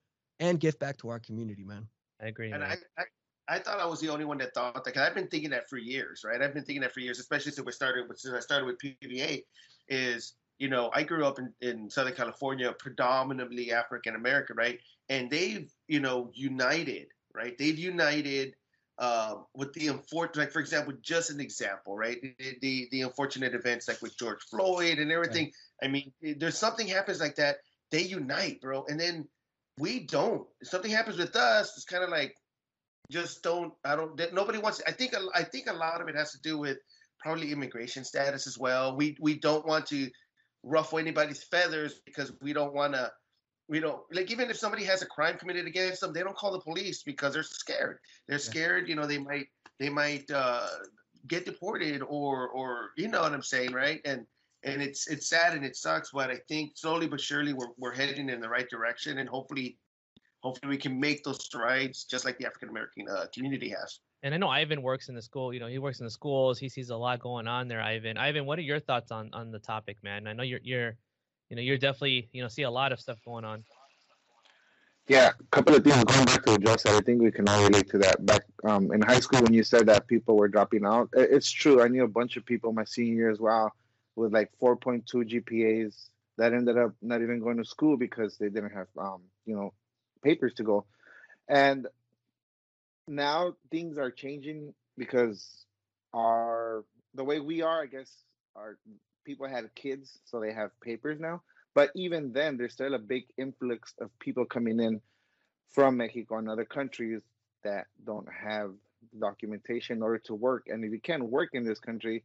and 0.40 0.60
give 0.60 0.78
back 0.78 0.96
to 0.98 1.08
our 1.08 1.18
community, 1.18 1.64
man. 1.64 1.86
I 2.20 2.26
agree. 2.26 2.52
And 2.52 2.62
I, 2.62 2.76
I, 2.98 3.04
I 3.48 3.58
thought 3.58 3.80
I 3.80 3.86
was 3.86 4.00
the 4.00 4.08
only 4.08 4.24
one 4.24 4.38
that 4.38 4.54
thought 4.54 4.84
that. 4.84 4.94
Cause 4.94 5.02
I've 5.02 5.14
been 5.14 5.28
thinking 5.28 5.50
that 5.50 5.68
for 5.68 5.76
years, 5.76 6.22
right? 6.24 6.40
I've 6.40 6.54
been 6.54 6.64
thinking 6.64 6.82
that 6.82 6.92
for 6.92 7.00
years, 7.00 7.18
especially 7.18 7.52
since 7.52 7.64
we 7.64 7.72
started 7.72 8.06
since 8.16 8.34
I 8.34 8.40
started 8.40 8.66
with 8.66 8.78
PVA, 8.78 9.42
is 9.88 10.34
you 10.58 10.68
know, 10.68 10.90
I 10.94 11.02
grew 11.02 11.26
up 11.26 11.40
in, 11.40 11.52
in 11.60 11.90
Southern 11.90 12.14
California, 12.14 12.72
predominantly 12.78 13.72
African 13.72 14.14
American, 14.14 14.56
right? 14.56 14.78
And 15.08 15.28
they've, 15.28 15.68
you 15.88 15.98
know, 15.98 16.30
united, 16.34 17.08
right? 17.34 17.58
They've 17.58 17.76
united 17.76 18.54
uh, 18.98 19.36
with 19.54 19.72
the 19.72 19.88
unfortunate, 19.88 20.44
like 20.44 20.52
for 20.52 20.60
example, 20.60 20.94
just 21.02 21.30
an 21.30 21.40
example, 21.40 21.96
right? 21.96 22.18
The, 22.22 22.56
the, 22.60 22.88
the 22.92 23.00
unfortunate 23.02 23.54
events 23.54 23.88
like 23.88 24.00
with 24.00 24.16
George 24.16 24.40
Floyd 24.48 24.98
and 24.98 25.10
everything. 25.10 25.46
Right. 25.46 25.88
I 25.88 25.88
mean, 25.88 26.12
there's 26.38 26.58
something 26.58 26.86
happens 26.86 27.18
like 27.18 27.34
that, 27.36 27.56
they 27.90 28.02
unite, 28.02 28.60
bro, 28.60 28.84
and 28.86 29.00
then 29.00 29.26
we 29.78 30.00
don't. 30.00 30.46
If 30.60 30.68
something 30.68 30.92
happens 30.92 31.18
with 31.18 31.34
us, 31.34 31.72
it's 31.76 31.84
kind 31.84 32.04
of 32.04 32.10
like 32.10 32.36
just 33.10 33.42
don't. 33.42 33.72
I 33.84 33.96
don't. 33.96 34.20
Nobody 34.32 34.58
wants. 34.58 34.82
I 34.86 34.92
think. 34.92 35.14
I 35.34 35.42
think 35.42 35.68
a 35.68 35.72
lot 35.72 36.00
of 36.00 36.08
it 36.08 36.16
has 36.16 36.32
to 36.32 36.40
do 36.40 36.58
with 36.58 36.78
probably 37.18 37.52
immigration 37.52 38.04
status 38.04 38.46
as 38.46 38.58
well. 38.58 38.96
We 38.96 39.16
we 39.20 39.38
don't 39.38 39.66
want 39.66 39.86
to 39.86 40.10
ruffle 40.62 40.98
anybody's 40.98 41.42
feathers 41.42 42.00
because 42.04 42.32
we 42.40 42.52
don't 42.52 42.74
want 42.74 42.94
to 42.94 43.10
we 43.68 43.80
don't 43.80 44.00
like 44.12 44.30
even 44.30 44.50
if 44.50 44.56
somebody 44.56 44.84
has 44.84 45.02
a 45.02 45.06
crime 45.06 45.36
committed 45.36 45.66
against 45.66 46.00
them 46.00 46.12
they 46.12 46.20
don't 46.20 46.36
call 46.36 46.52
the 46.52 46.60
police 46.60 47.02
because 47.02 47.32
they're 47.32 47.42
scared 47.42 47.98
they're 48.28 48.38
scared 48.38 48.88
you 48.88 48.94
know 48.94 49.06
they 49.06 49.18
might 49.18 49.46
they 49.80 49.88
might 49.88 50.30
uh, 50.30 50.66
get 51.26 51.44
deported 51.44 52.02
or 52.02 52.48
or 52.48 52.90
you 52.96 53.08
know 53.08 53.22
what 53.22 53.32
i'm 53.32 53.42
saying 53.42 53.72
right 53.72 54.00
and 54.04 54.26
and 54.64 54.82
it's 54.82 55.08
it's 55.08 55.28
sad 55.28 55.54
and 55.54 55.64
it 55.64 55.76
sucks 55.76 56.10
but 56.12 56.30
i 56.30 56.36
think 56.48 56.72
slowly 56.76 57.06
but 57.08 57.20
surely 57.20 57.52
we're, 57.52 57.72
we're 57.78 57.94
heading 57.94 58.28
in 58.28 58.40
the 58.40 58.48
right 58.48 58.68
direction 58.68 59.18
and 59.18 59.28
hopefully 59.28 59.76
hopefully 60.42 60.70
we 60.70 60.76
can 60.76 60.98
make 60.98 61.22
those 61.24 61.42
strides 61.44 62.04
just 62.04 62.24
like 62.24 62.38
the 62.38 62.46
african 62.46 62.68
american 62.68 63.08
uh, 63.08 63.26
community 63.32 63.68
has 63.68 64.00
and 64.22 64.32
I 64.34 64.38
know 64.38 64.48
Ivan 64.48 64.82
works 64.82 65.08
in 65.08 65.14
the 65.14 65.22
school. 65.22 65.52
You 65.52 65.58
know, 65.58 65.66
he 65.66 65.78
works 65.78 65.98
in 65.98 66.04
the 66.04 66.10
schools. 66.10 66.58
He 66.58 66.68
sees 66.68 66.90
a 66.90 66.96
lot 66.96 67.18
going 67.18 67.48
on 67.48 67.66
there. 67.66 67.82
Ivan, 67.82 68.16
Ivan, 68.16 68.46
what 68.46 68.58
are 68.58 68.62
your 68.62 68.78
thoughts 68.78 69.10
on 69.10 69.30
on 69.32 69.50
the 69.50 69.58
topic, 69.58 69.96
man? 70.02 70.26
I 70.26 70.32
know 70.32 70.44
you're 70.44 70.60
you're, 70.62 70.96
you 71.48 71.56
know, 71.56 71.62
you're 71.62 71.78
definitely 71.78 72.28
you 72.32 72.42
know 72.42 72.48
see 72.48 72.62
a 72.62 72.70
lot 72.70 72.92
of 72.92 73.00
stuff 73.00 73.18
going 73.24 73.44
on. 73.44 73.64
Yeah, 75.08 75.30
a 75.38 75.44
couple 75.50 75.74
of 75.74 75.82
things 75.82 76.04
going 76.04 76.24
back 76.26 76.44
to 76.44 76.52
what 76.52 76.64
Joe 76.64 76.76
said. 76.76 76.94
I 76.94 77.00
think 77.00 77.20
we 77.20 77.32
can 77.32 77.48
all 77.48 77.64
relate 77.64 77.90
to 77.90 77.98
that. 77.98 78.24
Back 78.24 78.42
um, 78.62 78.92
in 78.92 79.02
high 79.02 79.18
school, 79.18 79.42
when 79.42 79.52
you 79.52 79.64
said 79.64 79.86
that 79.86 80.06
people 80.06 80.36
were 80.36 80.46
dropping 80.46 80.86
out, 80.86 81.08
it's 81.12 81.50
true. 81.50 81.82
I 81.82 81.88
knew 81.88 82.04
a 82.04 82.08
bunch 82.08 82.36
of 82.36 82.46
people 82.46 82.72
my 82.72 82.84
senior 82.84 83.14
year 83.14 83.30
as 83.30 83.40
well 83.40 83.72
with 84.14 84.32
like 84.32 84.50
4.2 84.62 85.02
GPAs 85.12 86.10
that 86.38 86.52
ended 86.52 86.78
up 86.78 86.92
not 87.02 87.20
even 87.20 87.40
going 87.40 87.56
to 87.56 87.64
school 87.64 87.96
because 87.96 88.38
they 88.38 88.48
didn't 88.48 88.70
have 88.70 88.86
um, 88.96 89.22
you 89.44 89.56
know 89.56 89.72
papers 90.22 90.54
to 90.54 90.62
go. 90.62 90.86
And 91.48 91.86
now 93.06 93.54
things 93.70 93.98
are 93.98 94.10
changing 94.10 94.74
because 94.96 95.64
our 96.14 96.84
the 97.14 97.24
way 97.24 97.40
we 97.40 97.62
are, 97.62 97.82
I 97.82 97.86
guess, 97.86 98.10
our 98.56 98.78
people 99.24 99.48
had 99.48 99.74
kids, 99.74 100.18
so 100.24 100.40
they 100.40 100.52
have 100.52 100.70
papers 100.80 101.20
now. 101.20 101.42
But 101.74 101.90
even 101.94 102.32
then, 102.32 102.56
there's 102.56 102.72
still 102.72 102.94
a 102.94 102.98
big 102.98 103.24
influx 103.38 103.94
of 104.00 104.10
people 104.18 104.44
coming 104.44 104.80
in 104.80 105.00
from 105.70 105.96
Mexico 105.96 106.36
and 106.36 106.48
other 106.48 106.64
countries 106.64 107.22
that 107.64 107.86
don't 108.04 108.28
have 108.30 108.72
documentation 109.18 109.96
in 109.96 110.02
order 110.02 110.18
to 110.26 110.34
work. 110.34 110.64
And 110.68 110.84
if 110.84 110.92
you 110.92 111.00
can't 111.00 111.30
work 111.30 111.50
in 111.54 111.64
this 111.64 111.78
country, 111.78 112.24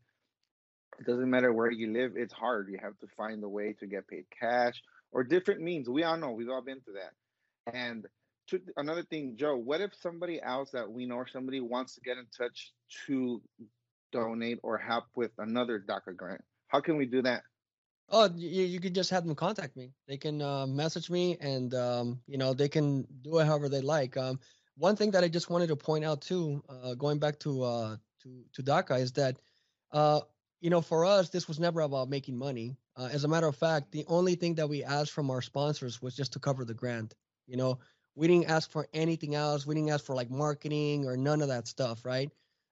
it 1.00 1.06
doesn't 1.06 1.30
matter 1.30 1.54
where 1.54 1.72
you 1.72 1.94
live, 1.94 2.14
it's 2.16 2.34
hard. 2.34 2.70
You 2.70 2.80
have 2.82 2.98
to 3.00 3.08
find 3.16 3.44
a 3.44 3.50
way 3.50 3.74
to 3.80 3.88
get 3.88 4.08
paid 4.08 4.26
cash 4.38 4.82
or 5.12 5.24
different 5.24 5.62
means. 5.62 5.90
We 5.90 6.04
all 6.04 6.18
know, 6.18 6.32
we've 6.32 6.50
all 6.50 6.62
been 6.62 6.82
through 6.82 6.96
that. 6.96 7.14
And 7.73 8.06
to, 8.47 8.62
another 8.77 9.03
thing, 9.03 9.36
Joe, 9.38 9.58
what 9.58 9.82
if 9.82 9.91
somebody 9.95 10.41
else 10.41 10.71
that 10.71 10.89
we 10.89 11.06
know 11.06 11.15
or 11.15 11.27
somebody 11.27 11.60
wants 11.60 11.95
to 11.95 12.01
get 12.01 12.17
in 12.17 12.25
touch 12.38 12.73
to 13.06 13.41
donate 14.12 14.60
or 14.63 14.77
help 14.77 15.06
with 15.15 15.32
another 15.38 15.84
DACA 15.88 16.15
grant? 16.15 16.41
How 16.67 16.82
can 16.82 16.97
we 16.97 17.06
do 17.06 17.21
that? 17.23 17.43
Oh, 18.10 18.30
you, 18.36 18.63
you 18.63 18.80
can 18.80 18.93
just 18.93 19.10
have 19.10 19.25
them 19.25 19.36
contact 19.36 19.75
me. 19.75 19.91
They 20.08 20.17
can 20.17 20.41
uh, 20.41 20.65
message 20.65 21.10
me, 21.10 21.38
and 21.41 21.73
um, 21.75 22.21
you 22.25 22.38
know 22.38 22.53
they 22.53 22.69
can 22.69 23.06
do 23.21 23.39
it 23.39 23.45
however 23.45 23.67
they 23.67 23.82
like. 23.82 24.15
Um, 24.15 24.39
one 24.77 24.95
thing 24.95 25.12
that 25.12 25.23
I 25.23 25.27
just 25.27 25.49
wanted 25.49 25.67
to 25.67 25.75
point 25.75 26.06
out 26.06 26.21
too, 26.21 26.63
uh, 26.69 26.93
going 26.93 27.19
back 27.19 27.38
to 27.39 27.63
uh, 27.63 27.95
to 28.23 28.43
to 28.53 28.63
DACA, 28.63 29.01
is 29.01 29.12
that 29.13 29.38
uh, 29.91 30.21
you 30.62 30.69
know 30.69 30.80
for 30.80 31.03
us 31.03 31.30
this 31.30 31.49
was 31.49 31.60
never 31.60 31.82
about 31.82 32.10
making 32.10 32.38
money. 32.38 32.77
Uh, 32.95 33.09
as 33.11 33.26
a 33.26 33.28
matter 33.28 33.47
of 33.47 33.57
fact, 33.57 33.91
the 33.91 34.05
only 34.07 34.36
thing 34.36 34.55
that 34.55 34.70
we 34.70 34.86
asked 34.86 35.11
from 35.11 35.30
our 35.30 35.41
sponsors 35.41 36.01
was 36.01 36.15
just 36.15 36.34
to 36.34 36.39
cover 36.39 36.63
the 36.63 36.74
grant. 36.74 37.13
You 37.48 37.58
know, 37.58 37.80
we 38.16 38.28
didn't 38.28 38.50
ask 38.50 38.72
for 38.72 38.88
anything 38.93 39.36
else. 39.36 39.66
We 39.66 39.76
didn't 39.76 39.89
ask 39.89 40.06
for 40.06 40.16
like 40.16 40.30
marketing 40.30 41.06
or 41.06 41.18
none 41.18 41.41
of 41.41 41.48
that 41.50 41.68
stuff, 41.68 42.06
right? 42.06 42.32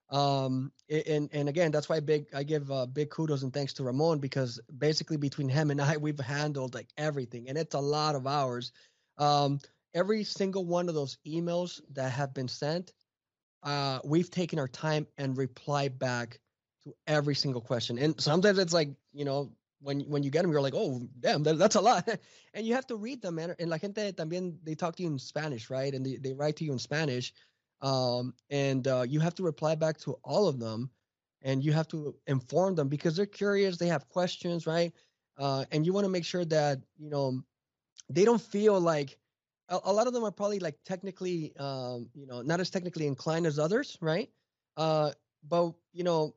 Um, 0.10 0.72
and 0.90 1.30
and 1.32 1.50
again, 1.50 1.72
that's 1.72 1.90
why 1.90 2.00
big 2.00 2.28
I 2.34 2.44
give 2.44 2.70
uh, 2.70 2.86
big 2.86 3.10
kudos 3.10 3.44
and 3.44 3.54
thanks 3.54 3.74
to 3.74 3.84
Ramon 3.84 4.20
because 4.20 4.60
basically 4.78 5.18
between 5.18 5.50
him 5.50 5.72
and 5.72 5.82
I, 5.82 5.98
we've 5.98 6.20
handled 6.20 6.74
like 6.74 6.88
everything, 6.98 7.50
and 7.50 7.58
it's 7.58 7.76
a 7.76 7.80
lot 7.80 8.16
of 8.16 8.28
hours. 8.28 8.72
Um, 9.18 9.60
every 9.94 10.24
single 10.24 10.66
one 10.66 10.90
of 10.90 10.96
those 10.96 11.18
emails 11.26 11.82
that 11.94 12.12
have 12.12 12.34
been 12.34 12.48
sent, 12.48 12.94
uh, 13.64 14.00
we've 14.04 14.30
taken 14.30 14.60
our 14.60 14.68
time 14.68 15.08
and 15.18 15.38
replied 15.38 15.98
back 15.98 16.40
to 16.84 16.94
every 17.08 17.36
single 17.36 17.62
question. 17.62 17.98
And 17.98 18.20
sometimes 18.22 18.60
it's 18.60 18.74
like 18.74 18.90
you 19.12 19.26
know 19.26 19.52
when 19.82 20.02
when 20.02 20.24
you 20.24 20.32
get 20.32 20.42
them, 20.42 20.52
you're 20.52 20.62
like, 20.62 20.76
oh, 20.76 21.08
damn, 21.20 21.44
that, 21.44 21.58
that's 21.58 21.76
a 21.76 21.82
lot. 21.82 22.08
and 22.54 22.66
you 22.66 22.74
have 22.74 22.88
to 22.88 22.96
read 22.96 23.22
them, 23.22 23.36
man. 23.36 23.56
And 23.60 23.70
la 23.70 23.78
gente 23.78 24.12
también, 24.14 24.58
they 24.64 24.76
talk 24.76 24.96
to 24.96 25.04
you 25.04 25.10
in 25.10 25.20
Spanish, 25.20 25.70
right? 25.70 25.94
And 25.94 26.06
they, 26.06 26.18
they 26.18 26.34
write 26.34 26.56
to 26.58 26.64
you 26.64 26.72
in 26.72 26.80
Spanish. 26.80 27.34
um, 27.82 28.34
and 28.50 28.88
uh, 28.88 29.06
you 29.08 29.20
have 29.20 29.36
to 29.36 29.44
reply 29.44 29.76
back 29.76 29.98
to 30.00 30.16
all 30.24 30.48
of 30.48 30.60
them, 30.60 30.90
and 31.42 31.64
you 31.64 31.74
have 31.74 31.88
to 31.90 32.16
inform 32.28 32.76
them 32.76 32.88
because 32.88 33.16
they're 33.16 33.26
curious, 33.26 33.78
they 33.78 33.88
have 33.88 34.10
questions, 34.10 34.66
right? 34.66 34.94
Uh, 35.38 35.66
and 35.72 35.86
you 35.86 35.94
want 35.94 36.06
to 36.06 36.10
make 36.10 36.26
sure 36.26 36.46
that 36.46 36.80
you 36.98 37.10
know 37.10 37.42
they 38.10 38.26
don't 38.26 38.42
feel 38.42 38.80
like 38.80 39.18
a, 39.70 39.80
a, 39.86 39.94
lot 39.94 40.08
of 40.08 40.14
them 40.14 40.24
are 40.24 40.32
probably 40.32 40.60
like 40.60 40.78
technically, 40.86 41.54
um, 41.58 42.10
you 42.14 42.26
know, 42.26 42.42
not 42.42 42.60
as 42.60 42.70
technically 42.70 43.08
inclined 43.08 43.46
as 43.46 43.60
others, 43.60 43.98
right? 44.02 44.30
Uh, 44.78 45.12
but 45.48 45.74
you 45.94 46.04
know, 46.04 46.36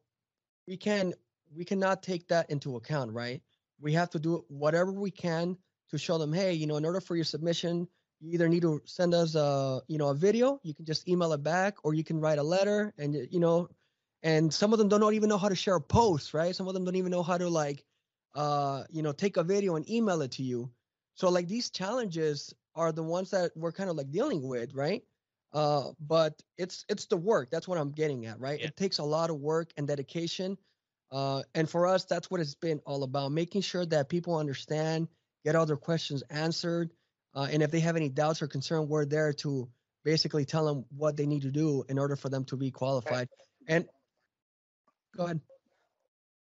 we 0.66 0.76
can 0.76 1.14
we 1.55 1.64
cannot 1.64 2.03
take 2.03 2.28
that 2.28 2.51
into 2.51 2.76
account, 2.76 3.12
right? 3.12 3.42
We 3.80 3.92
have 3.92 4.11
to 4.11 4.18
do 4.18 4.44
whatever 4.49 4.92
we 4.92 5.11
can 5.11 5.57
to 5.90 5.99
show 5.99 6.18
them, 6.18 6.32
hey, 6.32 6.53
you 6.53 6.66
know, 6.66 6.76
in 6.76 6.84
order 6.84 7.01
for 7.01 7.16
your 7.16 7.24
submission, 7.24 7.88
you 8.20 8.32
either 8.32 8.49
need 8.49 8.62
to 8.62 8.80
send 8.84 9.14
us 9.14 9.34
a, 9.34 9.80
you 9.86 9.99
know, 9.99 10.09
a 10.09 10.14
video, 10.14 10.61
you 10.62 10.74
can 10.74 10.84
just 10.84 11.09
email 11.09 11.32
it 11.32 11.42
back, 11.42 11.76
or 11.84 11.94
you 11.94 12.05
can 12.05 12.20
write 12.20 12.38
a 12.38 12.42
letter, 12.42 12.92
and 12.99 13.14
you 13.30 13.40
know, 13.40 13.68
and 14.22 14.53
some 14.53 14.72
of 14.72 14.78
them 14.78 14.88
don't 14.88 15.14
even 15.14 15.28
know 15.28 15.38
how 15.38 15.49
to 15.49 15.55
share 15.55 15.76
a 15.76 15.80
post, 15.80 16.34
right? 16.34 16.55
Some 16.55 16.66
of 16.66 16.74
them 16.74 16.84
don't 16.84 16.96
even 16.96 17.12
know 17.12 17.22
how 17.22 17.38
to 17.38 17.49
like, 17.49 17.84
uh, 18.34 18.84
you 18.90 19.03
know, 19.03 19.12
take 19.12 19.36
a 19.36 19.44
video 19.44 19.76
and 19.76 19.88
email 19.88 20.22
it 20.22 20.32
to 20.32 20.42
you. 20.42 20.70
So 21.14 21.28
like 21.30 21.46
these 21.46 21.70
challenges 21.70 22.53
are 22.74 22.92
the 22.92 23.03
ones 23.03 23.30
that 23.30 23.53
we're 23.57 23.72
kind 23.72 23.90
of 23.90 23.96
like 23.96 24.11
dealing 24.11 24.46
with, 24.46 24.74
right? 24.74 25.03
Uh, 25.53 25.90
but 26.01 26.40
it's 26.59 26.84
it's 26.88 27.07
the 27.07 27.16
work. 27.16 27.51
That's 27.51 27.66
what 27.66 27.78
I'm 27.78 27.90
getting 27.92 28.26
at, 28.26 28.38
right? 28.38 28.61
Yeah. 28.61 28.66
It 28.66 28.76
takes 28.76 28.99
a 28.99 29.05
lot 29.05 29.30
of 29.30 29.40
work 29.40 29.70
and 29.76 29.86
dedication. 29.86 30.59
Uh, 31.11 31.42
and 31.54 31.68
for 31.68 31.86
us, 31.86 32.04
that's 32.04 32.30
what 32.30 32.40
it's 32.40 32.54
been 32.54 32.80
all 32.84 33.02
about, 33.02 33.32
making 33.32 33.62
sure 33.62 33.86
that 33.86 34.09
people 34.09 34.36
understand, 34.36 35.09
get 35.44 35.56
all 35.56 35.66
their 35.66 35.76
questions 35.76 36.22
answered, 36.30 36.90
uh, 37.34 37.46
and 37.50 37.62
if 37.62 37.70
they 37.70 37.80
have 37.80 37.96
any 37.96 38.09
doubts 38.09 38.42
or 38.42 38.46
concern, 38.46 38.88
we're 38.88 39.04
there 39.04 39.32
to 39.32 39.68
basically 40.04 40.44
tell 40.44 40.64
them 40.64 40.84
what 40.96 41.16
they 41.16 41.26
need 41.26 41.42
to 41.42 41.50
do 41.50 41.84
in 41.88 41.98
order 41.98 42.16
for 42.16 42.28
them 42.28 42.44
to 42.44 42.56
be 42.56 42.70
qualified. 42.70 43.28
And 43.66 43.86
go 45.16 45.24
ahead. 45.24 45.40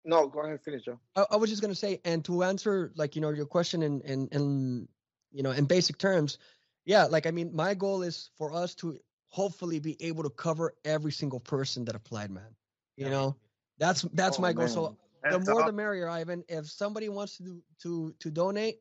No, 0.04 0.28
go 0.28 0.40
ahead, 0.40 0.61
finish, 0.62 0.84
Joe. 0.84 0.98
I, 1.14 1.26
I 1.32 1.36
was 1.36 1.50
just 1.50 1.61
gonna 1.61 1.74
say, 1.74 2.00
and 2.04 2.24
to 2.24 2.42
answer 2.42 2.90
like 2.96 3.14
you 3.14 3.20
know 3.20 3.30
your 3.30 3.46
question 3.46 3.82
in 3.82 4.00
in 4.00 4.28
in 4.32 4.88
you 5.30 5.42
know 5.42 5.50
in 5.50 5.66
basic 5.66 5.98
terms, 5.98 6.38
yeah, 6.86 7.04
like 7.04 7.26
I 7.26 7.30
mean, 7.30 7.54
my 7.54 7.74
goal 7.74 8.02
is 8.02 8.30
for 8.38 8.52
us 8.54 8.74
to 8.76 8.98
hopefully 9.28 9.78
be 9.78 9.96
able 10.00 10.22
to 10.22 10.30
cover 10.30 10.74
every 10.84 11.12
single 11.12 11.40
person 11.40 11.84
that 11.84 11.94
applied, 11.94 12.30
man. 12.30 12.56
You 12.96 13.04
yeah. 13.04 13.11
know, 13.11 13.36
that's 13.81 14.03
that's 14.12 14.39
oh, 14.39 14.43
my 14.43 14.53
goal. 14.53 14.66
Man. 14.66 14.72
So 14.72 14.97
that's 15.24 15.45
the 15.45 15.53
more 15.53 15.64
the 15.64 15.72
merrier, 15.72 16.09
Ivan. 16.09 16.45
If 16.49 16.70
somebody 16.70 17.09
wants 17.09 17.39
to 17.39 17.43
do, 17.43 17.62
to 17.83 18.14
to 18.20 18.31
donate, 18.31 18.81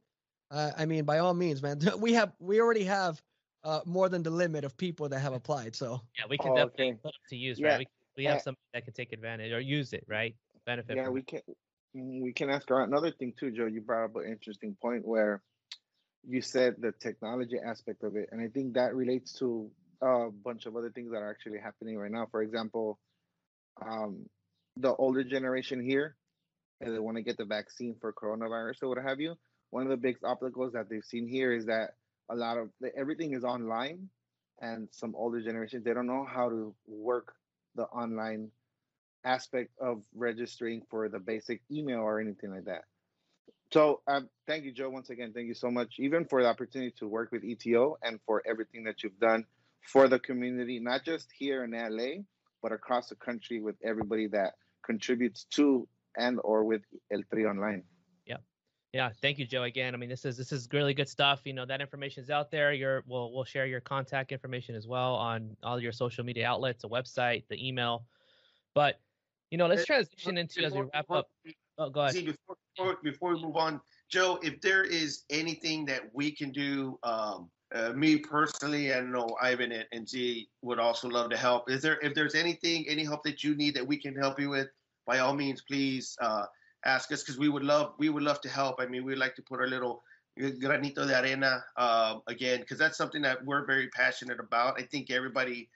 uh, 0.52 0.72
I 0.78 0.86
mean, 0.86 1.06
by 1.06 1.20
all 1.20 1.34
means, 1.34 1.64
man. 1.64 1.80
We 1.98 2.14
have 2.14 2.34
we 2.40 2.62
already 2.62 2.84
have 2.84 3.22
uh, 3.64 3.80
more 3.86 4.10
than 4.10 4.22
the 4.22 4.30
limit 4.30 4.64
of 4.66 4.78
people 4.78 5.10
that 5.10 5.20
have 5.20 5.34
applied. 5.34 5.76
So 5.76 6.02
yeah, 6.18 6.26
we 6.30 6.38
can 6.38 6.52
oh, 6.52 6.56
definitely 6.56 6.92
okay. 6.92 7.00
put 7.02 7.10
up 7.10 7.22
to 7.30 7.36
use, 7.38 7.60
yeah. 7.60 7.70
right? 7.70 7.80
We, 7.80 7.88
we 8.18 8.26
have 8.26 8.36
yeah. 8.36 8.42
somebody 8.42 8.62
that 8.74 8.84
can 8.84 8.94
take 8.94 9.14
advantage 9.14 9.52
or 9.52 9.60
use 9.60 9.94
it, 9.94 10.04
right? 10.08 10.36
Benefit. 10.66 10.98
Yeah, 10.98 11.10
we 11.10 11.24
can. 11.24 11.42
Mm, 11.96 12.22
we 12.22 12.34
can 12.34 12.50
ask 12.50 12.70
around. 12.70 12.90
Another 12.90 13.12
thing 13.12 13.34
too, 13.40 13.52
Joe. 13.52 13.66
You 13.66 13.82
brought 13.82 14.06
up 14.06 14.16
an 14.18 14.26
interesting 14.30 14.76
point 14.82 15.08
where 15.08 15.42
you 16.28 16.42
said 16.42 16.76
the 16.80 16.92
technology 16.92 17.58
aspect 17.66 18.04
of 18.04 18.18
it, 18.18 18.30
and 18.32 18.42
I 18.42 18.48
think 18.50 18.74
that 18.74 18.94
relates 18.94 19.34
to 19.40 19.72
a 20.02 20.30
bunch 20.30 20.66
of 20.66 20.76
other 20.76 20.92
things 20.92 21.12
that 21.12 21.18
are 21.18 21.30
actually 21.30 21.60
happening 21.60 21.98
right 21.98 22.12
now. 22.12 22.28
For 22.30 22.42
example, 22.42 23.00
um, 23.82 24.26
the 24.80 24.96
older 24.96 25.24
generation 25.24 25.84
here, 25.84 26.16
and 26.82 26.94
they 26.94 27.00
want 27.00 27.18
to 27.18 27.24
get 27.24 27.38
the 27.38 27.46
vaccine 27.46 27.96
for 28.00 28.14
coronavirus 28.14 28.84
or 28.84 28.90
what 28.90 28.98
have 29.04 29.20
you. 29.20 29.36
One 29.70 29.84
of 29.84 29.90
the 29.90 29.98
big 29.98 30.18
obstacles 30.24 30.74
that 30.74 30.90
they've 30.90 31.04
seen 31.04 31.28
here 31.28 31.54
is 31.54 31.66
that 31.66 31.96
a 32.30 32.36
lot 32.36 32.58
of 32.58 32.70
everything 32.98 33.34
is 33.34 33.44
online, 33.44 34.10
and 34.62 34.88
some 34.92 35.16
older 35.16 35.42
generations 35.42 35.84
they 35.84 35.94
don't 35.94 36.08
know 36.08 36.26
how 36.26 36.50
to 36.50 36.74
work 36.88 37.34
the 37.76 37.84
online 37.84 38.52
aspect 39.26 39.72
of 39.80 40.02
registering 40.16 40.82
for 40.90 41.10
the 41.10 41.20
basic 41.20 41.62
email 41.72 42.00
or 42.00 42.20
anything 42.20 42.52
like 42.52 42.66
that. 42.66 42.84
So 43.72 44.02
um, 44.08 44.30
thank 44.48 44.64
you, 44.64 44.72
Joe, 44.72 44.90
once 44.90 45.10
again. 45.10 45.32
Thank 45.34 45.48
you 45.48 45.54
so 45.54 45.70
much, 45.70 45.96
even 46.00 46.26
for 46.26 46.42
the 46.42 46.50
opportunity 46.50 46.94
to 47.00 47.08
work 47.08 47.32
with 47.32 47.44
ETO 47.44 47.96
and 48.02 48.20
for 48.26 48.42
everything 48.48 48.86
that 48.86 49.04
you've 49.04 49.20
done 49.20 49.46
for 49.82 50.08
the 50.08 50.20
community, 50.20 50.80
not 50.80 51.06
just 51.06 51.28
here 51.38 51.64
in 51.64 51.72
LA, 51.72 52.24
but 52.62 52.72
across 52.72 53.10
the 53.10 53.16
country 53.16 53.62
with 53.62 53.76
everybody 53.84 54.28
that 54.28 54.54
contributes 54.86 55.46
to 55.56 55.88
and 56.18 56.40
or 56.44 56.64
with 56.64 56.82
El 57.12 57.22
Tri 57.32 57.44
Online. 57.44 57.84
Yeah. 58.26 58.38
Yeah. 58.94 59.10
Thank 59.22 59.40
you, 59.40 59.46
Joe. 59.46 59.64
Again, 59.64 59.94
I 59.94 59.98
mean, 59.98 60.10
this 60.10 60.26
is 60.26 60.38
this 60.38 60.52
is 60.52 60.68
really 60.72 60.94
good 60.94 61.10
stuff. 61.10 61.42
You 61.46 61.54
know, 61.54 61.66
that 61.66 61.82
information 61.82 62.24
is 62.24 62.30
out 62.30 62.52
there. 62.52 62.74
Your 62.74 63.04
we'll 63.08 63.32
we'll 63.34 63.46
share 63.46 63.66
your 63.66 63.82
contact 63.82 64.32
information 64.32 64.76
as 64.76 64.88
well 64.88 65.16
on 65.16 65.56
all 65.64 65.80
your 65.80 65.92
social 65.92 66.24
media 66.24 66.48
outlets, 66.48 66.82
the 66.82 66.90
website, 66.90 67.44
the 67.50 67.68
email. 67.68 68.06
But 68.74 69.00
you 69.52 69.58
know, 69.58 69.68
let's 69.68 69.86
transition 69.86 70.38
into 70.38 70.64
as 70.64 70.74
we 70.74 70.84
wrap 70.94 71.10
up. 71.10 71.30
Oh, 71.78 71.90
go 71.90 72.02
ahead. 72.02 72.14
See, 72.14 72.26
before, 72.26 72.56
before, 72.76 72.98
before 73.04 73.36
we 73.36 73.42
move 73.42 73.56
on, 73.56 73.80
Joe, 74.10 74.38
if 74.44 74.60
there 74.60 74.84
is 74.84 75.24
anything 75.30 75.86
that 75.86 76.02
we 76.14 76.30
can 76.30 76.52
do, 76.52 77.00
um, 77.04 77.50
uh, 77.74 77.94
me 77.94 78.18
personally, 78.18 78.94
I 78.94 79.02
know 79.02 79.36
Ivan 79.42 79.72
and, 79.72 79.86
and 79.92 80.08
Z 80.08 80.50
would 80.62 80.80
also 80.80 81.08
love 81.08 81.30
to 81.30 81.38
help. 81.38 81.70
Is 81.70 81.82
there, 81.82 82.00
if 82.02 82.14
there's 82.14 82.36
anything, 82.36 82.86
any 82.88 83.04
help 83.04 83.24
that 83.24 83.44
you 83.44 83.56
need 83.56 83.76
that 83.76 83.86
we 83.86 83.98
can 83.98 84.16
help 84.16 84.40
you 84.40 84.50
with, 84.50 84.70
by 85.06 85.20
all 85.20 85.34
means, 85.34 85.62
please 85.62 86.18
uh, 86.22 86.46
ask 86.86 87.12
us 87.12 87.24
because 87.24 87.38
we 87.38 87.50
would 87.50 87.64
love, 87.64 87.94
we 87.98 88.10
would 88.10 88.24
love 88.24 88.42
to 88.42 88.50
help. 88.50 88.78
I 88.80 88.86
mean, 88.86 89.04
we'd 89.06 89.18
like 89.18 89.36
to 89.36 89.42
put 89.42 89.60
our 89.60 89.68
little 89.68 90.04
granito 90.40 91.08
de 91.08 91.22
arena 91.22 91.64
um, 91.78 92.22
again 92.28 92.60
because 92.60 92.78
that's 92.78 92.98
something 92.98 93.22
that 93.22 93.44
we're 93.46 93.66
very 93.66 93.88
passionate 93.90 94.40
about. 94.40 94.80
I 94.80 94.84
think 94.84 95.12
everybody, 95.12 95.70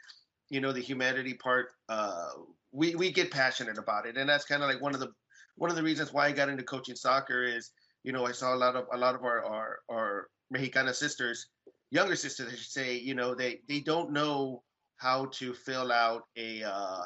you 0.50 0.62
know, 0.62 0.72
the 0.72 0.82
humanity 0.82 1.34
part, 1.34 1.70
uh, 1.90 2.30
we 2.72 2.96
we 2.96 3.12
get 3.12 3.32
passionate 3.32 3.78
about 3.78 4.06
it, 4.06 4.18
and 4.18 4.28
that's 4.28 4.46
kind 4.46 4.64
of 4.64 4.70
like 4.70 4.82
one 4.82 4.94
of 4.94 5.00
the 5.00 5.12
one 5.56 5.70
of 5.70 5.76
the 5.76 5.84
reasons 5.84 6.14
why 6.14 6.28
I 6.28 6.32
got 6.32 6.50
into 6.50 6.64
coaching 6.64 6.96
soccer 6.96 7.44
is, 7.44 7.72
you 8.04 8.12
know, 8.12 8.26
I 8.26 8.32
saw 8.32 8.56
a 8.56 8.58
lot 8.58 8.76
of 8.76 8.88
a 8.92 8.98
lot 8.98 9.16
of 9.16 9.24
our 9.24 9.44
our, 9.44 9.80
our 9.90 10.28
Mexicana 10.50 10.94
sisters, 10.94 11.48
younger 11.94 12.16
sisters, 12.16 12.52
I 12.52 12.56
should 12.56 12.72
say, 12.72 12.98
you 12.98 13.14
know, 13.14 13.36
they 13.36 13.62
they 13.68 13.80
don't 13.80 14.12
know 14.12 14.64
how 14.98 15.26
to 15.26 15.54
fill 15.54 15.92
out 15.92 16.24
a, 16.38 16.64
uh, 16.64 17.06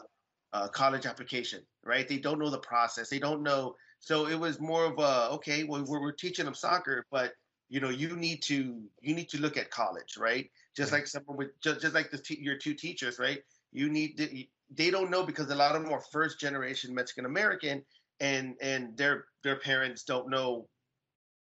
a 0.54 0.70
college 0.70 1.06
application, 1.06 1.62
right? 1.84 2.08
They 2.08 2.18
don't 2.18 2.40
know 2.40 2.50
the 2.50 2.60
process. 2.60 3.10
They 3.10 3.20
don't 3.20 3.44
know. 3.44 3.76
So 4.00 4.28
it 4.28 4.40
was 4.40 4.62
more 4.62 4.86
of 4.86 4.98
a 5.00 5.30
okay, 5.36 5.64
well, 5.66 5.84
we're, 5.86 6.02
we're 6.02 6.12
teaching 6.14 6.46
them 6.46 6.54
soccer, 6.54 7.06
but 7.12 7.34
you 7.70 7.82
know, 7.82 7.90
you 7.90 8.16
need 8.16 8.42
to 8.44 8.82
you 9.02 9.14
need 9.14 9.30
to 9.30 9.42
look 9.42 9.58
at 9.58 9.70
college, 9.72 10.16
right? 10.18 10.50
Just 10.76 10.94
like 10.94 11.06
someone 11.06 11.38
with 11.38 11.60
just, 11.60 11.82
just 11.82 11.94
like 11.94 12.10
the 12.10 12.22
your 12.40 12.58
two 12.58 12.74
teachers, 12.74 13.20
right? 13.20 13.40
You 13.74 13.90
need 13.90 14.18
to, 14.18 14.44
they 14.74 14.90
don't 14.90 15.12
know 15.12 15.24
because 15.24 15.50
a 15.50 15.56
lot 15.56 15.76
of 15.76 15.84
them 15.84 15.92
are 15.92 16.02
first 16.12 16.40
generation 16.40 16.96
Mexican 16.96 17.26
American 17.26 17.84
and 18.22 18.56
and 18.62 18.96
their 18.96 19.26
their 19.44 19.58
parents 19.58 20.04
don't 20.04 20.30
know, 20.30 20.70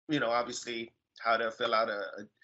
you 0.09 0.19
know, 0.19 0.31
obviously 0.31 0.91
how 1.19 1.37
to 1.37 1.49
fill 1.51 1.73
out 1.73 1.89
a 1.89 2.01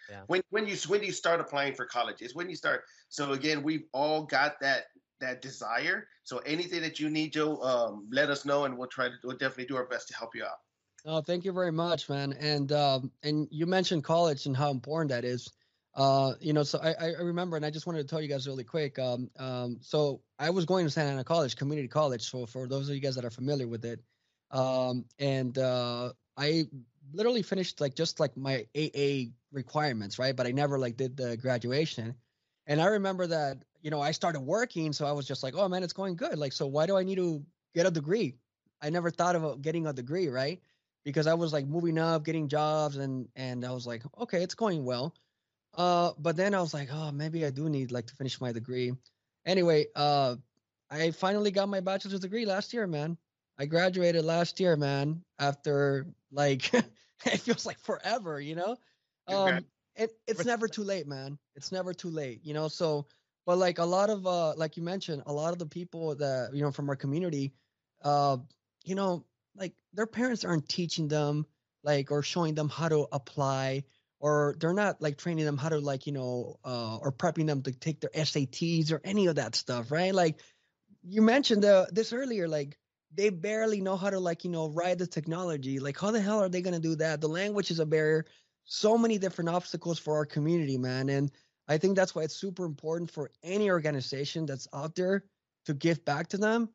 yeah. 0.09 0.21
when 0.27 0.41
when 0.49 0.67
you 0.67 0.75
when 0.87 1.01
do 1.01 1.05
you 1.05 1.11
start 1.11 1.39
applying 1.39 1.73
for 1.73 1.85
colleges 1.85 2.35
when 2.35 2.49
you 2.49 2.55
start. 2.55 2.83
So 3.09 3.31
again, 3.31 3.63
we've 3.63 3.85
all 3.93 4.23
got 4.23 4.59
that 4.61 4.85
that 5.19 5.41
desire. 5.41 6.07
So 6.23 6.39
anything 6.39 6.81
that 6.81 6.99
you 6.99 7.09
need, 7.09 7.33
Joe, 7.33 7.57
um, 7.61 8.07
let 8.11 8.29
us 8.29 8.45
know, 8.45 8.65
and 8.65 8.77
we'll 8.77 8.87
try 8.87 9.07
to 9.07 9.15
we'll 9.23 9.37
definitely 9.37 9.65
do 9.65 9.75
our 9.77 9.85
best 9.85 10.07
to 10.09 10.15
help 10.15 10.35
you 10.35 10.43
out. 10.43 10.57
Oh, 11.05 11.21
thank 11.21 11.43
you 11.43 11.51
very 11.51 11.71
much, 11.71 12.09
man. 12.09 12.33
And 12.39 12.71
um, 12.71 13.11
and 13.23 13.47
you 13.51 13.65
mentioned 13.65 14.03
college 14.03 14.45
and 14.45 14.55
how 14.55 14.71
important 14.71 15.09
that 15.09 15.25
is. 15.25 15.51
Uh, 15.95 16.33
you 16.39 16.53
know, 16.53 16.63
so 16.63 16.79
I, 16.81 16.93
I 16.93 17.07
remember, 17.21 17.55
and 17.55 17.63
I 17.63 17.69
just 17.69 17.85
wanted 17.85 18.01
to 18.01 18.07
tell 18.07 18.19
you 18.19 18.27
guys 18.27 18.47
really 18.47 18.63
quick. 18.63 18.97
Um, 18.97 19.29
um, 19.37 19.77
so 19.81 20.21
I 20.39 20.49
was 20.49 20.65
going 20.65 20.85
to 20.85 20.91
Santa 20.91 21.11
Ana 21.11 21.23
College, 21.23 21.55
community 21.55 21.87
college. 21.87 22.29
So 22.29 22.47
for 22.47 22.67
those 22.67 22.89
of 22.89 22.95
you 22.95 23.01
guys 23.01 23.15
that 23.15 23.25
are 23.25 23.29
familiar 23.29 23.67
with 23.67 23.85
it, 23.85 23.99
um, 24.49 25.05
and 25.19 25.55
uh, 25.57 26.13
I 26.35 26.65
literally 27.13 27.43
finished 27.43 27.79
like 27.79 27.95
just 27.95 28.19
like 28.19 28.35
my 28.35 28.65
AA 28.75 29.29
requirements, 29.53 30.19
right? 30.19 30.35
But 30.35 30.47
I 30.47 30.51
never 30.51 30.77
like 30.77 30.97
did 30.97 31.15
the 31.15 31.37
graduation. 31.37 32.15
And 32.67 32.81
I 32.81 32.87
remember 32.87 33.27
that 33.27 33.57
you 33.81 33.91
know 33.91 34.01
I 34.01 34.11
started 34.11 34.41
working, 34.41 34.93
so 34.93 35.05
I 35.05 35.11
was 35.11 35.27
just 35.27 35.43
like, 35.43 35.55
oh 35.55 35.67
man, 35.69 35.83
it's 35.83 35.93
going 35.93 36.15
good. 36.15 36.37
Like, 36.37 36.53
so 36.53 36.67
why 36.67 36.85
do 36.85 36.97
I 36.97 37.03
need 37.03 37.15
to 37.15 37.43
get 37.75 37.85
a 37.85 37.91
degree? 37.91 38.35
I 38.81 38.89
never 38.89 39.09
thought 39.09 39.35
of 39.35 39.61
getting 39.61 39.87
a 39.87 39.93
degree, 39.93 40.27
right? 40.27 40.59
Because 41.05 41.27
I 41.27 41.33
was 41.33 41.53
like 41.53 41.67
moving 41.67 41.97
up, 41.97 42.25
getting 42.25 42.47
jobs, 42.47 42.97
and 42.97 43.27
and 43.35 43.65
I 43.65 43.71
was 43.71 43.87
like, 43.87 44.03
okay, 44.19 44.43
it's 44.43 44.55
going 44.55 44.85
well. 44.85 45.13
Uh, 45.75 46.11
but 46.19 46.35
then 46.35 46.53
I 46.53 46.61
was 46.61 46.73
like, 46.73 46.89
oh, 46.91 47.11
maybe 47.11 47.45
I 47.45 47.49
do 47.49 47.69
need 47.69 47.91
like 47.91 48.07
to 48.07 48.15
finish 48.15 48.39
my 48.39 48.51
degree. 48.51 48.93
Anyway, 49.45 49.87
uh, 49.95 50.35
I 50.89 51.11
finally 51.11 51.51
got 51.51 51.69
my 51.69 51.79
bachelor's 51.79 52.19
degree 52.19 52.45
last 52.45 52.73
year, 52.73 52.87
man. 52.87 53.17
I 53.57 53.65
graduated 53.65 54.23
last 54.25 54.59
year, 54.59 54.75
man, 54.75 55.23
after 55.39 56.07
like 56.31 56.73
it 57.25 57.39
feels 57.41 57.65
like 57.65 57.79
forever, 57.79 58.39
you 58.39 58.55
know? 58.55 58.77
Um 59.27 59.67
it, 59.95 60.11
it's 60.27 60.45
never 60.45 60.67
too 60.67 60.83
late, 60.83 61.07
man. 61.07 61.37
It's 61.55 61.71
never 61.71 61.93
too 61.93 62.09
late, 62.09 62.43
you 62.43 62.53
know? 62.53 62.67
So 62.67 63.07
but 63.45 63.57
like 63.57 63.77
a 63.79 63.85
lot 63.85 64.09
of 64.09 64.25
uh 64.25 64.55
like 64.55 64.77
you 64.77 64.83
mentioned, 64.83 65.23
a 65.25 65.33
lot 65.33 65.53
of 65.53 65.59
the 65.59 65.65
people 65.67 66.15
that, 66.15 66.53
you 66.53 66.61
know, 66.61 66.71
from 66.71 66.89
our 66.89 66.95
community, 66.95 67.53
uh, 68.01 68.37
you 68.83 68.95
know, 68.95 69.25
like 69.55 69.75
their 69.93 70.07
parents 70.07 70.43
aren't 70.45 70.67
teaching 70.69 71.07
them 71.07 71.45
like 71.83 72.11
or 72.11 72.21
showing 72.23 72.55
them 72.55 72.69
how 72.69 72.89
to 72.89 73.07
apply 73.11 73.83
or 74.19 74.55
they're 74.59 74.73
not 74.73 75.01
like 75.01 75.17
training 75.17 75.45
them 75.45 75.57
how 75.57 75.69
to 75.69 75.79
like 75.79 76.07
you 76.07 76.13
know 76.13 76.57
uh, 76.63 76.97
or 76.97 77.11
prepping 77.11 77.47
them 77.47 77.61
to 77.63 77.71
take 77.71 77.99
their 78.01 78.09
SATs 78.15 78.91
or 78.91 79.01
any 79.03 79.27
of 79.27 79.35
that 79.35 79.55
stuff, 79.55 79.91
right? 79.91 80.13
Like 80.13 80.41
you 81.01 81.21
mentioned 81.21 81.65
uh, 81.65 81.85
this 81.91 82.13
earlier, 82.13 82.47
like 82.47 82.77
they 83.11 83.29
barely 83.29 83.81
know 83.81 83.95
how 83.97 84.09
to 84.09 84.19
like 84.19 84.43
you 84.43 84.49
know 84.49 84.69
ride 84.69 84.99
the 84.99 85.07
technology. 85.07 85.79
Like 85.79 85.99
how 85.99 86.11
the 86.11 86.21
hell 86.21 86.39
are 86.39 86.49
they 86.49 86.61
gonna 86.61 86.79
do 86.79 86.95
that? 86.95 87.21
The 87.21 87.29
language 87.29 87.71
is 87.71 87.79
a 87.79 87.85
barrier. 87.85 88.25
So 88.65 88.97
many 88.97 89.17
different 89.17 89.49
obstacles 89.49 89.99
for 89.99 90.15
our 90.15 90.25
community, 90.25 90.77
man, 90.77 91.09
and 91.09 91.31
I 91.67 91.77
think 91.77 91.95
that's 91.95 92.13
why 92.13 92.23
it's 92.23 92.35
super 92.35 92.65
important 92.65 93.11
for 93.11 93.31
any 93.43 93.69
organization 93.71 94.45
that's 94.45 94.67
out 94.73 94.95
there 94.95 95.23
to 95.65 95.73
give 95.73 96.03
back 96.03 96.27
to 96.29 96.37
them 96.37 96.69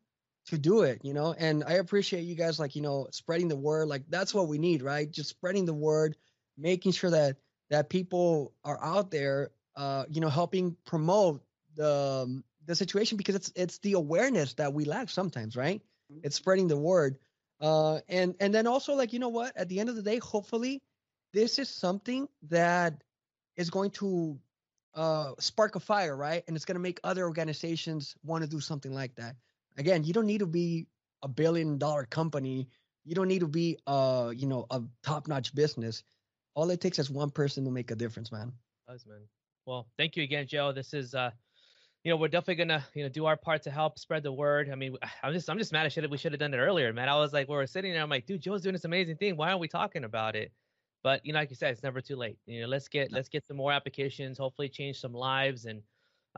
to 0.46 0.56
do 0.58 0.82
it, 0.82 1.00
you 1.02 1.12
know. 1.12 1.34
And 1.36 1.62
I 1.64 1.74
appreciate 1.74 2.22
you 2.22 2.34
guys 2.34 2.58
like, 2.58 2.74
you 2.74 2.82
know, 2.82 3.08
spreading 3.10 3.48
the 3.48 3.56
word. 3.56 3.88
Like 3.88 4.04
that's 4.08 4.32
what 4.32 4.48
we 4.48 4.58
need, 4.58 4.82
right? 4.82 5.10
Just 5.10 5.30
spreading 5.30 5.66
the 5.66 5.74
word, 5.74 6.16
making 6.56 6.92
sure 6.92 7.10
that 7.10 7.36
that 7.70 7.90
people 7.90 8.54
are 8.64 8.82
out 8.82 9.10
there 9.10 9.50
uh, 9.78 10.04
you 10.10 10.20
know, 10.20 10.28
helping 10.28 10.76
promote 10.84 11.40
the 11.76 12.24
um, 12.26 12.44
the 12.66 12.74
situation 12.74 13.16
because 13.16 13.36
it's 13.36 13.52
it's 13.54 13.78
the 13.78 13.92
awareness 13.92 14.54
that 14.54 14.74
we 14.74 14.84
lack 14.84 15.08
sometimes, 15.08 15.56
right? 15.56 15.80
Mm-hmm. 16.12 16.20
It's 16.24 16.36
spreading 16.36 16.66
the 16.66 16.76
word. 16.76 17.16
Uh 17.60 18.00
and 18.08 18.34
and 18.40 18.52
then 18.54 18.66
also 18.66 18.94
like, 18.94 19.12
you 19.12 19.18
know 19.20 19.28
what? 19.28 19.56
At 19.56 19.68
the 19.68 19.80
end 19.80 19.88
of 19.88 19.96
the 19.96 20.02
day, 20.02 20.18
hopefully 20.18 20.82
this 21.32 21.58
is 21.58 21.68
something 21.68 22.28
that 22.48 23.02
is 23.56 23.70
going 23.70 23.90
to 23.90 24.38
uh, 24.94 25.32
spark 25.38 25.76
a 25.76 25.80
fire, 25.80 26.16
right? 26.16 26.42
And 26.46 26.56
it's 26.56 26.64
going 26.64 26.76
to 26.76 26.80
make 26.80 27.00
other 27.04 27.24
organizations 27.24 28.14
want 28.24 28.42
to 28.44 28.50
do 28.50 28.60
something 28.60 28.92
like 28.92 29.14
that. 29.16 29.36
Again, 29.76 30.04
you 30.04 30.12
don't 30.12 30.26
need 30.26 30.38
to 30.38 30.46
be 30.46 30.86
a 31.22 31.28
billion 31.28 31.78
dollar 31.78 32.04
company. 32.04 32.68
You 33.04 33.14
don't 33.14 33.28
need 33.28 33.40
to 33.40 33.48
be, 33.48 33.78
uh, 33.86 34.32
you 34.34 34.46
know, 34.46 34.66
a 34.70 34.82
top 35.02 35.28
notch 35.28 35.54
business. 35.54 36.02
All 36.54 36.70
it 36.70 36.80
takes 36.80 36.98
is 36.98 37.10
one 37.10 37.30
person 37.30 37.64
to 37.64 37.70
make 37.70 37.90
a 37.90 37.94
difference, 37.94 38.32
man. 38.32 38.52
Does 38.88 39.06
man. 39.06 39.20
Well, 39.66 39.86
thank 39.96 40.16
you 40.16 40.22
again, 40.22 40.46
Joe. 40.46 40.72
This 40.72 40.94
is, 40.94 41.14
uh, 41.14 41.30
you 42.02 42.10
know, 42.10 42.16
we're 42.16 42.28
definitely 42.28 42.64
gonna, 42.64 42.84
you 42.94 43.02
know, 43.02 43.08
do 43.08 43.26
our 43.26 43.36
part 43.36 43.62
to 43.64 43.70
help 43.70 43.98
spread 43.98 44.22
the 44.22 44.32
word. 44.32 44.70
I 44.70 44.74
mean, 44.74 44.96
I'm 45.22 45.32
just, 45.32 45.48
I'm 45.48 45.58
just 45.58 45.72
mad. 45.72 45.86
I 45.86 45.88
should 45.88 46.10
we 46.10 46.16
should 46.16 46.32
have 46.32 46.40
done 46.40 46.54
it 46.54 46.58
earlier, 46.58 46.92
man. 46.92 47.08
I 47.08 47.16
was 47.16 47.32
like, 47.32 47.48
we 47.48 47.54
were 47.54 47.66
sitting 47.66 47.92
there. 47.92 48.02
I'm 48.02 48.10
like, 48.10 48.26
dude, 48.26 48.40
Joe's 48.40 48.62
doing 48.62 48.72
this 48.72 48.84
amazing 48.84 49.16
thing. 49.16 49.36
Why 49.36 49.48
aren't 49.48 49.60
we 49.60 49.68
talking 49.68 50.04
about 50.04 50.34
it? 50.34 50.50
But 51.02 51.24
you 51.24 51.32
know 51.32 51.38
like 51.38 51.50
you 51.50 51.56
said 51.56 51.72
it's 51.72 51.82
never 51.82 52.00
too 52.00 52.16
late 52.16 52.38
you 52.46 52.60
know 52.60 52.66
let's 52.66 52.88
get 52.88 53.12
let's 53.12 53.28
get 53.28 53.46
some 53.46 53.56
more 53.56 53.72
applications 53.72 54.38
hopefully 54.38 54.68
change 54.68 55.00
some 55.00 55.12
lives 55.12 55.64
and 55.64 55.82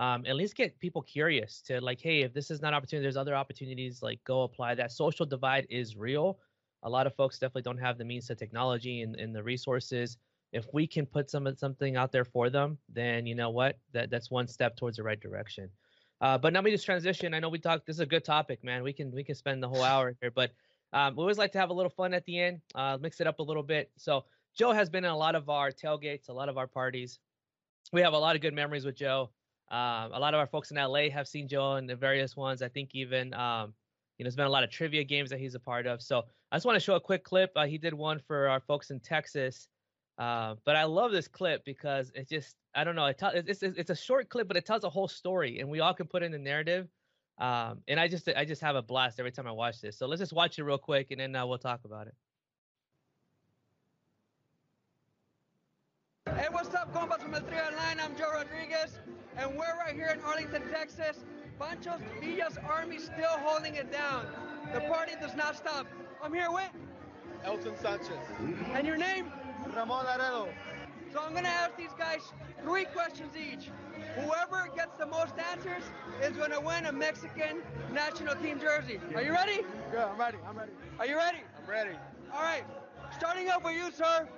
um, 0.00 0.24
at 0.26 0.34
least 0.34 0.56
get 0.56 0.78
people 0.78 1.02
curious 1.02 1.60
to 1.60 1.80
like 1.80 2.00
hey 2.00 2.22
if 2.22 2.32
this 2.32 2.50
is 2.50 2.62
not 2.62 2.72
opportunity 2.72 3.04
there's 3.04 3.16
other 3.16 3.34
opportunities 3.34 4.02
like 4.02 4.22
go 4.24 4.42
apply. 4.42 4.74
That 4.74 4.92
social 4.92 5.26
divide 5.26 5.66
is 5.68 5.96
real. 5.96 6.38
A 6.82 6.88
lot 6.88 7.06
of 7.06 7.14
folks 7.14 7.38
definitely 7.38 7.62
don't 7.62 7.78
have 7.78 7.98
the 7.98 8.04
means 8.04 8.26
to 8.28 8.34
technology 8.34 9.02
and, 9.02 9.14
and 9.16 9.34
the 9.34 9.42
resources. 9.42 10.16
If 10.52 10.66
we 10.72 10.86
can 10.86 11.04
put 11.04 11.30
some 11.30 11.54
something 11.56 11.96
out 11.96 12.12
there 12.12 12.24
for 12.24 12.50
them 12.50 12.78
then 12.88 13.26
you 13.26 13.34
know 13.34 13.50
what? 13.50 13.78
That 13.92 14.10
that's 14.10 14.30
one 14.30 14.48
step 14.48 14.76
towards 14.76 14.96
the 14.96 15.02
right 15.02 15.20
direction. 15.20 15.68
Uh, 16.22 16.38
but 16.38 16.52
now 16.52 16.62
we 16.62 16.70
just 16.70 16.84
transition. 16.84 17.34
I 17.34 17.38
know 17.38 17.48
we 17.48 17.58
talked 17.58 17.86
this 17.86 17.96
is 17.96 18.00
a 18.00 18.06
good 18.06 18.24
topic 18.24 18.64
man. 18.64 18.82
We 18.82 18.92
can 18.92 19.10
we 19.10 19.24
can 19.24 19.34
spend 19.34 19.62
the 19.62 19.68
whole 19.68 19.82
hour 19.82 20.16
here 20.20 20.30
but 20.30 20.52
um, 20.92 21.14
we 21.14 21.20
always 21.20 21.38
like 21.38 21.52
to 21.52 21.58
have 21.58 21.70
a 21.70 21.72
little 21.74 21.90
fun 21.90 22.14
at 22.14 22.24
the 22.24 22.40
end 22.40 22.60
uh, 22.74 22.96
mix 23.00 23.20
it 23.20 23.26
up 23.26 23.38
a 23.38 23.42
little 23.42 23.62
bit. 23.62 23.90
So 23.96 24.24
Joe 24.60 24.72
has 24.72 24.90
been 24.90 25.06
in 25.06 25.10
a 25.10 25.16
lot 25.16 25.36
of 25.36 25.48
our 25.48 25.70
tailgates, 25.70 26.28
a 26.28 26.34
lot 26.34 26.50
of 26.50 26.58
our 26.58 26.66
parties. 26.66 27.18
We 27.94 28.02
have 28.02 28.12
a 28.12 28.18
lot 28.18 28.36
of 28.36 28.42
good 28.42 28.52
memories 28.52 28.84
with 28.84 28.94
Joe. 28.94 29.30
Um, 29.70 30.12
a 30.12 30.18
lot 30.20 30.34
of 30.34 30.38
our 30.38 30.46
folks 30.46 30.70
in 30.70 30.76
LA 30.76 31.08
have 31.08 31.26
seen 31.26 31.48
Joe 31.48 31.76
in 31.76 31.86
the 31.86 31.96
various 31.96 32.36
ones. 32.36 32.60
I 32.60 32.68
think 32.68 32.90
even 32.92 33.32
um, 33.32 33.72
you 34.18 34.22
know, 34.22 34.26
there's 34.26 34.36
been 34.36 34.44
a 34.44 34.50
lot 34.50 34.62
of 34.62 34.68
trivia 34.68 35.02
games 35.02 35.30
that 35.30 35.38
he's 35.38 35.54
a 35.54 35.58
part 35.58 35.86
of. 35.86 36.02
So 36.02 36.24
I 36.52 36.56
just 36.56 36.66
want 36.66 36.76
to 36.76 36.80
show 36.80 36.94
a 36.94 37.00
quick 37.00 37.24
clip. 37.24 37.52
Uh, 37.56 37.64
he 37.64 37.78
did 37.78 37.94
one 37.94 38.18
for 38.18 38.48
our 38.48 38.60
folks 38.60 38.90
in 38.90 39.00
Texas. 39.00 39.66
Uh, 40.18 40.56
but 40.66 40.76
I 40.76 40.84
love 40.84 41.10
this 41.10 41.26
clip 41.26 41.64
because 41.64 42.12
it 42.14 42.28
just 42.28 42.54
I 42.74 42.84
don't 42.84 42.96
know 42.96 43.06
it 43.06 43.16
t- 43.16 43.28
it's, 43.32 43.62
it's 43.62 43.78
it's 43.78 43.90
a 43.90 43.96
short 43.96 44.28
clip 44.28 44.46
but 44.46 44.58
it 44.58 44.66
tells 44.66 44.84
a 44.84 44.90
whole 44.90 45.08
story 45.08 45.60
and 45.60 45.70
we 45.70 45.80
all 45.80 45.94
can 45.94 46.06
put 46.06 46.22
in 46.22 46.32
the 46.32 46.38
narrative. 46.38 46.86
Um, 47.38 47.80
and 47.88 47.98
I 47.98 48.08
just 48.08 48.28
I 48.28 48.44
just 48.44 48.60
have 48.60 48.76
a 48.76 48.82
blast 48.82 49.20
every 49.20 49.32
time 49.32 49.46
I 49.46 49.52
watch 49.52 49.80
this. 49.80 49.96
So 49.96 50.06
let's 50.06 50.20
just 50.20 50.34
watch 50.34 50.58
it 50.58 50.64
real 50.64 50.76
quick 50.76 51.12
and 51.12 51.18
then 51.18 51.34
uh, 51.34 51.46
we'll 51.46 51.56
talk 51.56 51.80
about 51.86 52.08
it. 52.08 52.14
What's 56.52 56.74
up, 56.74 56.92
compas 56.92 57.22
from 57.22 57.32
El 57.32 57.42
Tri 57.42 57.58
Online? 57.58 58.00
I'm 58.00 58.16
Joe 58.16 58.32
Rodriguez, 58.32 58.98
and 59.36 59.50
we're 59.52 59.76
right 59.78 59.94
here 59.94 60.08
in 60.08 60.20
Arlington, 60.22 60.62
Texas. 60.72 61.24
Pancho's 61.60 62.00
Villa's 62.20 62.58
Army 62.68 62.98
still 62.98 63.38
holding 63.44 63.76
it 63.76 63.92
down. 63.92 64.26
The 64.74 64.80
party 64.80 65.12
does 65.20 65.36
not 65.36 65.56
stop. 65.56 65.86
I'm 66.20 66.34
here 66.34 66.50
with 66.50 66.70
Elton 67.44 67.74
Sanchez. 67.80 68.18
And 68.72 68.84
your 68.84 68.96
name? 68.96 69.26
Ramon 69.76 70.06
Aredo. 70.06 70.48
So 71.12 71.20
I'm 71.20 71.34
gonna 71.34 71.48
ask 71.48 71.76
these 71.76 71.94
guys 71.96 72.32
three 72.64 72.84
questions 72.84 73.34
each. 73.36 73.70
Whoever 74.16 74.68
gets 74.74 74.96
the 74.98 75.06
most 75.06 75.34
answers 75.52 75.84
is 76.20 76.36
gonna 76.36 76.60
win 76.60 76.86
a 76.86 76.92
Mexican 76.92 77.62
national 77.92 78.34
team 78.36 78.58
jersey. 78.58 78.98
Are 79.14 79.22
you 79.22 79.32
ready? 79.32 79.60
Yeah, 79.94 80.06
I'm 80.06 80.18
ready. 80.18 80.38
I'm 80.48 80.58
ready. 80.58 80.72
Are 80.98 81.06
you 81.06 81.16
ready? 81.16 81.38
I'm 81.62 81.70
ready. 81.70 81.96
All 82.34 82.42
right. 82.42 82.64
Starting 83.16 83.48
off 83.50 83.64
with 83.64 83.76
you, 83.76 83.92
sir. 83.92 84.28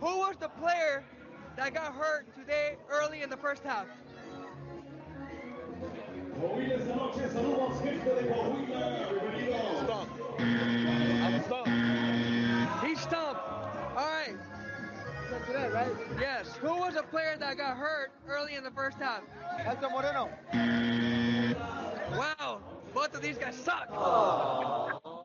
Who 0.00 0.18
was 0.18 0.36
the 0.40 0.48
player 0.48 1.04
that 1.56 1.74
got 1.74 1.94
hurt 1.94 2.26
today 2.34 2.76
early 2.88 3.20
in 3.20 3.28
the 3.28 3.36
first 3.36 3.62
half? 3.62 3.86
Stump. 9.84 10.10
I'm 10.38 11.42
stumped. 11.44 12.86
He 12.86 12.94
stumped. 12.96 13.40
All 13.94 13.96
right. 13.96 14.34
That's 15.30 15.46
today, 15.46 15.68
right? 15.68 15.92
Yes. 16.18 16.56
Who 16.62 16.68
was 16.68 16.96
a 16.96 17.02
player 17.02 17.36
that 17.38 17.58
got 17.58 17.76
hurt 17.76 18.12
early 18.26 18.54
in 18.54 18.64
the 18.64 18.70
first 18.70 18.96
half? 18.98 19.20
Hector 19.58 19.90
Moreno. 19.90 20.30
Wow. 22.16 22.60
Both 22.94 23.14
of 23.14 23.20
these 23.20 23.36
guys 23.36 23.54
suck. 23.54 23.88
Oh. 23.92 25.19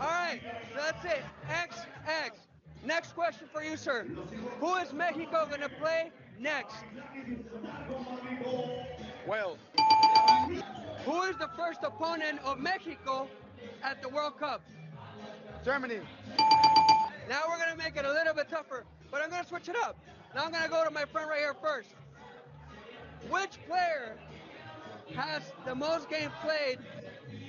All 0.00 0.06
right, 0.06 0.40
so 0.74 0.80
that's 0.80 1.04
it. 1.04 1.22
X, 1.50 1.76
X. 2.06 2.36
Next 2.84 3.14
question 3.14 3.46
for 3.52 3.62
you, 3.62 3.76
sir. 3.76 4.06
Who 4.58 4.76
is 4.76 4.94
Mexico 4.94 5.46
going 5.46 5.60
to 5.60 5.68
play 5.68 6.10
next? 6.38 6.76
Wales. 9.26 9.58
Who 11.04 11.22
is 11.24 11.36
the 11.36 11.50
first 11.54 11.80
opponent 11.82 12.40
of 12.44 12.58
Mexico 12.58 13.28
at 13.82 14.00
the 14.00 14.08
World 14.08 14.38
Cup? 14.38 14.62
Germany. 15.64 16.00
Now 17.28 17.42
we're 17.46 17.58
going 17.58 17.70
to 17.70 17.76
make 17.76 17.96
it 17.96 18.06
a 18.06 18.12
little 18.12 18.32
bit 18.32 18.48
tougher, 18.48 18.84
but 19.10 19.20
I'm 19.20 19.28
going 19.28 19.42
to 19.42 19.48
switch 19.48 19.68
it 19.68 19.76
up. 19.84 19.98
Now 20.34 20.44
I'm 20.44 20.50
going 20.50 20.64
to 20.64 20.70
go 20.70 20.82
to 20.82 20.90
my 20.90 21.04
friend 21.04 21.28
right 21.28 21.40
here 21.40 21.54
first. 21.60 21.90
Which 23.28 23.58
player 23.68 24.16
has 25.14 25.42
the 25.66 25.74
most 25.74 26.08
games 26.08 26.32
played 26.42 26.78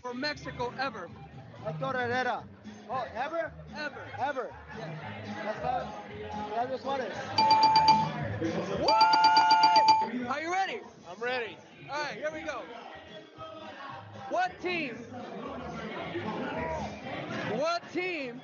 for 0.01 0.13
Mexico 0.13 0.73
ever? 0.77 1.09
Hector 1.63 1.85
Herrera. 1.85 2.43
Oh, 2.89 3.05
ever? 3.15 3.51
Ever. 3.75 4.01
Ever. 4.19 4.49
Yeah. 4.77 4.87
That's 5.43 5.63
not. 5.63 6.69
That's 6.69 6.81
Suarez. 6.81 7.13
What? 8.79 10.29
Are 10.29 10.41
you 10.41 10.51
ready? 10.51 10.79
I'm 11.09 11.21
ready. 11.21 11.57
All 11.89 12.01
right, 12.01 12.13
here 12.15 12.29
we 12.33 12.41
go. 12.41 12.61
What 14.29 14.59
team? 14.61 14.95
What 17.57 17.93
team? 17.93 18.41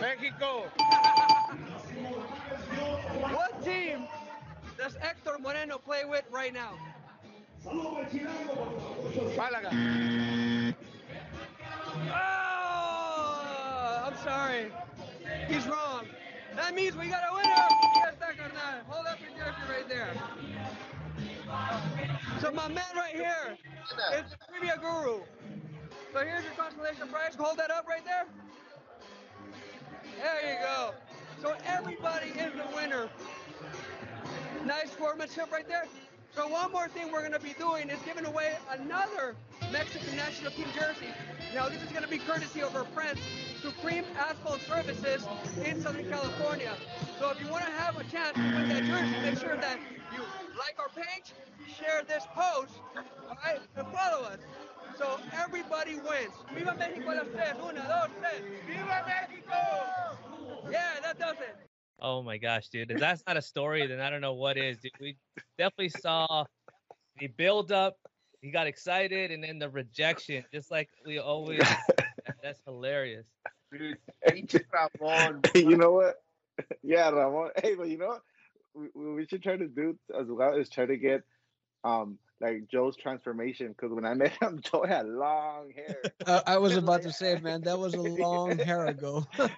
Mexico. 0.00 0.64
What 3.24 3.64
team 3.64 4.06
does 4.76 4.94
Hector 4.96 5.38
Moreno 5.40 5.78
play 5.78 6.04
with 6.04 6.24
right 6.30 6.52
now? 6.52 6.74
Málaga. 9.36 9.70
Oh, 12.12 14.02
I'm 14.06 14.16
sorry. 14.22 14.72
He's 15.48 15.66
wrong. 15.66 16.06
That 16.56 16.74
means 16.74 16.96
we 16.96 17.08
got 17.08 17.22
a 17.30 17.34
winner. 17.34 17.54
Hold 18.88 19.06
up 19.06 19.18
your 19.20 19.30
jersey 19.30 19.62
right 19.68 19.88
there. 19.88 20.14
So 22.40 22.50
my 22.50 22.68
man 22.68 22.84
right 22.96 23.14
here 23.14 23.56
is 24.14 24.30
the 24.30 24.36
trivia 24.48 24.78
guru. 24.80 25.20
So 26.12 26.20
here's 26.20 26.44
your 26.44 26.54
consolation 26.54 27.08
prize. 27.08 27.34
Hold 27.38 27.58
that 27.58 27.70
up 27.70 27.86
right 27.88 28.04
there. 28.04 28.26
There 30.20 30.52
you 30.52 30.58
go. 30.62 30.94
So 31.42 31.54
everybody 31.66 32.28
is 32.28 32.52
the 32.52 32.74
winner. 32.74 33.08
Nice 34.64 34.92
sportsmanship 34.92 35.50
right 35.52 35.66
there. 35.68 35.86
So 36.34 36.48
one 36.48 36.72
more 36.72 36.88
thing 36.88 37.12
we're 37.12 37.20
going 37.20 37.32
to 37.32 37.38
be 37.38 37.54
doing 37.58 37.88
is 37.90 37.98
giving 38.04 38.26
away 38.26 38.56
another 38.70 39.36
Mexican 39.70 40.16
national 40.16 40.50
team 40.50 40.66
jersey. 40.74 41.06
Now, 41.54 41.68
this 41.68 41.80
is 41.80 41.90
going 41.90 42.02
to 42.02 42.08
be 42.08 42.18
courtesy 42.18 42.60
of 42.60 42.74
our 42.74 42.84
friends, 42.86 43.20
Supreme 43.62 44.04
Asphalt 44.18 44.60
Services 44.62 45.24
in 45.64 45.80
Southern 45.80 46.08
California. 46.08 46.72
So 47.20 47.30
if 47.30 47.40
you 47.40 47.48
want 47.48 47.64
to 47.66 47.70
have 47.70 47.96
a 47.96 48.04
chance 48.04 48.34
to 48.34 48.42
win 48.42 48.68
that 48.68 48.82
jersey, 48.82 49.14
make 49.22 49.38
sure 49.38 49.56
that 49.56 49.78
you 50.12 50.22
like 50.58 50.76
our 50.80 50.88
page, 50.88 51.32
share 51.78 52.02
this 52.02 52.24
post, 52.34 52.72
all 53.28 53.38
right, 53.44 53.60
and 53.76 53.86
follow 53.88 54.24
us. 54.24 54.38
So 54.98 55.20
everybody 55.40 55.94
wins. 55.94 56.34
Viva 56.52 56.74
Mexico 56.76 57.10
las 57.10 57.26
tres. 57.32 57.54
Una, 57.62 57.82
dos, 57.82 58.10
tres. 58.20 58.42
Viva 58.66 59.04
Mexico! 59.06 60.68
Yeah, 60.70 61.00
that 61.02 61.18
does 61.18 61.36
it. 61.36 61.73
Oh 62.00 62.22
my 62.22 62.38
gosh, 62.38 62.68
dude. 62.68 62.90
If 62.90 62.98
that's 62.98 63.22
not 63.26 63.36
a 63.36 63.42
story, 63.42 63.86
then 63.86 64.00
I 64.00 64.10
don't 64.10 64.20
know 64.20 64.34
what 64.34 64.56
is. 64.56 64.78
Dude, 64.78 64.92
we 65.00 65.16
definitely 65.58 65.88
saw 65.88 66.44
the 67.18 67.28
build 67.28 67.72
up. 67.72 67.96
He 68.40 68.50
got 68.50 68.66
excited, 68.66 69.30
and 69.30 69.42
then 69.42 69.58
the 69.58 69.70
rejection, 69.70 70.44
just 70.52 70.70
like 70.70 70.90
we 71.06 71.18
always. 71.18 71.62
that's 72.42 72.60
hilarious. 72.66 73.26
Dude, 73.72 73.96
pinche 74.28 74.60
Ramon. 75.00 75.40
you 75.54 75.76
know 75.76 75.92
what? 75.92 76.16
Yeah, 76.84 77.10
Ramon. 77.10 77.50
Hey, 77.60 77.74
but 77.74 77.88
you 77.88 77.98
know 77.98 78.06
what? 78.06 78.22
We, 78.74 78.88
we 78.94 79.14
we 79.14 79.26
should 79.26 79.42
try 79.42 79.56
to 79.56 79.66
do 79.66 79.98
as 80.16 80.28
well 80.28 80.54
is 80.54 80.68
try 80.68 80.86
to 80.86 80.96
get 80.96 81.22
um 81.82 82.18
like 82.44 82.68
Joe's 82.70 82.96
transformation 82.96 83.68
because 83.68 83.90
when 83.92 84.04
I 84.04 84.14
met 84.14 84.32
him, 84.42 84.60
Joe 84.62 84.84
had 84.86 85.08
long 85.08 85.72
hair. 85.74 85.96
Uh, 86.26 86.40
I 86.46 86.56
was 86.56 86.74
about 86.76 87.02
to 87.02 87.12
say, 87.12 87.38
man, 87.40 87.60
that 87.62 87.78
was 87.78 87.92
a 87.94 88.00
long 88.00 88.56
hair 88.70 88.86
ago. 88.86 89.26
That's 89.38 89.52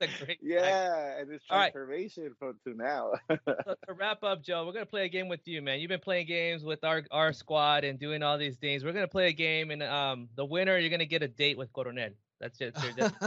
a 0.00 0.08
great. 0.24 0.38
yeah, 0.42 1.18
and 1.18 1.30
his 1.30 1.40
All 1.48 1.56
right. 1.58 1.72
transformation 1.72 2.34
from 2.38 2.58
to 2.66 2.74
now. 2.74 3.12
So 3.30 3.74
to 3.88 3.94
wrap 3.94 4.22
up, 4.22 4.42
Joe, 4.42 4.66
we're 4.66 4.72
gonna 4.72 4.84
play 4.86 5.06
a 5.06 5.08
game 5.08 5.28
with 5.28 5.46
you, 5.46 5.62
man. 5.62 5.80
You've 5.80 5.88
been 5.88 6.00
playing 6.00 6.26
games 6.26 6.62
with 6.62 6.84
our 6.84 7.04
our 7.10 7.32
squad 7.32 7.84
and 7.84 7.98
doing 7.98 8.22
all 8.22 8.36
these 8.36 8.56
things. 8.56 8.84
We're 8.84 8.92
gonna 8.92 9.08
play 9.08 9.28
a 9.28 9.32
game, 9.32 9.70
and 9.70 9.82
um, 9.82 10.28
the 10.36 10.44
winner, 10.44 10.76
you're 10.78 10.90
gonna 10.90 11.06
get 11.06 11.22
a 11.22 11.28
date 11.28 11.56
with 11.56 11.72
Coronel. 11.72 12.10
That's 12.40 12.60
it. 12.60 12.76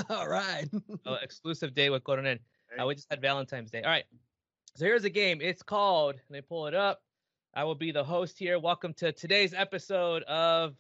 All 0.10 0.28
right. 0.28 0.68
an 0.72 1.18
exclusive 1.24 1.74
date 1.74 1.90
with 1.90 2.04
Coronel. 2.04 2.38
Uh, 2.80 2.86
we 2.86 2.96
just 2.96 3.08
had 3.10 3.22
Valentine's 3.22 3.72
Day. 3.72 3.82
All 3.82 3.90
right. 3.90 4.06
So 4.76 4.86
here's 4.86 5.04
a 5.04 5.10
game. 5.10 5.40
It's 5.42 5.62
called. 5.64 6.16
Let 6.30 6.32
me 6.32 6.42
pull 6.42 6.68
it 6.68 6.74
up. 6.74 7.02
I 7.56 7.66
will 7.66 7.76
be 7.76 7.92
the 7.92 8.04
host 8.04 8.40
here. 8.40 8.58
Welcome 8.58 8.96
to 8.96 9.12
today's 9.12 9.54
episode 9.54 10.24
of 10.24 10.74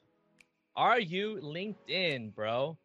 Are 0.75 0.99
You 0.99 1.39
LinkedIn, 1.43 2.33
bro? 2.33 2.77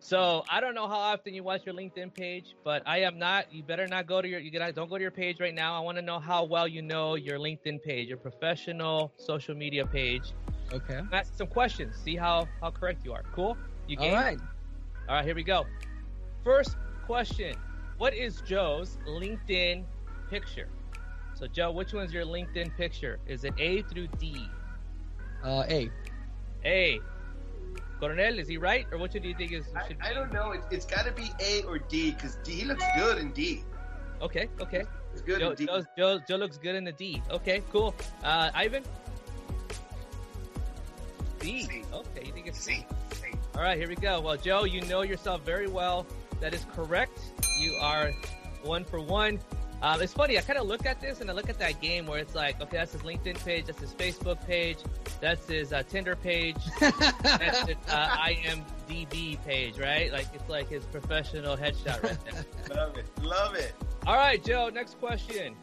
So 0.00 0.42
I 0.50 0.60
don't 0.60 0.74
know 0.74 0.88
how 0.88 0.98
often 0.98 1.34
you 1.34 1.44
watch 1.44 1.64
your 1.64 1.74
LinkedIn 1.76 2.14
page, 2.14 2.56
but 2.64 2.82
I 2.84 3.02
am 3.02 3.16
not. 3.16 3.52
You 3.52 3.62
better 3.62 3.86
not 3.86 4.08
go 4.08 4.20
to 4.20 4.26
your. 4.26 4.40
You 4.40 4.50
gotta 4.50 4.72
don't 4.72 4.90
go 4.90 4.96
to 4.96 5.02
your 5.02 5.12
page 5.12 5.38
right 5.38 5.54
now. 5.54 5.76
I 5.76 5.80
want 5.84 5.98
to 5.98 6.02
know 6.02 6.18
how 6.18 6.42
well 6.44 6.66
you 6.66 6.82
know 6.82 7.14
your 7.14 7.38
LinkedIn 7.38 7.80
page, 7.80 8.08
your 8.08 8.18
professional 8.18 9.12
social 9.16 9.54
media 9.54 9.86
page. 9.86 10.32
Okay. 10.72 11.00
Ask 11.12 11.36
some 11.36 11.46
questions. 11.46 11.94
See 11.94 12.16
how 12.16 12.48
how 12.60 12.72
correct 12.72 13.04
you 13.04 13.12
are. 13.12 13.22
Cool. 13.32 13.56
You 13.86 13.98
All 13.98 14.04
game? 14.04 14.14
right. 14.14 14.38
All 15.08 15.14
right, 15.14 15.24
here 15.24 15.36
we 15.36 15.44
go. 15.44 15.64
First 16.42 16.76
question 17.06 17.54
What 17.98 18.14
is 18.14 18.40
Joe's 18.40 18.98
LinkedIn 19.06 19.84
picture? 20.28 20.68
So, 21.38 21.46
Joe, 21.46 21.70
which 21.70 21.92
one's 21.92 22.12
your 22.12 22.24
LinkedIn 22.24 22.76
picture? 22.76 23.20
Is 23.28 23.44
it 23.44 23.54
A 23.58 23.82
through 23.82 24.08
D? 24.18 24.44
Uh, 25.44 25.62
A. 25.68 25.88
A. 26.64 26.98
Coronel, 28.00 28.40
is 28.40 28.48
he 28.48 28.56
right? 28.56 28.86
Or 28.90 28.98
what 28.98 29.12
do 29.12 29.20
you 29.20 29.34
think 29.36 29.52
is 29.52 29.64
I, 29.76 29.86
should 29.86 29.98
I 30.02 30.08
be? 30.08 30.14
don't 30.16 30.32
know. 30.32 30.50
It's, 30.50 30.66
it's 30.72 30.84
got 30.84 31.06
to 31.06 31.12
be 31.12 31.30
A 31.40 31.62
or 31.62 31.78
D 31.78 32.10
because 32.10 32.38
D 32.42 32.52
he 32.52 32.64
looks 32.64 32.84
good 32.96 33.18
in 33.18 33.30
D. 33.30 33.62
Okay, 34.20 34.48
okay. 34.60 34.82
It's 35.12 35.22
good 35.22 35.38
Joe, 35.38 35.50
in 35.50 35.56
D. 35.56 35.66
Joe's- 35.66 35.86
Joe, 35.96 36.18
Joe 36.28 36.36
looks 36.36 36.58
good 36.58 36.74
in 36.74 36.82
the 36.82 36.92
D. 36.92 37.22
Okay, 37.30 37.62
cool. 37.70 37.94
Uh, 38.24 38.50
Ivan? 38.54 38.82
D. 41.38 41.62
C. 41.62 41.82
Okay, 41.92 42.26
you 42.26 42.32
think 42.32 42.48
it's 42.48 42.58
C. 42.60 42.84
C. 43.12 43.26
All 43.54 43.62
right, 43.62 43.78
here 43.78 43.88
we 43.88 43.94
go. 43.94 44.20
Well, 44.20 44.36
Joe, 44.36 44.64
you 44.64 44.80
know 44.82 45.02
yourself 45.02 45.44
very 45.44 45.68
well. 45.68 46.04
That 46.40 46.52
is 46.52 46.66
correct. 46.74 47.18
You 47.60 47.74
are 47.80 48.10
one 48.64 48.84
for 48.84 49.00
one. 49.00 49.38
Um, 49.80 50.02
it's 50.02 50.12
funny. 50.12 50.36
I 50.36 50.40
kind 50.40 50.58
of 50.58 50.66
look 50.66 50.86
at 50.86 51.00
this 51.00 51.20
and 51.20 51.30
I 51.30 51.34
look 51.34 51.48
at 51.48 51.58
that 51.60 51.80
game 51.80 52.06
where 52.06 52.18
it's 52.18 52.34
like, 52.34 52.60
okay, 52.60 52.78
that's 52.78 52.92
his 52.92 53.02
LinkedIn 53.02 53.44
page, 53.44 53.66
that's 53.66 53.80
his 53.80 53.94
Facebook 53.94 54.44
page, 54.44 54.78
that's 55.20 55.46
his 55.46 55.72
uh, 55.72 55.84
Tinder 55.88 56.16
page, 56.16 56.56
that's 56.80 57.60
his 57.68 57.76
uh, 57.88 58.16
IMDb 58.16 59.42
page, 59.44 59.78
right? 59.78 60.10
Like 60.12 60.26
it's 60.34 60.48
like 60.48 60.68
his 60.68 60.84
professional 60.86 61.56
headshot 61.56 62.02
right 62.02 62.18
there. 62.24 62.44
Love 62.76 62.96
it. 62.98 63.06
Love 63.22 63.54
it. 63.54 63.72
All 64.06 64.16
right, 64.16 64.42
Joe. 64.42 64.68
Next 64.68 64.98
question. 64.98 65.54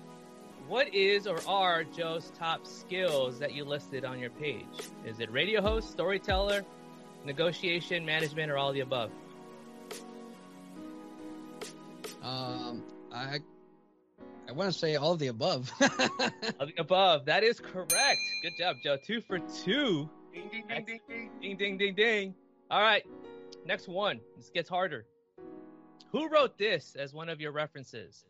What 0.68 0.94
is 0.96 1.28
or 1.28 1.40
are 1.48 1.84
Joe's 1.84 2.32
top 2.40 2.66
skills 2.66 3.38
that 3.40 3.54
you 3.54 3.66
listed 3.66 4.06
on 4.06 4.18
your 4.18 4.32
page? 4.32 4.66
Is 5.06 5.20
it 5.20 5.32
radio 5.32 5.62
host, 5.62 5.92
storyteller, 5.92 6.64
negotiation, 7.26 8.06
management, 8.06 8.50
or 8.50 8.58
all 8.58 8.72
the 8.72 8.80
above? 8.80 9.12
um, 12.24 12.82
I 13.14 13.40
I 14.48 14.52
want 14.52 14.72
to 14.72 14.78
say 14.78 14.96
all 14.96 15.14
of 15.14 15.20
the 15.20 15.28
above. 15.28 15.72
All 16.60 16.68
the 16.68 16.76
above. 16.78 17.26
That 17.26 17.44
is 17.44 17.60
correct. 17.60 18.20
Good 18.44 18.54
job, 18.58 18.76
Joe. 18.84 18.98
Two 19.04 19.22
for 19.22 19.40
two. 19.40 20.10
Ding 20.34 20.50
ding 20.52 20.64
ding 20.68 20.86
ding 20.86 21.00
ding. 21.08 21.30
Ding, 21.42 21.58
ding, 21.58 21.78
ding, 21.78 21.96
ding. 21.96 22.36
All 22.70 22.82
right. 22.82 23.04
Next 23.66 23.88
one. 23.88 24.20
This 24.38 24.50
gets 24.50 24.70
harder. 24.70 25.06
Who 26.12 26.30
wrote 26.30 26.58
this 26.58 26.96
as 26.96 27.14
one 27.14 27.30
of 27.30 27.42
your 27.42 27.52
references? 27.52 28.26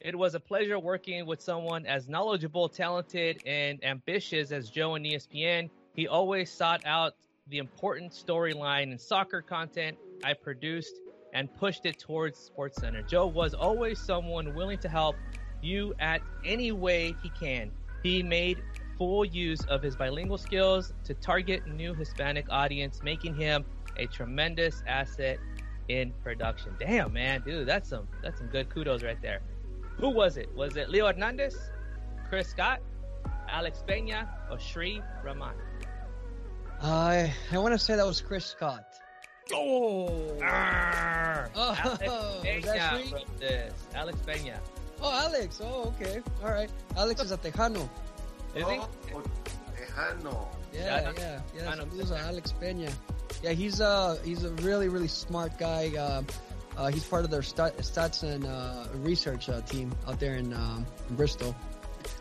It 0.00 0.16
was 0.16 0.34
a 0.34 0.40
pleasure 0.40 0.78
working 0.78 1.26
with 1.26 1.40
someone 1.40 1.86
as 1.86 2.08
knowledgeable, 2.08 2.68
talented, 2.68 3.42
and 3.46 3.82
ambitious 3.84 4.52
as 4.52 4.70
Joe 4.70 4.94
and 4.94 5.04
ESPN. 5.04 5.70
He 5.94 6.06
always 6.06 6.50
sought 6.50 6.82
out 6.84 7.14
the 7.48 7.58
important 7.58 8.12
storyline 8.12 8.90
and 8.90 9.00
soccer 9.00 9.42
content 9.42 9.96
I 10.22 10.34
produced 10.34 10.94
and 11.38 11.54
pushed 11.54 11.86
it 11.86 11.96
towards 12.00 12.36
Sports 12.36 12.80
Center. 12.80 13.00
Joe 13.00 13.28
was 13.28 13.54
always 13.54 14.00
someone 14.00 14.56
willing 14.56 14.78
to 14.78 14.88
help 14.88 15.14
you 15.62 15.94
at 16.00 16.20
any 16.44 16.72
way 16.72 17.14
he 17.22 17.30
can. 17.30 17.70
He 18.02 18.24
made 18.24 18.60
full 18.98 19.24
use 19.24 19.64
of 19.66 19.80
his 19.80 19.94
bilingual 19.94 20.36
skills 20.36 20.92
to 21.04 21.14
target 21.14 21.64
new 21.68 21.94
Hispanic 21.94 22.46
audience, 22.50 23.04
making 23.04 23.36
him 23.36 23.64
a 23.96 24.06
tremendous 24.06 24.82
asset 24.88 25.38
in 25.86 26.12
production. 26.24 26.74
Damn, 26.80 27.12
man, 27.12 27.42
dude, 27.42 27.68
that's 27.68 27.88
some 27.88 28.08
that's 28.20 28.38
some 28.38 28.48
good 28.48 28.68
kudos 28.68 29.04
right 29.04 29.22
there. 29.22 29.40
Who 29.98 30.10
was 30.10 30.38
it? 30.38 30.52
Was 30.56 30.76
it 30.76 30.90
Leo 30.90 31.06
Hernandez, 31.06 31.56
Chris 32.28 32.48
Scott, 32.48 32.80
Alex 33.48 33.84
Peña, 33.86 34.26
or 34.50 34.58
Sri 34.58 35.00
Rahman? 35.22 35.54
I 36.82 37.32
I 37.52 37.58
want 37.58 37.74
to 37.74 37.78
say 37.78 37.94
that 37.94 38.04
was 38.04 38.20
Chris 38.20 38.44
Scott. 38.44 38.84
Oh, 39.52 40.34
Oh, 40.40 40.42
Alex 40.44 41.54
was 41.56 42.64
that 42.64 43.02
Peña 43.02 43.08
Sri? 43.10 43.24
this. 43.38 43.72
Alex 43.94 44.18
Peña. 44.26 44.58
Oh, 45.00 45.12
Alex. 45.12 45.60
Oh, 45.62 45.94
okay. 46.00 46.20
All 46.44 46.50
right. 46.50 46.70
Alex 46.96 47.22
is 47.22 47.32
a 47.32 47.38
Tejano. 47.38 47.88
Is 48.54 48.66
he? 48.68 48.78
Oh, 49.14 49.22
Tejano. 49.76 50.46
Yeah, 50.72 51.02
Shout 51.04 51.18
yeah, 51.18 51.40
yeah. 51.56 51.62
Tejano 51.62 51.86
Saludos 51.86 52.10
Peña. 52.10 52.12
a 52.12 52.26
Alex 52.26 52.54
Peña. 52.60 52.92
Yeah, 53.42 53.52
he's 53.52 53.80
uh 53.80 54.18
he's 54.24 54.44
a 54.44 54.50
really 54.66 54.88
really 54.88 55.08
smart 55.08 55.56
guy. 55.58 55.92
Uh, 55.96 56.22
uh, 56.76 56.86
he's 56.88 57.04
part 57.04 57.24
of 57.24 57.30
their 57.30 57.42
stat, 57.42 57.76
stats 57.78 58.22
and 58.22 58.46
uh, 58.46 58.84
research 59.02 59.48
uh, 59.48 59.60
team 59.62 59.90
out 60.06 60.20
there 60.20 60.36
in, 60.36 60.52
um, 60.54 60.86
in 61.08 61.16
Bristol. 61.16 61.54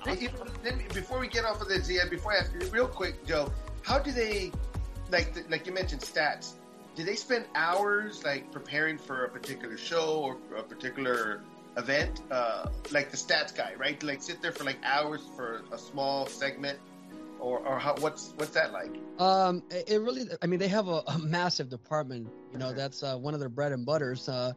Hey, 0.04 0.18
you 0.18 0.30
know, 0.30 0.46
let 0.64 0.76
me- 0.78 0.86
before 0.96 1.20
we 1.20 1.28
get 1.28 1.46
off 1.46 1.62
of 1.62 1.68
this, 1.68 1.88
yeah, 1.88 2.06
before 2.10 2.34
I 2.34 2.38
ask 2.38 2.52
you, 2.60 2.68
real 2.72 2.88
quick, 2.88 3.24
Joe, 3.28 3.54
how 3.84 4.00
do 4.00 4.12
they, 4.12 4.52
like, 5.12 5.36
the, 5.36 5.44
like 5.52 5.68
you 5.68 5.74
mentioned, 5.74 6.02
stats? 6.02 6.54
Do 6.98 7.04
they 7.04 7.16
spend 7.16 7.46
hours 7.54 8.24
like 8.26 8.52
preparing 8.52 8.98
for 8.98 9.26
a 9.26 9.30
particular 9.30 9.78
show 9.78 10.20
or 10.24 10.58
a 10.58 10.64
particular 10.64 11.42
event? 11.78 12.22
Uh, 12.32 12.66
like 12.92 13.12
the 13.12 13.18
stats 13.18 13.56
guy, 13.56 13.76
right? 13.78 14.02
Like 14.02 14.24
sit 14.24 14.42
there 14.42 14.52
for 14.52 14.64
like 14.64 14.80
hours 14.84 15.22
for 15.36 15.62
a 15.72 15.78
small 15.78 16.26
segment, 16.26 16.80
or 17.40 17.60
or 17.60 17.78
how, 17.78 17.94
what's 18.00 18.34
what's 18.38 18.56
that 18.56 18.74
like? 18.74 18.90
Um, 19.20 19.62
it, 19.70 20.02
really, 20.02 20.28
I 20.42 20.48
mean, 20.48 20.60
they 20.60 20.70
have 20.70 20.88
a, 20.88 21.04
a 21.06 21.20
massive 21.20 21.70
department. 21.70 22.30
You 22.52 22.58
know, 22.58 22.74
that's 22.74 23.04
uh, 23.04 23.16
one 23.16 23.36
of 23.36 23.40
their 23.40 23.50
bread 23.50 23.74
and 23.74 23.86
butters. 23.86 24.28
Uh, 24.28 24.54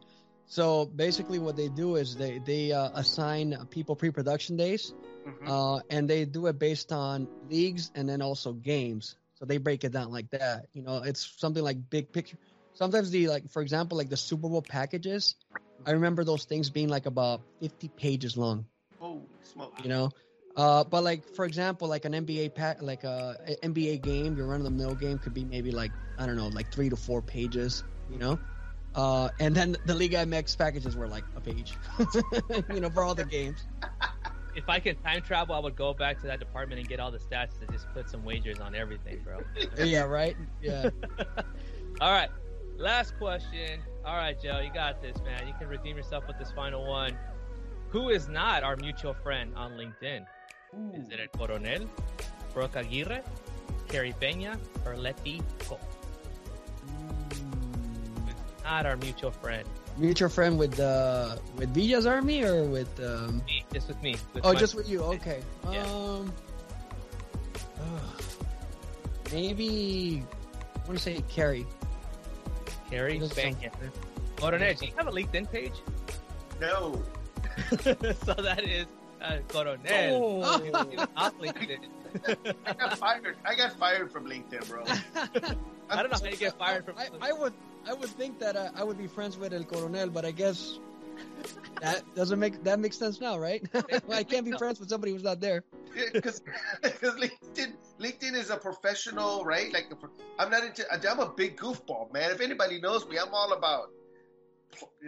so 0.47 0.85
basically, 0.85 1.37
what 1.37 1.55
they 1.55 1.69
do 1.69 1.95
is 1.95 2.15
they 2.15 2.39
they 2.39 2.71
uh, 2.71 2.89
assign 2.95 3.55
people 3.69 3.95
pre-production 3.95 4.57
days, 4.57 4.95
Mhm. 5.27 5.47
uh, 5.47 5.81
and 5.91 6.09
they 6.09 6.25
do 6.25 6.47
it 6.47 6.57
based 6.57 6.91
on 6.91 7.27
leagues 7.51 7.91
and 7.93 8.09
then 8.09 8.23
also 8.23 8.51
games. 8.51 9.15
So 9.41 9.47
they 9.47 9.57
break 9.57 9.83
it 9.83 9.91
down 9.91 10.11
like 10.11 10.29
that. 10.29 10.67
You 10.71 10.83
know, 10.83 11.01
it's 11.01 11.33
something 11.37 11.63
like 11.63 11.89
big 11.89 12.13
picture. 12.13 12.37
Sometimes 12.75 13.09
the 13.09 13.27
like, 13.27 13.49
for 13.49 13.63
example, 13.63 13.97
like 13.97 14.07
the 14.09 14.15
Super 14.15 14.47
Bowl 14.47 14.61
packages. 14.61 15.33
I 15.83 15.91
remember 15.93 16.23
those 16.23 16.45
things 16.45 16.69
being 16.69 16.89
like 16.89 17.07
about 17.07 17.41
50 17.59 17.87
pages 17.97 18.37
long. 18.37 18.67
Holy 18.99 19.23
smoke! 19.41 19.73
You 19.81 19.89
know, 19.89 20.11
uh, 20.55 20.83
but 20.83 21.03
like 21.03 21.25
for 21.33 21.45
example, 21.45 21.87
like 21.87 22.05
an 22.05 22.13
NBA 22.13 22.53
pack, 22.53 22.83
like 22.83 23.03
a, 23.03 23.35
a 23.47 23.65
NBA 23.67 24.03
game, 24.03 24.35
your 24.35 24.45
run-of-the-mill 24.45 24.93
game 24.93 25.17
could 25.17 25.33
be 25.33 25.43
maybe 25.43 25.71
like 25.71 25.91
I 26.19 26.27
don't 26.27 26.37
know, 26.37 26.49
like 26.49 26.69
three 26.69 26.89
to 26.89 26.95
four 26.95 27.23
pages. 27.23 27.83
You 28.11 28.19
know, 28.19 28.39
uh, 28.93 29.29
and 29.39 29.55
then 29.55 29.75
the 29.85 29.95
Liga 29.95 30.17
MX 30.17 30.55
packages 30.55 30.95
were 30.95 31.07
like 31.07 31.23
a 31.35 31.41
page. 31.41 31.73
you 32.71 32.79
know, 32.79 32.91
for 32.91 33.03
all 33.03 33.15
the 33.15 33.25
games. 33.25 33.65
If 34.55 34.67
I 34.69 34.79
could 34.79 35.01
time 35.03 35.21
travel, 35.21 35.55
I 35.55 35.59
would 35.59 35.75
go 35.75 35.93
back 35.93 36.19
to 36.21 36.27
that 36.27 36.39
department 36.39 36.79
and 36.79 36.89
get 36.89 36.99
all 36.99 37.11
the 37.11 37.19
stats 37.19 37.59
to 37.59 37.71
just 37.71 37.91
put 37.93 38.09
some 38.09 38.23
wagers 38.23 38.59
on 38.59 38.75
everything, 38.75 39.21
bro. 39.23 39.39
Yeah, 39.85 40.03
right. 40.03 40.35
Yeah. 40.61 40.89
all 42.01 42.11
right, 42.11 42.29
last 42.77 43.17
question. 43.17 43.81
All 44.05 44.15
right, 44.15 44.39
Joe, 44.41 44.59
you 44.59 44.73
got 44.73 45.01
this, 45.01 45.17
man. 45.23 45.47
You 45.47 45.53
can 45.59 45.67
redeem 45.67 45.97
yourself 45.97 46.27
with 46.27 46.37
this 46.37 46.51
final 46.51 46.85
one. 46.87 47.17
Who 47.89 48.09
is 48.09 48.27
not 48.27 48.63
our 48.63 48.75
mutual 48.75 49.13
friend 49.13 49.53
on 49.55 49.73
LinkedIn? 49.73 50.25
Is 50.93 51.09
it 51.09 51.19
El 51.19 51.27
Coronel, 51.37 51.89
Brooke 52.53 52.75
Aguirre, 52.77 53.21
Kerry 53.89 54.15
Peña, 54.21 54.57
or 54.85 54.95
Letty 54.95 55.41
Cole? 55.59 55.79
Not 58.63 58.85
our 58.85 58.95
mutual 58.97 59.31
friend. 59.31 59.67
Mutual 59.97 60.29
friend 60.29 60.57
with 60.57 60.79
uh 60.79 61.35
with 61.57 61.73
Villa's 61.73 62.05
army 62.05 62.43
or 62.43 62.63
with 62.63 62.97
um 63.01 63.41
just 63.73 63.87
with 63.87 64.01
me. 64.01 64.15
with 64.33 64.45
Oh 64.45 64.53
my- 64.53 64.59
just 64.59 64.75
with 64.75 64.87
you, 64.89 65.01
okay. 65.03 65.41
Yeah. 65.71 65.83
Um 65.85 66.33
maybe 69.31 70.23
I 70.75 70.87
wanna 70.87 70.99
say 70.99 71.23
Carrie. 71.29 71.65
Kerry 72.89 73.19
Just 73.19 73.35
Peña. 73.35 73.71
Coronel, 74.35 74.73
do 74.73 74.85
you 74.85 74.91
have 74.97 75.07
a 75.07 75.11
LinkedIn 75.11 75.49
page? 75.51 75.73
No. 76.59 77.01
so 77.69 78.33
that 78.33 78.63
is 78.65 78.85
uh, 79.21 79.37
Coronel. 79.47 80.43
Oh. 80.43 81.07
Off 81.15 81.37
LinkedIn. 81.39 81.79
I 82.65 82.73
got 82.73 82.97
fired. 82.97 83.37
I 83.45 83.55
got 83.55 83.77
fired 83.79 84.11
from 84.11 84.25
LinkedIn, 84.27 84.67
bro. 84.67 84.83
I 85.89 86.01
don't 86.01 86.11
know 86.11 86.17
how 86.21 86.25
you 86.29 86.35
get 86.37 86.57
fired 86.57 86.85
from. 86.85 86.97
I, 86.97 87.07
I 87.21 87.31
would 87.31 87.53
I 87.87 87.93
would 87.93 88.09
think 88.09 88.39
that 88.39 88.55
uh, 88.55 88.69
I 88.75 88.83
would 88.83 88.97
be 88.97 89.07
friends 89.07 89.37
with 89.37 89.53
El 89.53 89.63
Coronel, 89.63 90.09
but 90.09 90.25
I 90.25 90.31
guess 90.31 90.79
that 91.81 92.03
doesn't 92.15 92.39
make 92.39 92.63
that 92.63 92.79
makes 92.79 92.97
sense 92.97 93.19
now, 93.19 93.37
right? 93.37 93.67
I 94.11 94.23
can't 94.23 94.45
be 94.45 94.51
friends 94.53 94.79
with 94.79 94.89
somebody 94.89 95.13
who's 95.13 95.23
not 95.23 95.39
there. 95.39 95.63
Because 96.13 96.41
LinkedIn, 96.83 97.73
LinkedIn 97.99 98.33
is 98.33 98.49
a 98.49 98.57
professional, 98.57 99.43
right? 99.43 99.73
Like, 99.73 99.87
a, 99.91 99.95
I'm 100.39 100.49
not 100.49 100.63
into. 100.63 100.85
I'm 100.91 101.19
a 101.19 101.29
big 101.29 101.57
goofball, 101.57 102.13
man. 102.13 102.31
If 102.31 102.41
anybody 102.41 102.79
knows 102.79 103.07
me, 103.07 103.17
I'm 103.17 103.33
all 103.33 103.53
about. 103.53 103.89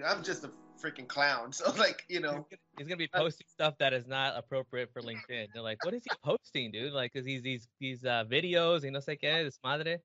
I'm 0.05 0.23
just 0.23 0.43
a 0.43 0.51
freaking 0.83 1.07
clown. 1.07 1.51
So, 1.53 1.71
like, 1.77 2.03
you 2.09 2.19
know, 2.19 2.45
He's 2.77 2.87
gonna 2.87 2.97
be 2.97 3.07
posting 3.07 3.47
stuff 3.47 3.75
that 3.79 3.93
is 3.93 4.07
not 4.07 4.35
appropriate 4.35 4.89
for 4.91 5.01
LinkedIn. 5.01 5.47
They're 5.53 5.61
like, 5.61 5.83
"What 5.85 5.93
is 5.93 6.03
he 6.03 6.11
posting, 6.23 6.71
dude? 6.71 6.91
Like, 6.91 7.11
is 7.13 7.25
he's 7.25 7.41
these 7.41 7.67
these 7.79 8.03
uh, 8.03 8.25
videos? 8.29 8.83
Y 8.83 8.89
no 8.89 8.99
sé 8.99 9.17
qué, 9.21 9.45
desmadre." 9.45 9.99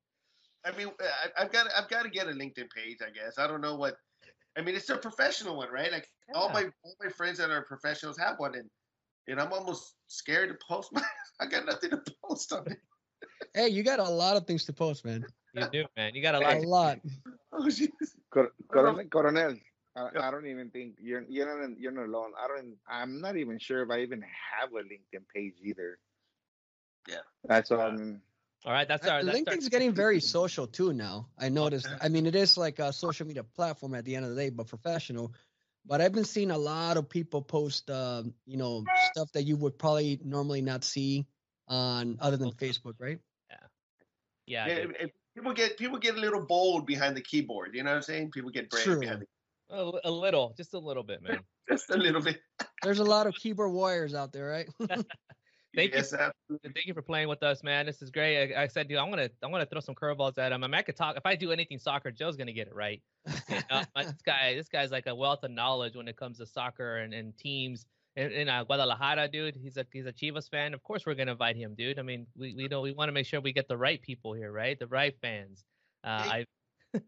I 0.64 0.76
mean, 0.76 0.88
I, 1.00 1.42
I've 1.42 1.52
got, 1.52 1.68
I've 1.76 1.88
got 1.88 2.02
to 2.02 2.10
get 2.10 2.26
a 2.26 2.32
LinkedIn 2.32 2.68
page. 2.70 2.98
I 3.00 3.10
guess 3.10 3.38
I 3.38 3.46
don't 3.46 3.60
know 3.60 3.76
what. 3.76 3.96
I 4.58 4.60
mean, 4.60 4.74
it's 4.74 4.90
a 4.90 4.96
professional 4.96 5.56
one, 5.56 5.70
right? 5.70 5.92
Like 5.92 6.08
all 6.34 6.48
my 6.50 6.64
all 6.82 6.94
my 7.02 7.08
friends 7.10 7.38
that 7.38 7.50
are 7.50 7.62
professionals 7.62 8.18
have 8.18 8.38
one, 8.38 8.56
and 8.56 8.68
and 9.28 9.40
I'm 9.40 9.52
almost 9.52 9.94
scared 10.08 10.48
to 10.50 10.58
post 10.66 10.92
my. 10.92 11.02
I 11.40 11.46
got 11.46 11.64
nothing 11.64 11.90
to 11.90 12.02
post 12.24 12.52
on 12.52 12.66
it. 12.66 12.78
Hey, 13.54 13.68
you 13.68 13.82
got 13.82 13.98
a 13.98 14.04
lot 14.04 14.36
of 14.36 14.46
things 14.46 14.64
to 14.66 14.72
post, 14.72 15.04
man. 15.04 15.24
You 15.54 15.66
do, 15.72 15.84
man. 15.96 16.14
You 16.14 16.22
got 16.22 16.34
a 16.34 16.40
lot. 16.40 16.56
A 16.56 16.60
lot. 16.60 16.66
lot. 16.68 16.98
Oh, 17.52 17.64
jeez. 17.64 17.88
Cor- 18.30 18.52
Coronel, 18.70 19.04
Coronel 19.06 19.56
I, 19.96 20.08
Yeah. 20.14 20.28
I 20.28 20.30
don't 20.30 20.46
even 20.46 20.70
think 20.70 20.96
you're 21.00 21.24
you're 21.28 21.46
not 21.46 21.78
you're 21.78 21.92
not 21.92 22.06
alone. 22.06 22.32
I 22.38 22.46
don't. 22.46 22.76
I'm 22.88 23.20
not 23.20 23.36
even 23.36 23.58
sure 23.58 23.82
if 23.82 23.90
I 23.90 24.00
even 24.00 24.22
have 24.22 24.72
a 24.72 24.82
LinkedIn 24.82 25.24
page 25.34 25.54
either. 25.62 25.98
Yeah. 27.08 27.24
That's 27.44 27.70
what 27.70 27.80
uh, 27.80 27.84
I'm. 27.84 28.22
All 28.64 28.72
right, 28.72 28.88
that's 28.88 29.06
our. 29.06 29.22
That's 29.22 29.38
LinkedIn's 29.38 29.64
our, 29.64 29.70
getting 29.70 29.92
very 29.92 30.20
social 30.36 30.66
too 30.66 30.92
now. 30.92 31.28
I 31.38 31.48
noticed. 31.48 31.88
I 32.00 32.08
mean, 32.08 32.26
it 32.26 32.34
is 32.34 32.56
like 32.56 32.78
a 32.78 32.92
social 32.92 33.26
media 33.26 33.44
platform 33.44 33.94
at 33.94 34.04
the 34.04 34.16
end 34.16 34.24
of 34.24 34.34
the 34.34 34.36
day, 34.36 34.50
but 34.50 34.66
professional. 34.66 35.32
But 35.86 36.00
I've 36.00 36.12
been 36.12 36.24
seeing 36.24 36.50
a 36.50 36.58
lot 36.58 36.96
of 36.96 37.08
people 37.08 37.40
post, 37.40 37.88
um, 37.90 38.34
you 38.44 38.58
know, 38.58 38.84
stuff 39.12 39.32
that 39.32 39.44
you 39.44 39.56
would 39.56 39.78
probably 39.78 40.20
normally 40.22 40.60
not 40.60 40.84
see 40.84 41.26
on 41.66 42.18
other 42.20 42.36
than 42.36 42.50
Facebook, 42.52 42.94
right? 42.98 43.18
Yeah, 44.46 44.66
Yeah, 44.66 44.74
dude. 44.82 44.90
if- 44.90 45.00
if 45.00 45.10
people 45.34 45.52
get 45.54 45.78
people 45.78 45.98
get 45.98 46.16
a 46.16 46.20
little 46.20 46.44
bold 46.44 46.84
behind 46.84 47.16
the 47.16 47.20
keyboard. 47.22 47.74
You 47.74 47.84
know 47.84 47.90
what 47.90 47.96
I'm 47.96 48.02
saying? 48.02 48.32
People 48.32 48.50
get 48.50 48.68
brave 48.70 48.84
True. 48.84 49.00
behind 49.00 49.22
the, 49.22 49.76
a, 49.76 50.00
a 50.04 50.10
little, 50.10 50.52
just 50.56 50.74
a 50.74 50.78
little 50.78 51.04
bit, 51.04 51.22
man. 51.22 51.40
just 51.70 51.90
a 51.90 51.96
little 51.96 52.20
bit. 52.20 52.40
There's 52.82 52.98
a 52.98 53.04
lot 53.04 53.26
of 53.26 53.34
keyboard 53.40 53.72
warriors 53.72 54.14
out 54.14 54.32
there, 54.32 54.48
right? 54.48 54.68
Thank 55.78 55.92
you 55.92 55.98
yes, 55.98 56.12
absolutely. 56.12 56.70
Thank 56.74 56.86
you 56.86 56.94
for 56.94 57.02
playing 57.02 57.28
with 57.28 57.42
us, 57.44 57.62
man. 57.62 57.86
This 57.86 58.02
is 58.02 58.10
great. 58.10 58.52
I, 58.52 58.64
I 58.64 58.66
said, 58.66 58.88
dude, 58.88 58.98
I'm 58.98 59.10
gonna, 59.10 59.30
I'm 59.42 59.52
gonna 59.52 59.64
throw 59.64 59.80
some 59.80 59.94
curveballs 59.94 60.36
at 60.36 60.50
him. 60.50 60.64
I 60.64 60.66
mean, 60.66 60.74
I 60.74 60.82
could 60.82 60.96
talk. 60.96 61.16
If 61.16 61.24
I 61.24 61.36
do 61.36 61.52
anything 61.52 61.78
soccer, 61.78 62.10
Joe's 62.10 62.36
gonna 62.36 62.52
get 62.52 62.66
it 62.66 62.74
right. 62.74 63.00
You 63.48 63.60
know, 63.70 63.82
this 63.96 64.14
guy, 64.26 64.54
this 64.56 64.68
guy's 64.68 64.90
like 64.90 65.06
a 65.06 65.14
wealth 65.14 65.44
of 65.44 65.52
knowledge 65.52 65.94
when 65.94 66.08
it 66.08 66.16
comes 66.16 66.38
to 66.38 66.46
soccer 66.46 66.98
and, 66.98 67.14
and 67.14 67.36
teams. 67.38 67.86
In, 68.16 68.32
in 68.32 68.48
uh, 68.48 68.64
Guadalajara, 68.64 69.28
dude, 69.28 69.54
he's 69.54 69.76
a 69.76 69.86
he's 69.92 70.06
a 70.06 70.12
Chivas 70.12 70.50
fan. 70.50 70.74
Of 70.74 70.82
course, 70.82 71.06
we're 71.06 71.14
gonna 71.14 71.32
invite 71.32 71.56
him, 71.56 71.76
dude. 71.78 72.00
I 72.00 72.02
mean, 72.02 72.26
we 72.36 72.54
we 72.56 72.66
know 72.66 72.80
we 72.80 72.92
want 72.92 73.08
to 73.08 73.12
make 73.12 73.26
sure 73.26 73.40
we 73.40 73.52
get 73.52 73.68
the 73.68 73.76
right 73.76 74.02
people 74.02 74.32
here, 74.32 74.50
right? 74.50 74.76
The 74.76 74.88
right 74.88 75.14
fans. 75.22 75.62
Uh, 76.02 76.22
Hey, 76.24 76.30
I 76.30 76.44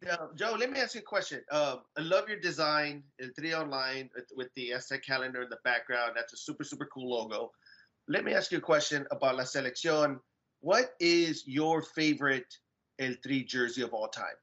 Yeah, 0.05 0.16
Joe, 0.37 0.57
let 0.59 0.71
me 0.71 0.79
ask 0.79 0.95
you 0.95 1.01
a 1.01 1.05
question. 1.05 1.41
Um, 1.51 1.81
I 1.97 2.03
love 2.03 2.29
your 2.29 2.39
design, 2.39 3.03
El 3.21 3.31
Tri 3.37 3.55
Online, 3.55 4.11
with, 4.14 4.27
with 4.37 4.49
the 4.55 4.75
Aztec 4.75 5.03
calendar 5.05 5.43
in 5.43 5.49
the 5.49 5.59
background. 5.64 6.12
That's 6.14 6.35
a 6.35 6.37
super, 6.37 6.64
super 6.64 6.87
cool 6.93 7.11
logo. 7.11 7.51
Let 8.11 8.25
me 8.25 8.35
ask 8.35 8.53
you 8.53 8.59
a 8.59 8.63
question 8.63 9.07
about 9.13 9.37
La 9.37 9.45
Selección. 9.45 10.21
What 10.61 10.95
is 11.01 11.47
your 11.47 11.83
favorite 11.83 12.59
El 12.99 13.15
Tri 13.23 13.45
jersey 13.45 13.83
of 13.83 13.95
all 13.95 14.09
time? 14.09 14.39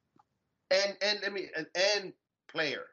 And 0.72 0.98
and 1.02 1.20
let 1.22 1.34
me 1.34 1.50
and, 1.58 1.68
and 1.76 2.14
player. 2.48 2.86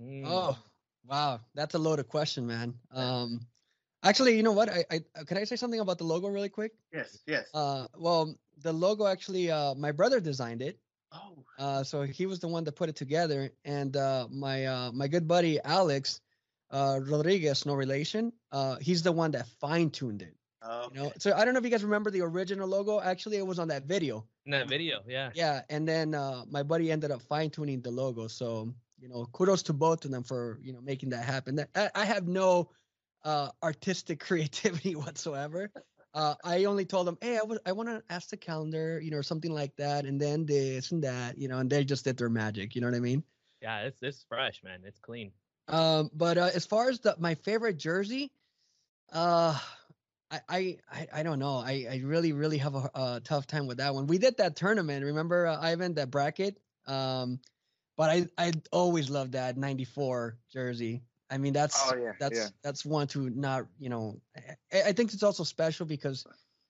mm, 0.00 0.22
Oh, 0.26 0.58
wow, 1.06 1.40
that's 1.54 1.74
a 1.74 1.78
loaded 1.78 2.08
question, 2.08 2.46
man. 2.46 2.74
Um, 2.92 3.40
actually, 4.04 4.36
you 4.36 4.42
know 4.42 4.52
what? 4.52 4.68
I, 4.70 4.84
I 4.90 5.24
can 5.26 5.38
I 5.38 5.44
say 5.44 5.56
something 5.56 5.80
about 5.80 5.98
the 5.98 6.04
logo 6.04 6.28
really 6.28 6.50
quick? 6.50 6.72
Yes, 6.92 7.22
yes. 7.26 7.50
Uh, 7.54 7.86
well, 7.96 8.34
the 8.62 8.72
logo 8.72 9.06
actually, 9.06 9.50
uh, 9.50 9.74
my 9.74 9.92
brother 9.92 10.20
designed 10.20 10.62
it. 10.62 10.78
oh, 11.12 11.44
Uh, 11.58 11.82
so 11.82 12.02
he 12.02 12.26
was 12.26 12.40
the 12.40 12.48
one 12.48 12.64
that 12.64 12.72
put 12.72 12.88
it 12.88 12.96
together, 12.96 13.50
and 13.64 13.96
uh, 13.96 14.28
my 14.30 14.66
uh, 14.66 14.92
my 14.92 15.08
good 15.08 15.26
buddy 15.28 15.60
Alex 15.62 16.20
uh, 16.72 17.00
Rodriguez, 17.02 17.66
no 17.66 17.74
relation. 17.74 18.32
Uh, 18.50 18.76
he's 18.76 19.02
the 19.02 19.12
one 19.12 19.30
that 19.32 19.46
fine 19.60 19.90
tuned 19.90 20.22
it. 20.22 20.34
okay. 20.64 20.88
You 20.94 21.02
know, 21.02 21.12
so 21.18 21.34
I 21.34 21.44
don't 21.44 21.54
know 21.54 21.58
if 21.58 21.64
you 21.64 21.70
guys 21.70 21.84
remember 21.84 22.10
the 22.10 22.22
original 22.22 22.66
logo. 22.66 23.00
Actually, 23.00 23.36
it 23.36 23.46
was 23.46 23.58
on 23.58 23.68
that 23.68 23.84
video. 23.84 24.24
in 24.46 24.52
that 24.52 24.68
video, 24.68 25.00
yeah. 25.06 25.30
Yeah, 25.34 25.62
and 25.68 25.86
then 25.86 26.14
uh, 26.14 26.44
my 26.48 26.62
buddy 26.62 26.90
ended 26.90 27.10
up 27.10 27.22
fine 27.22 27.50
tuning 27.50 27.82
the 27.82 27.90
logo. 27.90 28.26
So 28.26 28.72
you 29.02 29.08
know, 29.08 29.26
kudos 29.32 29.64
to 29.64 29.72
both 29.72 30.04
of 30.04 30.10
them 30.10 30.22
for 30.22 30.58
you 30.62 30.72
know 30.72 30.80
making 30.80 31.10
that 31.10 31.24
happen. 31.24 31.56
That, 31.56 31.90
I, 31.94 32.04
have 32.04 32.28
no 32.28 32.70
uh, 33.24 33.48
artistic 33.62 34.20
creativity 34.26 34.94
whatsoever. 34.94 35.70
Uh, 36.14 36.34
I 36.44 36.64
only 36.64 36.84
told 36.84 37.06
them, 37.06 37.18
hey, 37.20 37.38
I 37.38 37.42
was 37.42 37.58
I 37.66 37.72
want 37.72 37.88
to 37.88 38.02
ask 38.08 38.30
the 38.30 38.36
calendar, 38.36 39.00
you 39.02 39.10
know, 39.10 39.16
or 39.16 39.22
something 39.22 39.52
like 39.52 39.74
that, 39.76 40.04
and 40.04 40.20
then 40.20 40.46
this 40.46 40.92
and 40.92 41.02
that, 41.04 41.36
you 41.36 41.48
know, 41.48 41.58
and 41.58 41.68
they 41.68 41.84
just 41.84 42.04
did 42.04 42.16
their 42.16 42.28
magic. 42.30 42.74
You 42.74 42.80
know 42.80 42.86
what 42.86 42.96
I 42.96 43.00
mean? 43.00 43.24
Yeah, 43.60 43.80
it's 43.80 44.02
it's 44.02 44.24
fresh, 44.28 44.62
man. 44.62 44.80
It's 44.84 44.98
clean. 45.00 45.32
Um, 45.68 46.10
but 46.12 46.38
uh, 46.38 46.50
as 46.54 46.66
far 46.66 46.88
as 46.88 47.00
the 47.00 47.16
my 47.18 47.34
favorite 47.34 47.78
jersey, 47.78 48.30
uh, 49.12 49.58
I 50.30 50.40
I 50.48 51.08
I, 51.12 51.22
don't 51.22 51.38
know. 51.38 51.58
I, 51.58 51.86
I 51.90 52.02
really 52.04 52.32
really 52.32 52.58
have 52.58 52.74
a, 52.74 52.90
a 52.94 53.20
tough 53.22 53.46
time 53.46 53.66
with 53.66 53.78
that 53.78 53.94
one. 53.94 54.06
We 54.06 54.18
did 54.18 54.36
that 54.38 54.56
tournament. 54.56 55.04
Remember 55.04 55.46
uh, 55.46 55.58
Ivan 55.60 55.94
that 55.94 56.10
bracket? 56.10 56.58
Um, 56.86 57.40
but 57.96 58.10
I 58.10 58.26
I 58.38 58.52
always 58.72 59.10
loved 59.10 59.32
that 59.32 59.56
'94 59.56 60.38
jersey. 60.52 61.02
I 61.30 61.38
mean 61.38 61.52
that's 61.52 61.90
Oh, 61.90 61.96
yeah, 61.96 62.12
that's 62.18 62.38
yeah. 62.38 62.48
that's 62.62 62.84
one 62.84 63.06
to 63.08 63.30
not 63.30 63.66
you 63.78 63.88
know. 63.88 64.20
I, 64.72 64.82
I 64.88 64.92
think 64.92 65.12
it's 65.12 65.22
also 65.22 65.44
special 65.44 65.86
because 65.86 66.26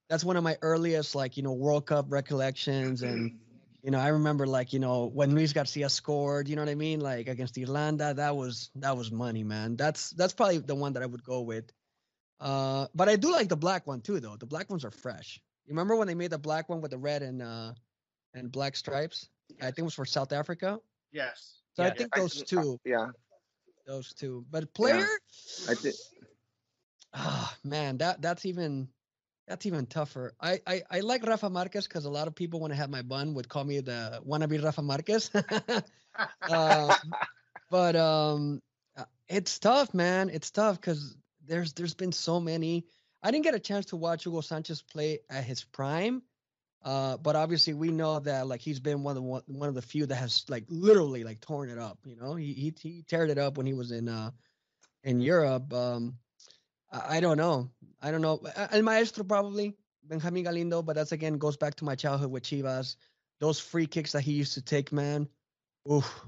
that's 0.08 0.24
one 0.24 0.36
of 0.36 0.44
my 0.44 0.58
earliest 0.62 1.14
like 1.14 1.36
you 1.36 1.42
know 1.42 1.52
World 1.52 1.86
Cup 1.86 2.06
recollections 2.08 3.02
and. 3.02 3.32
You 3.82 3.90
know, 3.90 3.98
I 3.98 4.08
remember 4.08 4.46
like 4.46 4.72
you 4.72 4.78
know 4.80 5.06
when 5.06 5.34
Luis 5.34 5.52
Garcia 5.52 5.88
scored. 5.88 6.48
You 6.48 6.56
know 6.56 6.62
what 6.62 6.68
I 6.70 6.74
mean? 6.74 7.00
Like 7.00 7.28
against 7.28 7.58
Irlanda, 7.58 8.14
that 8.14 8.36
was 8.36 8.70
that 8.76 8.96
was 8.96 9.10
money, 9.10 9.44
man. 9.44 9.76
That's 9.76 10.10
that's 10.10 10.32
probably 10.34 10.58
the 10.58 10.74
one 10.74 10.92
that 10.94 11.02
I 11.02 11.06
would 11.06 11.24
go 11.24 11.42
with. 11.42 11.72
Uh, 12.40 12.86
but 12.94 13.08
I 13.08 13.16
do 13.16 13.30
like 13.32 13.48
the 13.48 13.56
black 13.56 13.86
one 13.86 14.00
too, 14.00 14.20
though. 14.20 14.36
The 14.36 14.46
black 14.46 14.70
ones 14.70 14.84
are 14.84 14.90
fresh. 14.90 15.40
You 15.66 15.70
remember 15.72 15.96
when 15.96 16.08
they 16.08 16.14
made 16.14 16.30
the 16.30 16.38
black 16.38 16.68
one 16.68 16.80
with 16.80 16.90
the 16.90 16.98
red 16.98 17.22
and 17.22 17.42
uh 17.42 17.74
and 18.34 18.50
black 18.50 18.76
stripes? 18.76 19.28
I 19.60 19.66
think 19.66 19.78
it 19.80 19.82
was 19.84 19.94
for 19.94 20.06
South 20.06 20.32
Africa. 20.32 20.80
yes. 21.12 21.60
So 21.74 21.82
I 21.84 21.90
think 21.90 22.14
those 22.14 22.42
two, 22.42 22.78
Yeah, 22.84 23.08
those 23.86 24.12
two. 24.14 24.44
But 24.50 24.72
player, 24.74 25.06
I 25.68 25.74
think. 25.74 25.96
ah 27.14 27.56
man, 27.64 27.98
that 27.98 28.20
that's 28.22 28.44
even 28.46 28.88
that's 29.46 29.66
even 29.66 29.86
tougher. 29.86 30.34
I 30.40 30.60
I, 30.66 30.82
I 30.90 31.00
like 31.00 31.26
Rafa 31.26 31.50
Marquez 31.50 31.86
because 31.86 32.04
a 32.04 32.10
lot 32.10 32.28
of 32.28 32.34
people 32.34 32.60
want 32.60 32.72
to 32.72 32.76
have 32.76 32.90
my 32.90 33.02
bun 33.02 33.34
would 33.34 33.48
call 33.48 33.64
me 33.64 33.80
the 33.80 34.22
wannabe 34.26 34.62
Rafa 34.62 34.82
Marquez. 34.82 35.30
uh, 36.50 36.94
but 37.70 37.96
um, 37.96 38.62
uh, 38.96 39.04
it's 39.28 39.58
tough, 39.58 39.94
man. 39.94 40.30
It's 40.30 40.50
tough 40.50 40.80
because 40.80 41.16
there's 41.46 41.72
there's 41.72 41.94
been 41.94 42.12
so 42.12 42.40
many. 42.40 42.86
I 43.22 43.30
didn't 43.30 43.44
get 43.44 43.54
a 43.54 43.60
chance 43.60 43.86
to 43.86 43.96
watch 43.96 44.24
Hugo 44.24 44.40
Sanchez 44.40 44.82
play 44.82 45.20
at 45.30 45.44
his 45.44 45.62
prime, 45.62 46.22
uh, 46.84 47.16
but 47.16 47.36
obviously 47.36 47.74
we 47.74 47.90
know 47.90 48.18
that 48.20 48.46
like 48.46 48.60
he's 48.60 48.80
been 48.80 49.02
one 49.02 49.16
of 49.16 49.22
the 49.22 49.28
one, 49.28 49.42
one 49.46 49.68
of 49.68 49.74
the 49.74 49.82
few 49.82 50.06
that 50.06 50.16
has 50.16 50.44
like 50.48 50.64
literally 50.68 51.24
like 51.24 51.40
torn 51.40 51.70
it 51.70 51.78
up. 51.78 51.98
You 52.04 52.16
know, 52.16 52.34
he 52.34 52.52
he 52.52 52.74
he 52.80 53.04
teared 53.10 53.30
it 53.30 53.38
up 53.38 53.56
when 53.56 53.66
he 53.66 53.74
was 53.74 53.90
in 53.90 54.08
uh 54.08 54.30
in 55.04 55.20
Europe. 55.20 55.72
Um, 55.72 56.18
I, 56.92 57.16
I 57.16 57.20
don't 57.20 57.36
know. 57.36 57.70
I 58.00 58.10
don't 58.10 58.20
know. 58.22 58.40
El 58.70 58.82
Maestro 58.82 59.24
probably 59.24 59.74
Benjamin 60.04 60.44
Galindo, 60.44 60.82
but 60.82 60.96
that's 60.96 61.12
again 61.12 61.38
goes 61.38 61.56
back 61.56 61.74
to 61.76 61.84
my 61.84 61.94
childhood 61.94 62.30
with 62.30 62.42
Chivas. 62.42 62.96
Those 63.40 63.58
free 63.58 63.86
kicks 63.86 64.12
that 64.12 64.22
he 64.22 64.32
used 64.32 64.54
to 64.54 64.62
take, 64.62 64.92
man. 64.92 65.28
Oof. 65.90 66.24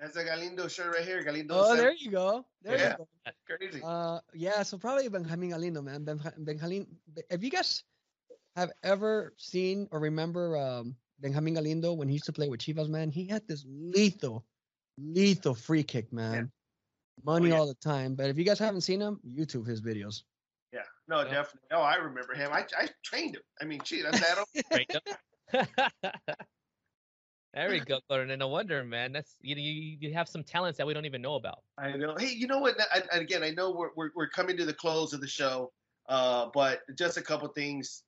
That's 0.00 0.16
a 0.16 0.24
Galindo 0.24 0.68
shirt 0.68 0.94
right 0.94 1.04
here. 1.04 1.22
Galindo. 1.22 1.54
Oh, 1.54 1.64
seven. 1.64 1.78
there 1.78 1.94
you 1.94 2.10
go. 2.10 2.44
There 2.62 2.76
Yeah. 2.76 2.90
you 2.90 2.96
go. 2.98 3.08
That's 3.24 3.36
Crazy. 3.46 3.80
Uh, 3.82 4.20
yeah, 4.34 4.62
so 4.62 4.76
probably 4.78 5.08
Benjamin 5.08 5.50
Galindo, 5.50 5.82
man. 5.82 6.04
Ben, 6.04 6.20
Benjamin, 6.38 6.86
if 7.30 7.42
you 7.42 7.50
guys 7.50 7.84
have 8.56 8.70
ever 8.82 9.32
seen 9.36 9.88
or 9.92 10.00
remember 10.00 10.56
um, 10.58 10.96
Benjamin 11.20 11.54
Galindo 11.54 11.92
when 11.94 12.08
he 12.08 12.14
used 12.14 12.26
to 12.26 12.32
play 12.32 12.48
with 12.48 12.60
Chivas, 12.60 12.88
man, 12.88 13.10
he 13.10 13.26
had 13.26 13.46
this 13.48 13.64
lethal, 13.68 14.44
lethal 14.98 15.54
free 15.54 15.82
kick, 15.82 16.12
man. 16.12 16.50
Money 17.22 17.50
yeah. 17.50 17.56
all 17.56 17.66
the 17.66 17.74
time. 17.74 18.14
But 18.14 18.28
if 18.30 18.38
you 18.38 18.44
guys 18.44 18.58
haven't 18.58 18.82
seen 18.82 19.00
him, 19.00 19.20
YouTube 19.26 19.66
his 19.66 19.80
videos. 19.80 20.22
yeah. 20.72 20.80
No, 21.08 21.18
Yeah. 21.20 21.24
definitely. 21.34 21.68
No, 21.70 21.80
I 21.80 21.94
remember 21.96 22.34
him. 22.34 22.50
I, 22.52 22.66
I 22.78 22.88
trained 23.04 23.36
him. 23.36 23.42
I 23.60 23.64
mean, 23.64 23.80
gee, 23.84 24.02
that's 24.02 24.20
that. 24.20 24.44
Right 24.72 24.96
up. 24.96 25.68
there 27.54 27.70
we 27.70 27.80
go, 27.80 28.00
Gordon. 28.10 28.38
No 28.38 28.48
wonder, 28.48 28.82
man. 28.84 29.12
That's 29.12 29.36
you, 29.40 29.54
you 29.56 29.96
you 30.00 30.14
have 30.14 30.28
some 30.28 30.42
talents 30.42 30.76
that 30.78 30.86
we 30.86 30.92
don't 30.94 31.04
even 31.04 31.22
know 31.22 31.36
about. 31.36 31.58
I 31.78 31.92
know. 31.92 32.16
Hey, 32.18 32.32
you 32.32 32.46
know 32.46 32.58
what? 32.58 32.74
I, 32.92 33.02
and 33.12 33.22
again, 33.22 33.42
I 33.44 33.50
know 33.50 33.70
we're, 33.70 33.90
we're 33.96 34.10
we're 34.14 34.28
coming 34.28 34.56
to 34.56 34.64
the 34.64 34.74
close 34.74 35.12
of 35.12 35.20
the 35.20 35.28
show, 35.28 35.72
uh, 36.08 36.48
but 36.52 36.80
just 36.96 37.16
a 37.16 37.22
couple 37.22 37.46
things. 37.48 38.02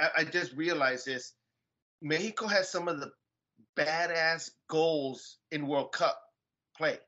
I, 0.00 0.08
I 0.18 0.24
just 0.24 0.54
realized 0.54 1.04
this: 1.06 1.34
Mexico 2.00 2.46
has 2.46 2.70
some 2.70 2.88
of 2.88 3.00
the 3.00 3.10
badass 3.76 4.50
goals 4.68 5.38
in 5.52 5.66
World 5.66 5.92
Cup 5.92 6.18
play, 6.76 6.98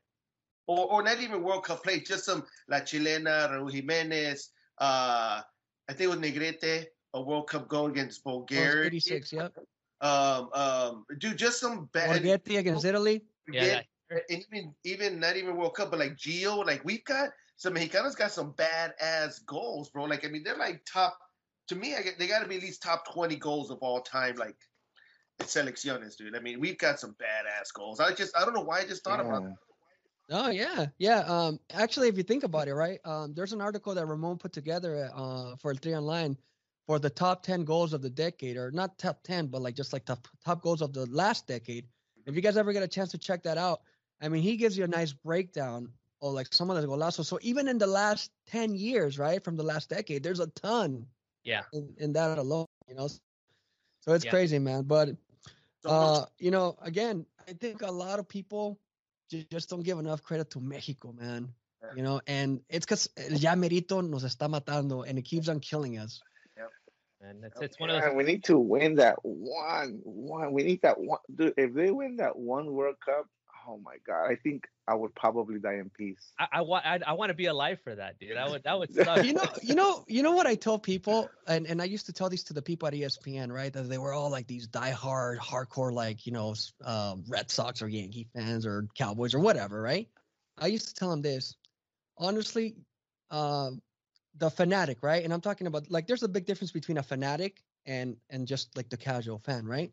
or 0.67 0.91
or 0.91 1.03
not 1.03 1.19
even 1.19 1.43
World 1.43 1.63
Cup 1.63 1.83
play, 1.83 1.99
just 1.99 2.25
some 2.25 2.43
La 2.67 2.79
Chilena, 2.79 3.49
Raúl 3.49 3.71
Jimenez. 3.71 4.49
Uh, 4.77 5.41
I 5.89 5.93
think 5.93 6.01
it 6.01 6.07
was 6.07 6.19
Negrete, 6.19 6.85
a 7.13 7.21
World 7.21 7.47
Cup 7.47 7.67
goal 7.67 7.87
against 7.87 8.21
Oh, 8.25 8.39
Bulgaria. 8.39 8.85
86, 8.87 9.33
yep. 9.33 9.53
Um, 10.01 10.49
um, 10.53 11.05
dude, 11.19 11.37
just 11.37 11.59
some 11.59 11.85
bad. 11.93 12.21
Borgetti 12.23 12.57
against 12.57 12.85
Italy. 12.85 13.23
Yeah, 13.51 13.81
Yeah, 14.09 14.17
and 14.29 14.43
even 14.51 14.75
even 14.83 15.19
not 15.19 15.37
even 15.37 15.57
World 15.57 15.75
Cup, 15.75 15.91
but 15.91 15.99
like 15.99 16.15
Gio, 16.15 16.65
like 16.65 16.83
we've 16.83 17.03
got 17.03 17.29
some 17.57 17.75
Mexicanos 17.75 18.17
got 18.17 18.31
some 18.31 18.53
badass 18.53 19.45
goals, 19.45 19.89
bro. 19.89 20.05
Like 20.05 20.25
I 20.25 20.29
mean, 20.29 20.43
they're 20.43 20.57
like 20.57 20.83
top. 20.91 21.17
To 21.67 21.75
me, 21.75 21.95
I 21.95 22.01
get, 22.01 22.17
they 22.17 22.27
got 22.27 22.41
to 22.41 22.47
be 22.47 22.55
at 22.57 22.61
least 22.63 22.81
top 22.81 23.13
twenty 23.13 23.35
goals 23.35 23.69
of 23.69 23.77
all 23.79 24.01
time, 24.01 24.35
like 24.35 24.57
selecciones, 25.41 26.17
dude. 26.17 26.35
I 26.35 26.39
mean, 26.39 26.59
we've 26.59 26.77
got 26.77 26.99
some 26.99 27.11
badass 27.11 27.73
goals. 27.73 27.99
I 27.99 28.13
just 28.13 28.35
I 28.35 28.43
don't 28.43 28.53
know 28.53 28.63
why 28.63 28.79
I 28.79 28.85
just 28.85 29.03
thought 29.03 29.19
about 29.19 29.43
that. 29.43 29.55
Oh 30.31 30.49
yeah, 30.49 30.87
yeah. 30.97 31.19
Um, 31.19 31.59
actually, 31.71 32.07
if 32.07 32.17
you 32.17 32.23
think 32.23 32.43
about 32.43 32.67
it, 32.67 32.73
right? 32.73 32.99
Um, 33.05 33.33
there's 33.33 33.53
an 33.53 33.61
article 33.61 33.93
that 33.93 34.05
Ramon 34.07 34.37
put 34.37 34.53
together 34.53 35.09
uh, 35.13 35.55
for 35.57 35.73
Tri 35.73 35.93
Online 35.93 36.37
for 36.87 36.99
the 36.99 37.09
top 37.09 37.43
ten 37.43 37.65
goals 37.65 37.93
of 37.93 38.01
the 38.01 38.09
decade, 38.09 38.57
or 38.57 38.71
not 38.71 38.97
top 38.97 39.23
ten, 39.23 39.47
but 39.47 39.61
like 39.61 39.75
just 39.75 39.93
like 39.93 40.05
top 40.05 40.27
top 40.43 40.61
goals 40.61 40.81
of 40.81 40.93
the 40.93 41.05
last 41.07 41.47
decade. 41.47 41.85
If 42.25 42.35
you 42.35 42.41
guys 42.41 42.57
ever 42.57 42.71
get 42.73 42.83
a 42.83 42.87
chance 42.87 43.11
to 43.11 43.17
check 43.17 43.43
that 43.43 43.57
out, 43.57 43.81
I 44.21 44.29
mean, 44.29 44.41
he 44.41 44.55
gives 44.57 44.77
you 44.77 44.85
a 44.85 44.87
nice 44.87 45.11
breakdown 45.13 45.91
of 46.21 46.33
like 46.33 46.53
some 46.53 46.69
of 46.69 46.81
the 46.81 46.87
golazos. 46.87 47.25
So 47.25 47.39
even 47.41 47.67
in 47.67 47.77
the 47.77 47.87
last 47.87 48.31
ten 48.45 48.73
years, 48.75 49.19
right, 49.19 49.43
from 49.43 49.55
the 49.57 49.63
last 49.63 49.89
decade, 49.89 50.23
there's 50.23 50.39
a 50.39 50.47
ton. 50.47 51.05
Yeah. 51.43 51.63
In, 51.73 51.93
in 51.97 52.13
that 52.13 52.37
alone, 52.37 52.65
you 52.87 52.95
know. 52.95 53.07
So 53.07 54.13
it's 54.13 54.23
Yeah. 54.23 54.29
crazy, 54.31 54.59
man. 54.59 54.83
But 54.83 55.09
uh, 55.85 56.25
you 56.39 56.51
know, 56.51 56.75
again, 56.81 57.25
I 57.47 57.53
think 57.53 57.81
a 57.81 57.91
lot 57.91 58.19
of 58.19 58.27
people 58.27 58.77
ju- 58.77 58.90
just 59.31 59.69
don't 59.69 59.83
give 59.83 59.99
enough 59.99 60.21
credit 60.23 60.49
to 60.51 60.59
Mexico, 60.59 61.13
man. 61.13 61.53
Yeah. 61.81 61.89
You 61.95 62.03
know, 62.03 62.21
and 62.27 62.61
it's 62.69 62.85
because 62.85 63.09
ya 63.29 63.55
merito 63.55 64.01
nos 64.07 64.23
está 64.23 64.47
matando, 64.49 65.07
and 65.07 65.17
it 65.17 65.23
keeps 65.23 65.49
on 65.49 65.59
killing 65.59 65.97
us. 65.97 66.21
and 67.21 67.43
it's 67.45 67.61
it's 67.61 67.79
one 67.79 67.89
of 67.89 67.97
Yeah, 67.97 68.09
those. 68.09 68.15
we 68.17 68.23
need 68.23 68.43
to 68.45 68.57
win 68.57 68.95
that 68.95 69.17
one. 69.23 69.99
One. 70.03 70.53
We 70.53 70.63
need 70.63 70.81
that 70.81 70.99
one. 70.99 71.19
Dude, 71.33 71.53
if 71.57 71.73
they 71.73 71.91
win 71.91 72.17
that 72.17 72.35
one 72.37 72.71
World 72.73 72.95
Cup, 73.05 73.25
oh 73.67 73.77
my 73.83 73.97
God, 74.05 74.29
I 74.31 74.35
think 74.35 74.67
I 74.87 74.95
would 74.95 75.13
probably 75.15 75.59
die 75.59 75.75
in 75.75 75.89
peace. 75.89 76.31
I, 76.39 76.47
I 76.53 76.61
want 76.61 76.85
I, 76.85 76.99
I 77.05 77.13
want 77.13 77.29
to 77.29 77.33
be 77.35 77.45
alive 77.45 77.79
for 77.83 77.95
that, 77.95 78.19
dude. 78.19 78.35
That 78.35 78.49
would 78.49 78.63
that 78.63 78.77
would 78.77 78.93
suck. 78.93 79.23
You 79.23 79.33
know, 79.33 79.49
you 79.61 79.75
know, 79.75 80.03
you 80.07 80.23
know 80.23 80.31
what 80.33 80.47
I 80.47 80.55
tell 80.55 80.79
people, 80.79 81.31
and 81.47 81.67
and 81.67 81.81
I 81.81 81.85
used 81.85 82.05
to 82.07 82.13
tell 82.13 82.29
these 82.29 82.43
to 82.45 82.53
the 82.53 82.61
people 82.61 82.87
at 82.87 82.93
ESPN, 82.93 83.51
right? 83.51 83.71
That 83.71 83.89
they 83.89 83.97
were 83.97 84.13
all 84.13 84.29
like 84.29 84.47
these 84.47 84.67
diehard, 84.67 85.37
hardcore, 85.37 85.93
like 85.93 86.25
you 86.25 86.31
know, 86.31 86.51
s- 86.51 86.73
um, 86.83 87.23
Red 87.27 87.49
Sox 87.51 87.81
or 87.81 87.87
Yankee 87.87 88.27
fans 88.33 88.65
or 88.65 88.87
Cowboys 88.95 89.33
or 89.33 89.39
whatever, 89.39 89.81
right? 89.81 90.07
I 90.57 90.67
used 90.67 90.87
to 90.89 90.93
tell 90.93 91.09
them 91.09 91.21
this. 91.21 91.55
Honestly, 92.17 92.75
um, 93.31 93.81
the 94.35 94.49
fanatic, 94.49 95.03
right? 95.03 95.23
And 95.23 95.33
I'm 95.33 95.41
talking 95.41 95.67
about 95.67 95.89
like 95.91 96.07
there's 96.07 96.23
a 96.23 96.29
big 96.29 96.45
difference 96.45 96.71
between 96.71 96.97
a 96.97 97.03
fanatic 97.03 97.63
and 97.85 98.17
and 98.29 98.47
just 98.47 98.75
like 98.77 98.89
the 98.89 98.97
casual 98.97 99.39
fan, 99.39 99.65
right? 99.65 99.91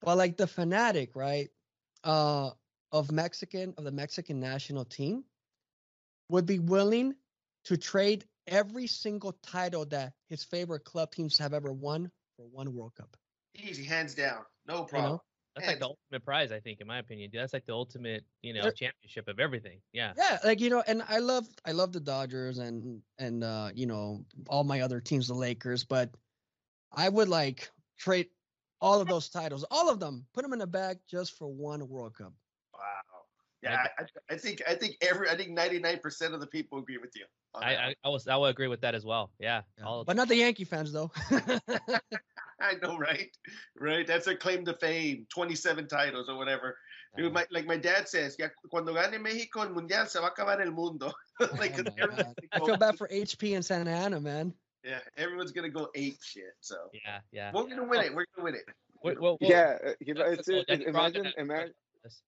But 0.00 0.16
like 0.18 0.36
the 0.36 0.46
fanatic, 0.46 1.14
right? 1.16 1.50
Uh, 2.04 2.50
of 2.92 3.10
Mexican 3.12 3.74
of 3.78 3.84
the 3.84 3.92
Mexican 3.92 4.40
national 4.40 4.84
team 4.84 5.24
would 6.28 6.46
be 6.46 6.58
willing 6.58 7.14
to 7.64 7.76
trade 7.76 8.24
every 8.46 8.86
single 8.86 9.32
title 9.42 9.84
that 9.86 10.14
his 10.28 10.44
favorite 10.44 10.84
club 10.84 11.12
teams 11.12 11.36
have 11.38 11.52
ever 11.54 11.72
won 11.72 12.10
for 12.36 12.46
one 12.46 12.72
World 12.74 12.94
Cup. 12.94 13.16
easy, 13.54 13.84
hands 13.84 14.14
down, 14.14 14.44
no 14.66 14.80
You 14.80 14.86
problem. 14.86 15.12
know? 15.12 15.22
That's 15.56 15.66
like 15.66 15.78
the 15.80 15.86
ultimate 15.86 16.24
prize, 16.24 16.52
I 16.52 16.60
think, 16.60 16.80
in 16.80 16.86
my 16.86 16.98
opinion. 16.98 17.30
That's 17.34 17.52
like 17.52 17.66
the 17.66 17.72
ultimate, 17.74 18.24
you 18.40 18.54
know, 18.54 18.70
championship 18.70 19.26
of 19.28 19.40
everything. 19.40 19.80
Yeah. 19.92 20.12
Yeah, 20.16 20.38
like 20.44 20.60
you 20.60 20.70
know, 20.70 20.82
and 20.86 21.02
I 21.08 21.18
love 21.18 21.46
I 21.66 21.72
love 21.72 21.92
the 21.92 22.00
Dodgers 22.00 22.58
and 22.58 23.02
and 23.18 23.42
uh, 23.42 23.70
you 23.74 23.86
know 23.86 24.24
all 24.48 24.62
my 24.64 24.80
other 24.80 25.00
teams, 25.00 25.26
the 25.26 25.34
Lakers, 25.34 25.84
but 25.84 26.14
I 26.92 27.08
would 27.08 27.28
like 27.28 27.70
trade 27.98 28.28
all 28.80 29.00
of 29.00 29.08
those 29.08 29.28
titles, 29.28 29.64
all 29.70 29.90
of 29.90 29.98
them, 30.00 30.24
put 30.32 30.42
them 30.42 30.52
in 30.52 30.60
a 30.62 30.66
bag 30.66 30.98
just 31.08 31.36
for 31.36 31.48
one 31.48 31.86
World 31.88 32.14
Cup. 32.16 32.32
Wow. 32.80 33.20
Yeah, 33.62 33.76
I, 33.98 34.02
I, 34.02 34.34
I 34.34 34.38
think 34.38 34.62
I 34.66 34.74
think 34.74 34.96
every 35.02 35.28
I 35.28 35.36
think 35.36 35.50
ninety 35.50 35.78
nine 35.78 35.98
percent 35.98 36.32
of 36.32 36.40
the 36.40 36.46
people 36.46 36.78
agree 36.78 36.96
with 36.96 37.10
you. 37.14 37.26
I. 37.54 37.76
I 37.76 37.94
I 38.04 38.08
was 38.08 38.26
I 38.26 38.36
would 38.36 38.48
agree 38.48 38.68
with 38.68 38.80
that 38.80 38.94
as 38.94 39.04
well. 39.04 39.32
Yeah. 39.38 39.62
All, 39.84 40.02
But 40.04 40.16
not 40.16 40.28
the 40.28 40.36
Yankee 40.36 40.64
fans 40.64 40.92
though. 40.92 41.10
I 42.60 42.74
know, 42.82 42.96
right? 42.96 43.30
Right. 43.78 44.06
That's 44.06 44.24
their 44.24 44.36
claim 44.36 44.64
to 44.64 44.74
fame. 44.74 45.26
27 45.34 45.88
titles 45.88 46.28
or 46.28 46.36
whatever. 46.36 46.76
Dude, 47.16 47.32
my, 47.32 47.44
like 47.50 47.66
my 47.66 47.76
dad 47.76 48.08
says, 48.08 48.36
ya 48.38 48.48
cuando 48.70 48.94
gane 48.94 49.18
México 49.20 49.62
el 49.62 49.70
mundial 49.70 50.08
se 50.08 50.20
va 50.20 50.28
a 50.28 50.30
acabar 50.30 50.60
el 50.60 50.70
mundo. 50.70 51.12
like, 51.58 51.72
Oh 51.72 51.82
'cause 51.82 51.84
my 51.84 52.02
everyone's 52.02 52.24
God. 52.24 52.34
gonna 52.52 52.62
I 52.62 52.66
feel 52.66 52.76
bad 52.76 52.96
for 52.96 53.08
HP 53.08 53.56
and 53.56 53.64
Santa 53.64 53.90
Ana, 53.90 54.20
man. 54.20 54.54
Yeah, 54.84 55.00
everyone's 55.16 55.50
gonna 55.50 55.70
go 55.70 55.88
ape 55.96 56.22
shit. 56.22 56.54
So 56.60 56.76
yeah, 56.94 57.18
yeah. 57.32 57.50
we're 57.52 57.68
gonna 57.68 57.84
win 57.84 58.00
it. 58.02 58.14
We're 58.14 58.26
gonna 58.36 58.44
win 58.44 58.54
it. 58.54 58.62
Well, 59.02 59.14
well, 59.20 59.38
well, 59.40 59.50
yeah, 59.50 59.76
uh, 59.84 59.92
you 60.00 60.14
know, 60.14 60.22
that's 60.28 60.38
it's, 60.40 60.46
the 60.46 60.52
goal. 60.52 60.64
it, 60.68 60.82
imagine, 60.82 61.32
imagine, 61.36 61.74
Yes. 62.04 62.12
just 62.12 62.22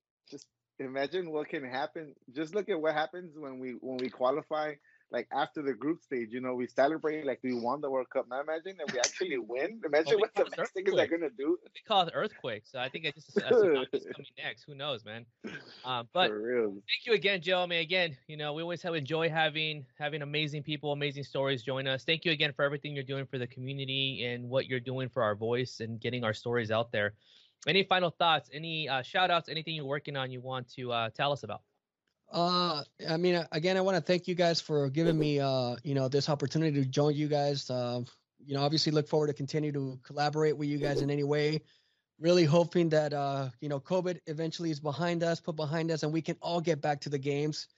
imagine 0.79 1.31
what 1.31 1.49
can 1.49 1.64
happen. 1.64 2.14
Just 2.35 2.55
look 2.55 2.68
at 2.68 2.81
what 2.81 2.95
happens 2.95 3.39
when 3.39 3.59
we 3.59 3.73
when 3.81 3.99
we 3.99 4.09
qualify. 4.09 4.75
Like 5.11 5.29
after 5.33 5.62
the 5.62 5.75
group 5.75 6.03
stage, 6.03 6.31
you 6.33 6.41
know, 6.41 6.55
we 6.55 6.66
celebrate 6.66 7.25
like 7.27 7.41
we 7.43 7.53
won 7.55 7.81
the 7.81 7.91
World 7.91 8.09
Cup. 8.11 8.27
Now 8.29 8.41
imagine 8.41 8.77
that 8.79 8.93
we 8.93 8.99
actually 8.99 9.39
win. 9.39 9.81
Imagine 9.85 10.16
we 10.16 10.23
what 10.23 10.35
the 10.35 10.45
cause 10.45 10.57
Mexicans 10.57 10.99
are 10.99 11.05
earthquake. 11.05 11.11
gonna 11.11 11.31
do. 11.37 11.59
they 11.75 11.81
call 11.87 12.07
it 12.07 12.12
earthquake. 12.14 12.66
So 12.66 12.79
I 12.79 12.89
think 12.89 13.05
it's 13.05 13.25
just 13.25 13.39
tsunami's 13.39 14.07
coming 14.12 14.33
next. 14.39 14.64
Who 14.64 14.75
knows, 14.75 15.05
man? 15.05 15.27
Uh, 15.85 16.05
but 16.12 16.35
thank 16.89 17.07
you 17.07 17.12
again, 17.14 17.41
Joe. 17.43 17.62
I 17.62 17.66
mean, 17.66 17.81
again, 17.81 18.16
you 18.27 18.37
know, 18.37 18.53
we 18.55 18.62
always 18.62 18.83
have 18.83 18.95
enjoy 18.95 19.29
having 19.29 19.87
having 19.99 20.23
amazing 20.23 20.62
people, 20.62 20.93
amazing 20.93 21.25
stories 21.25 21.62
join 21.62 21.87
us. 21.87 22.05
Thank 22.05 22.25
you 22.25 22.33
again 22.33 22.53
for 22.53 22.64
everything 22.64 22.95
you're 22.95 23.05
doing 23.05 23.27
for 23.27 23.39
the 23.39 23.47
community 23.47 24.25
and 24.27 24.49
what 24.49 24.66
you're 24.66 24.81
doing 24.81 25.09
for 25.09 25.23
our 25.23 25.35
voice 25.35 25.81
and 25.81 26.01
getting 26.01 26.25
our 26.25 26.35
stories 26.35 26.70
out 26.70 26.93
there. 26.93 27.14
Any 27.66 27.84
final 27.84 28.10
thoughts? 28.10 28.50
Any 28.52 28.88
uh, 28.88 29.02
shout 29.02 29.30
outs? 29.30 29.48
Anything 29.48 29.74
you're 29.74 29.84
working 29.84 30.16
on 30.16 30.30
you 30.30 30.40
want 30.40 30.68
to 30.74 30.92
uh, 30.92 31.10
tell 31.10 31.32
us 31.32 31.42
about? 31.44 31.62
Uh, 32.32 32.82
I 33.08 33.16
mean, 33.16 33.44
again, 33.52 33.76
I 33.76 33.82
want 33.82 33.96
to 33.96 34.00
thank 34.00 34.26
you 34.26 34.34
guys 34.34 34.60
for 34.60 34.88
giving 34.88 35.18
me, 35.18 35.38
uh, 35.38 35.76
you 35.84 35.94
know, 35.94 36.08
this 36.08 36.28
opportunity 36.28 36.82
to 36.82 36.86
join 36.86 37.14
you 37.14 37.28
guys. 37.28 37.68
Uh, 37.68 38.00
you 38.44 38.54
know, 38.54 38.62
obviously 38.62 38.90
look 38.90 39.06
forward 39.06 39.28
to 39.28 39.34
continue 39.34 39.70
to 39.72 39.98
collaborate 40.02 40.56
with 40.56 40.68
you 40.68 40.78
guys 40.78 41.02
in 41.02 41.10
any 41.10 41.24
way. 41.24 41.60
Really 42.18 42.44
hoping 42.44 42.88
that, 42.88 43.12
uh, 43.12 43.50
you 43.60 43.68
know, 43.68 43.78
COVID 43.78 44.18
eventually 44.26 44.70
is 44.70 44.80
behind 44.80 45.22
us, 45.22 45.40
put 45.40 45.56
behind 45.56 45.90
us, 45.90 46.02
and 46.02 46.12
we 46.12 46.22
can 46.22 46.36
all 46.40 46.60
get 46.60 46.80
back 46.80 47.00
to 47.02 47.08
the 47.08 47.18
games. 47.18 47.68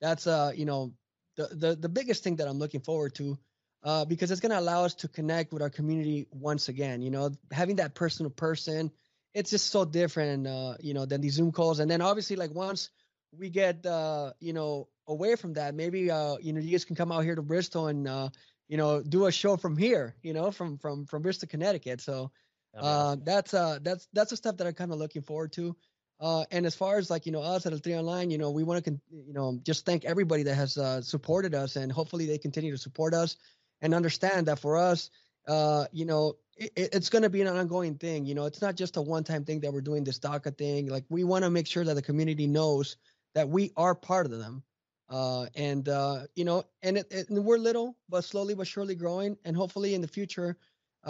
That's, 0.00 0.26
uh, 0.26 0.52
you 0.54 0.64
know, 0.64 0.92
the 1.36 1.48
the 1.54 1.76
the 1.76 1.88
biggest 1.88 2.24
thing 2.24 2.36
that 2.36 2.48
I'm 2.48 2.58
looking 2.58 2.80
forward 2.80 3.14
to, 3.16 3.38
uh, 3.84 4.04
because 4.04 4.30
it's 4.30 4.40
going 4.40 4.52
to 4.52 4.58
allow 4.58 4.84
us 4.84 4.94
to 4.94 5.08
connect 5.08 5.52
with 5.52 5.62
our 5.62 5.70
community 5.70 6.26
once 6.30 6.68
again. 6.68 7.00
You 7.00 7.10
know, 7.10 7.30
having 7.52 7.76
that 7.76 7.94
person 7.94 8.24
to 8.24 8.30
person, 8.30 8.90
it's 9.34 9.50
just 9.50 9.70
so 9.70 9.84
different, 9.84 10.46
uh, 10.46 10.74
you 10.80 10.94
know, 10.94 11.06
than 11.06 11.20
these 11.20 11.34
Zoom 11.34 11.52
calls. 11.52 11.80
And 11.80 11.90
then 11.90 12.00
obviously, 12.00 12.36
like 12.36 12.54
once 12.54 12.90
we 13.38 13.48
get 13.48 13.86
uh 13.86 14.32
you 14.40 14.52
know 14.52 14.88
away 15.06 15.36
from 15.36 15.52
that 15.52 15.72
maybe 15.72 16.10
uh 16.10 16.36
you 16.40 16.52
know 16.52 16.60
you 16.60 16.72
guys 16.72 16.84
can 16.84 16.96
come 16.96 17.12
out 17.12 17.22
here 17.22 17.36
to 17.36 17.42
bristol 17.42 17.86
and 17.86 18.08
uh 18.08 18.28
you 18.68 18.76
know 18.76 19.00
do 19.02 19.26
a 19.26 19.30
show 19.32 19.56
from 19.56 19.76
here 19.76 20.16
you 20.22 20.32
know 20.32 20.50
from 20.50 20.78
from 20.78 21.06
from 21.06 21.22
bristol 21.22 21.48
connecticut 21.48 22.00
so 22.00 22.32
uh 22.76 22.80
awesome. 22.84 23.22
that's 23.24 23.54
uh 23.54 23.78
that's 23.82 24.08
that's 24.12 24.30
the 24.30 24.36
stuff 24.36 24.56
that 24.56 24.66
i'm 24.66 24.72
kind 24.74 24.92
of 24.92 24.98
looking 24.98 25.22
forward 25.22 25.52
to 25.52 25.76
Uh, 26.20 26.44
and 26.50 26.66
as 26.66 26.74
far 26.74 26.98
as 26.98 27.08
like 27.08 27.24
you 27.24 27.32
know 27.32 27.40
us 27.40 27.64
at 27.64 27.72
El 27.72 27.78
Tri 27.78 27.94
Online, 27.94 28.30
you 28.30 28.36
know 28.36 28.50
we 28.50 28.62
want 28.62 28.84
to 28.84 28.90
con- 28.90 29.00
you 29.08 29.32
know 29.32 29.58
just 29.64 29.86
thank 29.86 30.04
everybody 30.04 30.42
that 30.42 30.54
has 30.54 30.76
uh, 30.76 31.00
supported 31.00 31.54
us, 31.54 31.76
and 31.76 31.90
hopefully 31.90 32.26
they 32.26 32.36
continue 32.36 32.70
to 32.72 32.78
support 32.78 33.14
us 33.14 33.36
and 33.80 33.94
understand 33.94 34.46
that 34.46 34.58
for 34.58 34.76
us, 34.76 35.08
uh, 35.50 35.86
you 35.92 36.04
know 36.04 36.36
it, 36.56 36.72
it's 36.76 37.08
going 37.08 37.22
to 37.22 37.30
be 37.30 37.40
an 37.40 37.48
ongoing 37.48 37.96
thing. 37.96 38.26
You 38.26 38.34
know, 38.34 38.44
it's 38.44 38.62
not 38.62 38.76
just 38.76 38.96
a 38.96 39.02
one-time 39.02 39.44
thing 39.44 39.60
that 39.60 39.72
we're 39.72 39.80
doing 39.80 40.04
this 40.04 40.18
DACA 40.18 40.56
thing. 40.56 40.88
Like 40.88 41.04
we 41.08 41.24
want 41.24 41.44
to 41.44 41.50
make 41.50 41.66
sure 41.66 41.84
that 41.84 41.94
the 41.94 42.02
community 42.02 42.46
knows 42.46 42.96
that 43.34 43.48
we 43.48 43.72
are 43.76 43.94
part 43.94 44.26
of 44.26 44.38
them. 44.38 44.62
Uh, 45.08 45.46
and 45.56 45.88
uh, 45.88 46.20
you 46.36 46.44
know, 46.44 46.62
and, 46.82 46.98
it, 46.98 47.06
it, 47.10 47.26
we're 47.30 47.58
little, 47.58 47.96
but 48.08 48.22
slowly 48.22 48.54
but 48.54 48.66
surely 48.66 48.94
growing, 48.94 49.36
and 49.44 49.56
hopefully 49.56 49.94
in 49.94 50.00
the 50.00 50.08
future, 50.08 50.56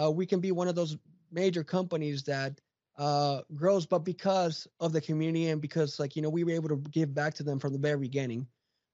uh, 0.01 0.09
we 0.09 0.25
can 0.25 0.39
be 0.39 0.51
one 0.51 0.67
of 0.67 0.73
those 0.73 0.97
major 1.31 1.63
companies 1.63 2.23
that 2.23 2.59
uh, 2.97 3.41
grows, 3.53 3.85
but 3.85 3.99
because 3.99 4.67
of 4.79 4.91
the 4.91 5.01
community 5.01 5.49
and 5.49 5.61
because 5.61 5.99
like 5.99 6.15
you 6.15 6.21
know 6.23 6.29
we 6.29 6.43
were 6.43 6.51
able 6.51 6.69
to 6.69 6.77
give 6.89 7.13
back 7.13 7.35
to 7.35 7.43
them 7.43 7.59
from 7.59 7.73
the 7.73 7.79
very 7.79 7.99
beginning. 7.99 8.47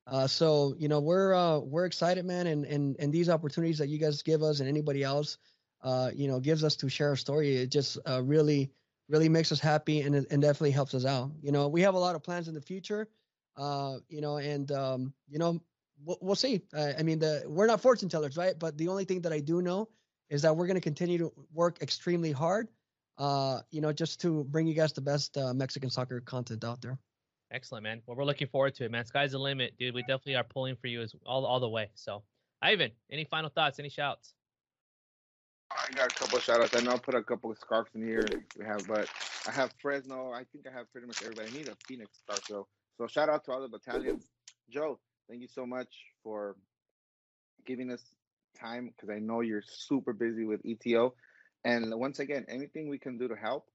Uh, 0.10 0.26
so 0.26 0.74
you 0.78 0.88
know 0.88 1.00
we're 1.00 1.34
uh, 1.34 1.60
we're 1.60 1.86
excited, 1.86 2.26
man, 2.26 2.48
and 2.48 2.66
and 2.66 2.96
and 3.00 3.12
these 3.12 3.30
opportunities 3.30 3.78
that 3.78 3.90
you 3.90 3.98
guys 3.98 4.22
give 4.22 4.42
us 4.42 4.60
and 4.60 4.70
anybody 4.70 5.04
else, 5.04 5.38
uh, 5.84 6.10
you 6.16 6.28
know, 6.28 6.40
gives 6.40 6.64
us 6.64 6.76
to 6.78 6.88
share 6.88 7.14
a 7.14 7.18
story. 7.18 7.58
It 7.58 7.72
just 7.72 7.98
uh, 8.08 8.24
really 8.24 8.72
really 9.10 9.28
makes 9.28 9.52
us 9.52 9.60
happy 9.60 10.02
and 10.02 10.16
and 10.16 10.42
definitely 10.42 10.72
helps 10.72 10.94
us 10.94 11.06
out. 11.06 11.32
You 11.42 11.52
know, 11.52 11.68
we 11.68 11.82
have 11.82 11.94
a 11.94 12.00
lot 12.00 12.16
of 12.16 12.24
plans 12.24 12.48
in 12.48 12.54
the 12.54 12.62
future. 12.62 13.10
Uh, 13.58 13.98
you 14.08 14.22
know, 14.22 14.38
and 14.38 14.72
um, 14.72 15.14
you 15.28 15.40
know, 15.40 15.60
we'll, 16.06 16.18
we'll 16.22 16.36
see. 16.36 16.62
I, 16.74 17.02
mean, 17.02 17.20
the 17.20 17.44
we're 17.48 17.66
not 17.66 17.82
fortune 17.82 18.08
tellers, 18.08 18.38
right? 18.38 18.58
But 18.58 18.78
the 18.78 18.88
only 18.88 19.04
thing 19.04 19.22
that 19.22 19.34
I 19.34 19.40
do 19.40 19.62
know 19.62 19.90
is 20.30 20.44
that 20.44 20.56
we're 20.56 20.68
going 20.68 20.76
to 20.76 20.82
continue 20.82 21.18
to 21.18 21.34
work 21.54 21.82
extremely 21.82 22.32
hard 22.32 22.70
uh, 23.18 23.62
you 23.72 23.82
know, 23.82 23.92
just 23.92 24.22
to 24.22 24.44
bring 24.46 24.68
you 24.68 24.74
guys 24.74 24.94
the 24.94 25.02
best 25.02 25.38
Mexican 25.56 25.90
soccer 25.90 26.22
content 26.22 26.64
out 26.64 26.82
there. 26.82 27.00
Excellent, 27.52 27.84
man. 27.84 28.02
Well, 28.06 28.18
we're 28.18 28.26
looking 28.26 28.48
forward 28.48 28.76
to 28.76 28.86
it, 28.86 28.92
man. 28.92 29.06
Sky's 29.06 29.32
the 29.32 29.40
limit, 29.40 29.78
dude. 29.78 29.96
We 29.96 30.02
definitely 30.02 30.36
are 30.36 30.44
pulling 30.44 30.76
for 30.76 30.88
you 30.88 31.02
as 31.02 31.16
all 31.26 31.46
all 31.46 31.60
the 31.60 31.70
way. 31.70 31.90
So, 31.96 32.24
Ivan, 32.62 32.92
any 33.10 33.24
final 33.24 33.50
thoughts? 33.50 33.80
Any 33.80 33.90
shouts? 33.90 34.34
I 35.72 35.92
got 35.94 36.12
a 36.12 36.16
couple 36.16 36.40
shout 36.40 36.62
outs. 36.62 36.76
I 36.76 36.82
know 36.82 36.92
I 36.92 36.98
put 36.98 37.16
a 37.16 37.24
couple 37.24 37.52
of 37.52 37.58
scarves 37.58 37.92
in 37.96 38.02
here. 38.02 38.26
We 38.58 38.66
have, 38.66 38.88
but 38.88 39.10
I 39.48 39.52
have 39.52 39.74
Fresno. 39.82 40.32
I 40.32 40.44
think 40.52 40.66
I 40.68 40.72
have 40.78 40.92
pretty 40.92 41.08
much 41.08 41.22
everybody. 41.22 41.50
I 41.50 41.52
need 41.52 41.68
a 41.68 41.76
Phoenix 41.88 42.20
scarf 42.20 42.42
though. 42.50 42.68
So 42.98 43.08
shout 43.08 43.30
out 43.30 43.46
to 43.46 43.52
all 43.52 43.62
the 43.62 43.70
battalions. 43.70 44.28
Joe, 44.70 45.00
thank 45.30 45.42
you 45.42 45.48
so 45.48 45.66
much 45.66 45.88
for 46.24 46.56
giving 47.66 47.92
us 47.92 48.04
time 48.60 48.92
because 48.96 49.10
I 49.10 49.20
know 49.20 49.42
you're 49.42 49.64
super 49.66 50.14
busy 50.14 50.46
with 50.46 50.64
ETO. 50.64 51.12
And 51.64 51.94
once 51.96 52.20
again, 52.20 52.46
anything 52.50 52.90
we 52.90 52.98
can 52.98 53.18
do 53.18 53.28
to 53.28 53.36
help, 53.36 53.68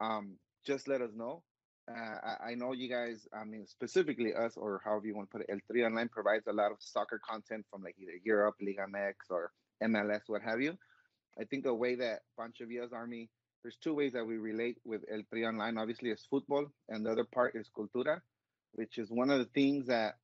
um, 0.00 0.36
just 0.66 0.88
let 0.88 1.00
us 1.00 1.10
know. 1.14 1.42
Uh, 1.88 2.34
I, 2.44 2.54
know 2.54 2.72
you 2.72 2.88
guys, 2.88 3.26
I 3.32 3.44
mean, 3.44 3.66
specifically 3.66 4.34
us, 4.34 4.56
or 4.56 4.80
however 4.84 5.06
you 5.06 5.16
want 5.16 5.30
to 5.30 5.38
put 5.38 5.40
it, 5.42 5.50
El 5.50 5.58
Tri 5.70 5.86
Online 5.86 6.08
provides 6.08 6.46
a 6.46 6.52
lot 6.52 6.70
of 6.70 6.76
soccer 6.80 7.18
content 7.26 7.64
from 7.70 7.82
like 7.82 7.96
either 7.98 8.12
Europe, 8.22 8.56
Liga 8.60 8.86
MX, 8.92 9.14
or 9.30 9.52
MLS, 9.82 10.20
what 10.26 10.42
have 10.42 10.60
you. 10.60 10.76
I 11.40 11.44
think 11.44 11.64
a 11.66 11.74
way 11.74 11.94
that 11.94 12.20
Pancho 12.38 12.66
Villa's 12.66 12.92
Army, 12.92 13.30
there's 13.62 13.76
two 13.76 13.94
ways 13.94 14.12
that 14.12 14.26
we 14.26 14.36
relate 14.36 14.76
with 14.84 15.02
El 15.10 15.22
Tri 15.32 15.44
Online. 15.44 15.78
Obviously, 15.78 16.10
is 16.10 16.26
football, 16.28 16.66
and 16.90 17.06
the 17.06 17.10
other 17.10 17.24
part 17.24 17.54
is 17.56 17.70
cultura, 17.74 18.20
which 18.72 18.98
is 18.98 19.10
one 19.10 19.30
of 19.30 19.38
the 19.38 19.46
things 19.46 19.86
that 19.86 20.16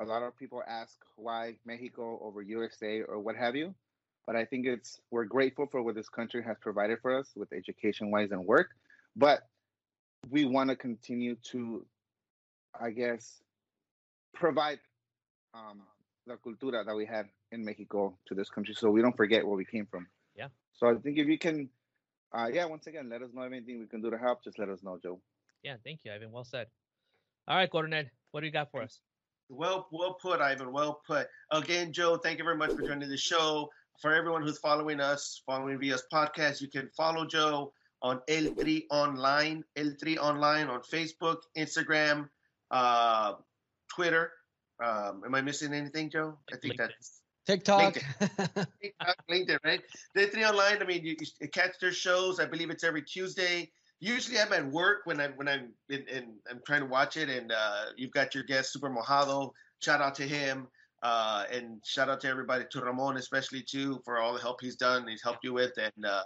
a 0.00 0.04
lot 0.04 0.22
of 0.22 0.36
people 0.36 0.62
ask 0.68 0.96
why 1.16 1.54
Mexico 1.64 2.18
over 2.22 2.42
USA 2.42 3.02
or 3.02 3.20
what 3.20 3.36
have 3.36 3.54
you 3.54 3.74
but 4.28 4.36
I 4.36 4.44
think 4.44 4.66
it's 4.66 5.00
we're 5.10 5.24
grateful 5.24 5.66
for 5.72 5.82
what 5.82 5.94
this 5.94 6.10
country 6.10 6.42
has 6.42 6.58
provided 6.60 6.98
for 7.00 7.18
us 7.18 7.32
with 7.34 7.50
education 7.50 8.10
wise 8.10 8.30
and 8.30 8.44
work. 8.44 8.68
But 9.16 9.40
we 10.30 10.44
want 10.44 10.70
to 10.70 10.76
continue 10.76 11.36
to, 11.50 11.84
I 12.78 12.90
guess, 12.90 13.40
provide 14.34 14.80
um, 15.54 15.82
the 16.26 16.34
cultura 16.34 16.84
that 16.84 16.94
we 16.94 17.06
had 17.06 17.26
in 17.52 17.64
Mexico 17.64 18.16
to 18.26 18.34
this 18.34 18.50
country, 18.50 18.74
so 18.74 18.90
we 18.90 19.02
don't 19.02 19.16
forget 19.16 19.46
where 19.46 19.56
we 19.56 19.64
came 19.64 19.86
from. 19.86 20.06
Yeah. 20.36 20.48
So 20.74 20.88
I 20.88 20.94
think 20.94 21.18
if 21.18 21.26
you 21.26 21.38
can, 21.38 21.68
uh, 22.32 22.48
yeah, 22.52 22.66
once 22.66 22.86
again, 22.86 23.08
let 23.08 23.22
us 23.22 23.30
know 23.32 23.42
if 23.42 23.52
anything 23.52 23.80
we 23.80 23.86
can 23.86 24.02
do 24.02 24.10
to 24.10 24.18
help. 24.18 24.44
Just 24.44 24.58
let 24.58 24.68
us 24.68 24.82
know, 24.82 24.98
Joe. 25.02 25.20
Yeah, 25.62 25.76
thank 25.84 26.00
you, 26.04 26.12
Ivan. 26.12 26.30
Well 26.30 26.44
said. 26.44 26.66
All 27.46 27.56
right, 27.56 27.70
Coronel, 27.70 28.04
what 28.32 28.40
do 28.40 28.46
you 28.46 28.52
got 28.52 28.70
for 28.70 28.82
us? 28.82 29.00
Well, 29.48 29.88
well 29.90 30.18
put, 30.20 30.40
Ivan. 30.40 30.72
Well 30.72 31.00
put. 31.06 31.26
Again, 31.50 31.92
Joe, 31.92 32.18
thank 32.18 32.38
you 32.38 32.44
very 32.44 32.56
much 32.56 32.72
for 32.72 32.82
joining 32.82 33.08
the 33.08 33.16
show 33.16 33.70
for 34.00 34.14
everyone 34.14 34.42
who's 34.42 34.58
following 34.58 35.00
us, 35.00 35.42
following 35.44 35.78
Villa's 35.78 36.04
podcast, 36.12 36.60
you 36.60 36.68
can 36.68 36.88
follow 36.96 37.26
Joe 37.26 37.72
on 38.02 38.20
El 38.28 38.54
Tri 38.54 38.84
Online, 38.90 39.64
El 39.76 39.94
Tri 40.00 40.16
Online 40.16 40.68
on 40.68 40.80
Facebook, 40.82 41.38
Instagram, 41.56 42.28
uh, 42.70 43.34
Twitter. 43.94 44.30
Um, 44.82 45.22
am 45.24 45.34
I 45.34 45.40
missing 45.40 45.74
anything, 45.74 46.10
Joe? 46.10 46.38
I 46.52 46.56
think 46.56 46.74
LinkedIn. 46.74 46.76
that's 46.78 47.20
TikTok. 47.46 47.94
LinkedIn. 47.94 48.66
TikTok, 48.82 49.16
LinkedIn, 49.30 49.58
right? 49.64 49.80
El 50.16 50.28
Tri 50.28 50.44
Online. 50.44 50.82
I 50.82 50.84
mean, 50.84 51.04
you, 51.04 51.16
you, 51.40 51.48
catch 51.48 51.78
their 51.80 51.92
shows. 51.92 52.40
I 52.40 52.46
believe 52.46 52.70
it's 52.70 52.84
every 52.84 53.02
Tuesday. 53.02 53.70
Usually, 54.00 54.38
I'm 54.38 54.52
at 54.52 54.70
work 54.70 55.00
when 55.04 55.20
I'm 55.20 55.32
when 55.32 55.48
I'm 55.48 55.72
in, 55.88 56.04
in 56.08 56.34
I'm 56.48 56.60
trying 56.64 56.82
to 56.82 56.86
watch 56.86 57.16
it, 57.16 57.28
and 57.28 57.50
uh, 57.50 57.86
you've 57.96 58.12
got 58.12 58.34
your 58.34 58.44
guest 58.44 58.72
Super 58.72 58.90
Mojado. 58.90 59.50
Shout 59.80 60.00
out 60.00 60.14
to 60.16 60.22
him. 60.22 60.68
Uh, 61.02 61.44
and 61.52 61.80
shout 61.84 62.08
out 62.08 62.20
to 62.20 62.28
everybody, 62.28 62.64
to 62.70 62.80
Ramon 62.80 63.16
especially 63.18 63.62
too, 63.62 64.00
for 64.04 64.18
all 64.18 64.34
the 64.34 64.40
help 64.40 64.60
he's 64.60 64.74
done, 64.74 65.06
he's 65.06 65.22
helped 65.22 65.44
you 65.44 65.52
with, 65.52 65.72
and 65.78 66.04
uh, 66.04 66.24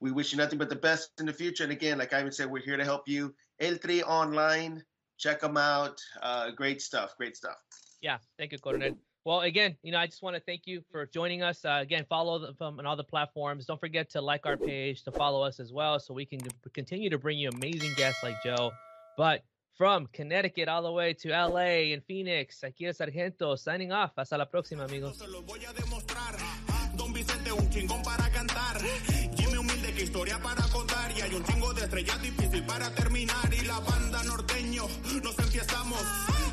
we 0.00 0.10
wish 0.10 0.32
you 0.32 0.38
nothing 0.38 0.58
but 0.58 0.68
the 0.68 0.76
best 0.76 1.10
in 1.18 1.26
the 1.26 1.32
future. 1.32 1.64
And 1.64 1.72
again, 1.72 1.98
like 1.98 2.12
Ivan 2.12 2.32
said, 2.32 2.50
we're 2.50 2.62
here 2.62 2.76
to 2.76 2.84
help 2.84 3.08
you. 3.08 3.34
El 3.60 3.76
Tri 3.76 4.02
Online, 4.02 4.82
check 5.18 5.40
them 5.40 5.56
out. 5.56 6.00
Uh, 6.22 6.50
great 6.50 6.80
stuff, 6.80 7.16
great 7.16 7.36
stuff. 7.36 7.56
Yeah, 8.00 8.18
thank 8.38 8.52
you, 8.52 8.58
Coronel. 8.58 8.96
Well, 9.24 9.40
again, 9.40 9.76
you 9.82 9.92
know, 9.92 9.98
I 9.98 10.06
just 10.06 10.22
want 10.22 10.36
to 10.36 10.42
thank 10.42 10.62
you 10.66 10.82
for 10.90 11.04
joining 11.06 11.42
us. 11.42 11.64
Uh, 11.64 11.80
again, 11.82 12.06
follow 12.08 12.52
them 12.52 12.78
on 12.78 12.86
all 12.86 12.96
the 12.96 13.04
platforms. 13.04 13.66
Don't 13.66 13.80
forget 13.80 14.08
to 14.10 14.20
like 14.20 14.46
our 14.46 14.56
page, 14.56 15.02
to 15.04 15.12
follow 15.12 15.42
us 15.42 15.60
as 15.60 15.72
well, 15.72 15.98
so 15.98 16.14
we 16.14 16.24
can 16.24 16.40
continue 16.72 17.10
to 17.10 17.18
bring 17.18 17.36
you 17.38 17.50
amazing 17.50 17.92
guests 17.96 18.22
like 18.22 18.36
Joe. 18.42 18.70
But 19.16 19.42
from 19.78 20.08
Connecticut 20.12 20.68
all 20.68 20.82
the 20.82 20.92
way 20.92 21.14
to 21.14 21.28
LA 21.30 21.92
and 21.94 22.02
Phoenix. 22.04 22.62
Aquí 22.64 22.86
el 22.86 22.92
Sargento 22.92 23.54
signing 23.54 23.92
off. 23.92 24.12
Hasta 24.16 24.36
la 24.36 24.46
próxima, 24.46 24.84
amigos. 24.84 25.22
Historia 30.08 30.40
para 30.40 30.62
contar. 30.68 31.12
Y 31.16 31.20
hay 31.20 31.34
un 31.34 31.44
chingo 31.44 31.72
de 31.74 31.82
estrellas 31.82 32.20
difícil 32.22 32.64
para 32.64 32.90
terminar. 32.94 33.52
Y 33.52 33.60
la 33.66 33.78
banda 33.80 34.24
norteño, 34.24 34.84
nos 35.22 35.38
empiezamos. 35.38 36.02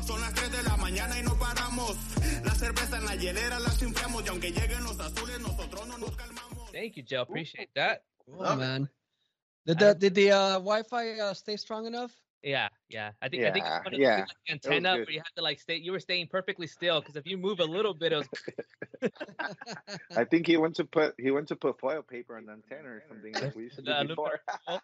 Son 0.06 0.20
las 0.20 0.34
3 0.34 0.52
de 0.52 0.62
la 0.62 0.76
mañana 0.76 1.18
y 1.18 1.22
no 1.22 1.38
paramos. 1.38 1.96
La 2.44 2.54
cerveza 2.54 2.98
en 2.98 3.06
la 3.06 3.16
hielera 3.16 3.58
la 3.58 3.70
enfriamos. 3.80 4.24
Y 4.24 4.28
aunque 4.28 4.52
lleguen 4.52 4.84
los 4.84 5.00
azules, 5.00 5.40
nosotros 5.40 5.88
no 5.88 5.98
nos 5.98 6.14
calmamos. 6.16 6.70
Thank 6.72 6.96
you, 6.96 7.04
Joe. 7.08 7.22
Appreciate 7.22 7.70
that. 7.74 8.02
Oh, 8.28 8.56
man. 8.56 8.90
Did 9.64 9.78
the, 9.78 9.94
did 9.94 10.14
the 10.14 10.30
uh, 10.32 10.58
Wi-Fi 10.58 11.18
uh, 11.20 11.34
stay 11.34 11.56
strong 11.56 11.86
enough? 11.86 12.12
Yeah, 12.42 12.68
yeah. 12.88 13.10
I 13.20 13.28
think 13.28 13.42
yeah, 13.42 13.48
I 13.48 13.52
think 13.52 13.64
it's 13.66 13.84
one 13.84 13.94
of 13.94 14.00
yeah. 14.00 14.18
like 14.18 14.28
antenna 14.48 14.94
where 14.94 15.10
you 15.10 15.18
have 15.18 15.34
to 15.36 15.42
like 15.42 15.60
stay. 15.60 15.76
You 15.76 15.92
were 15.92 16.00
staying 16.00 16.28
perfectly 16.28 16.66
still 16.66 17.00
because 17.00 17.16
if 17.16 17.26
you 17.26 17.36
move 17.36 17.60
a 17.60 17.64
little 17.64 17.94
bit, 17.94 18.12
it 18.12 18.16
was. 18.16 19.10
I 20.16 20.24
think 20.24 20.46
he 20.46 20.56
went 20.56 20.76
to 20.76 20.84
put 20.84 21.14
he 21.18 21.30
went 21.30 21.48
to 21.48 21.56
put 21.56 21.80
foil 21.80 22.02
paper 22.02 22.36
on 22.36 22.46
the 22.46 22.52
antenna 22.72 22.88
or 22.88 23.02
something 23.08 23.32
like 23.34 23.56
we 23.56 23.64
used 23.64 23.76
to 23.76 23.82
do 24.02 24.08
before. 24.08 24.40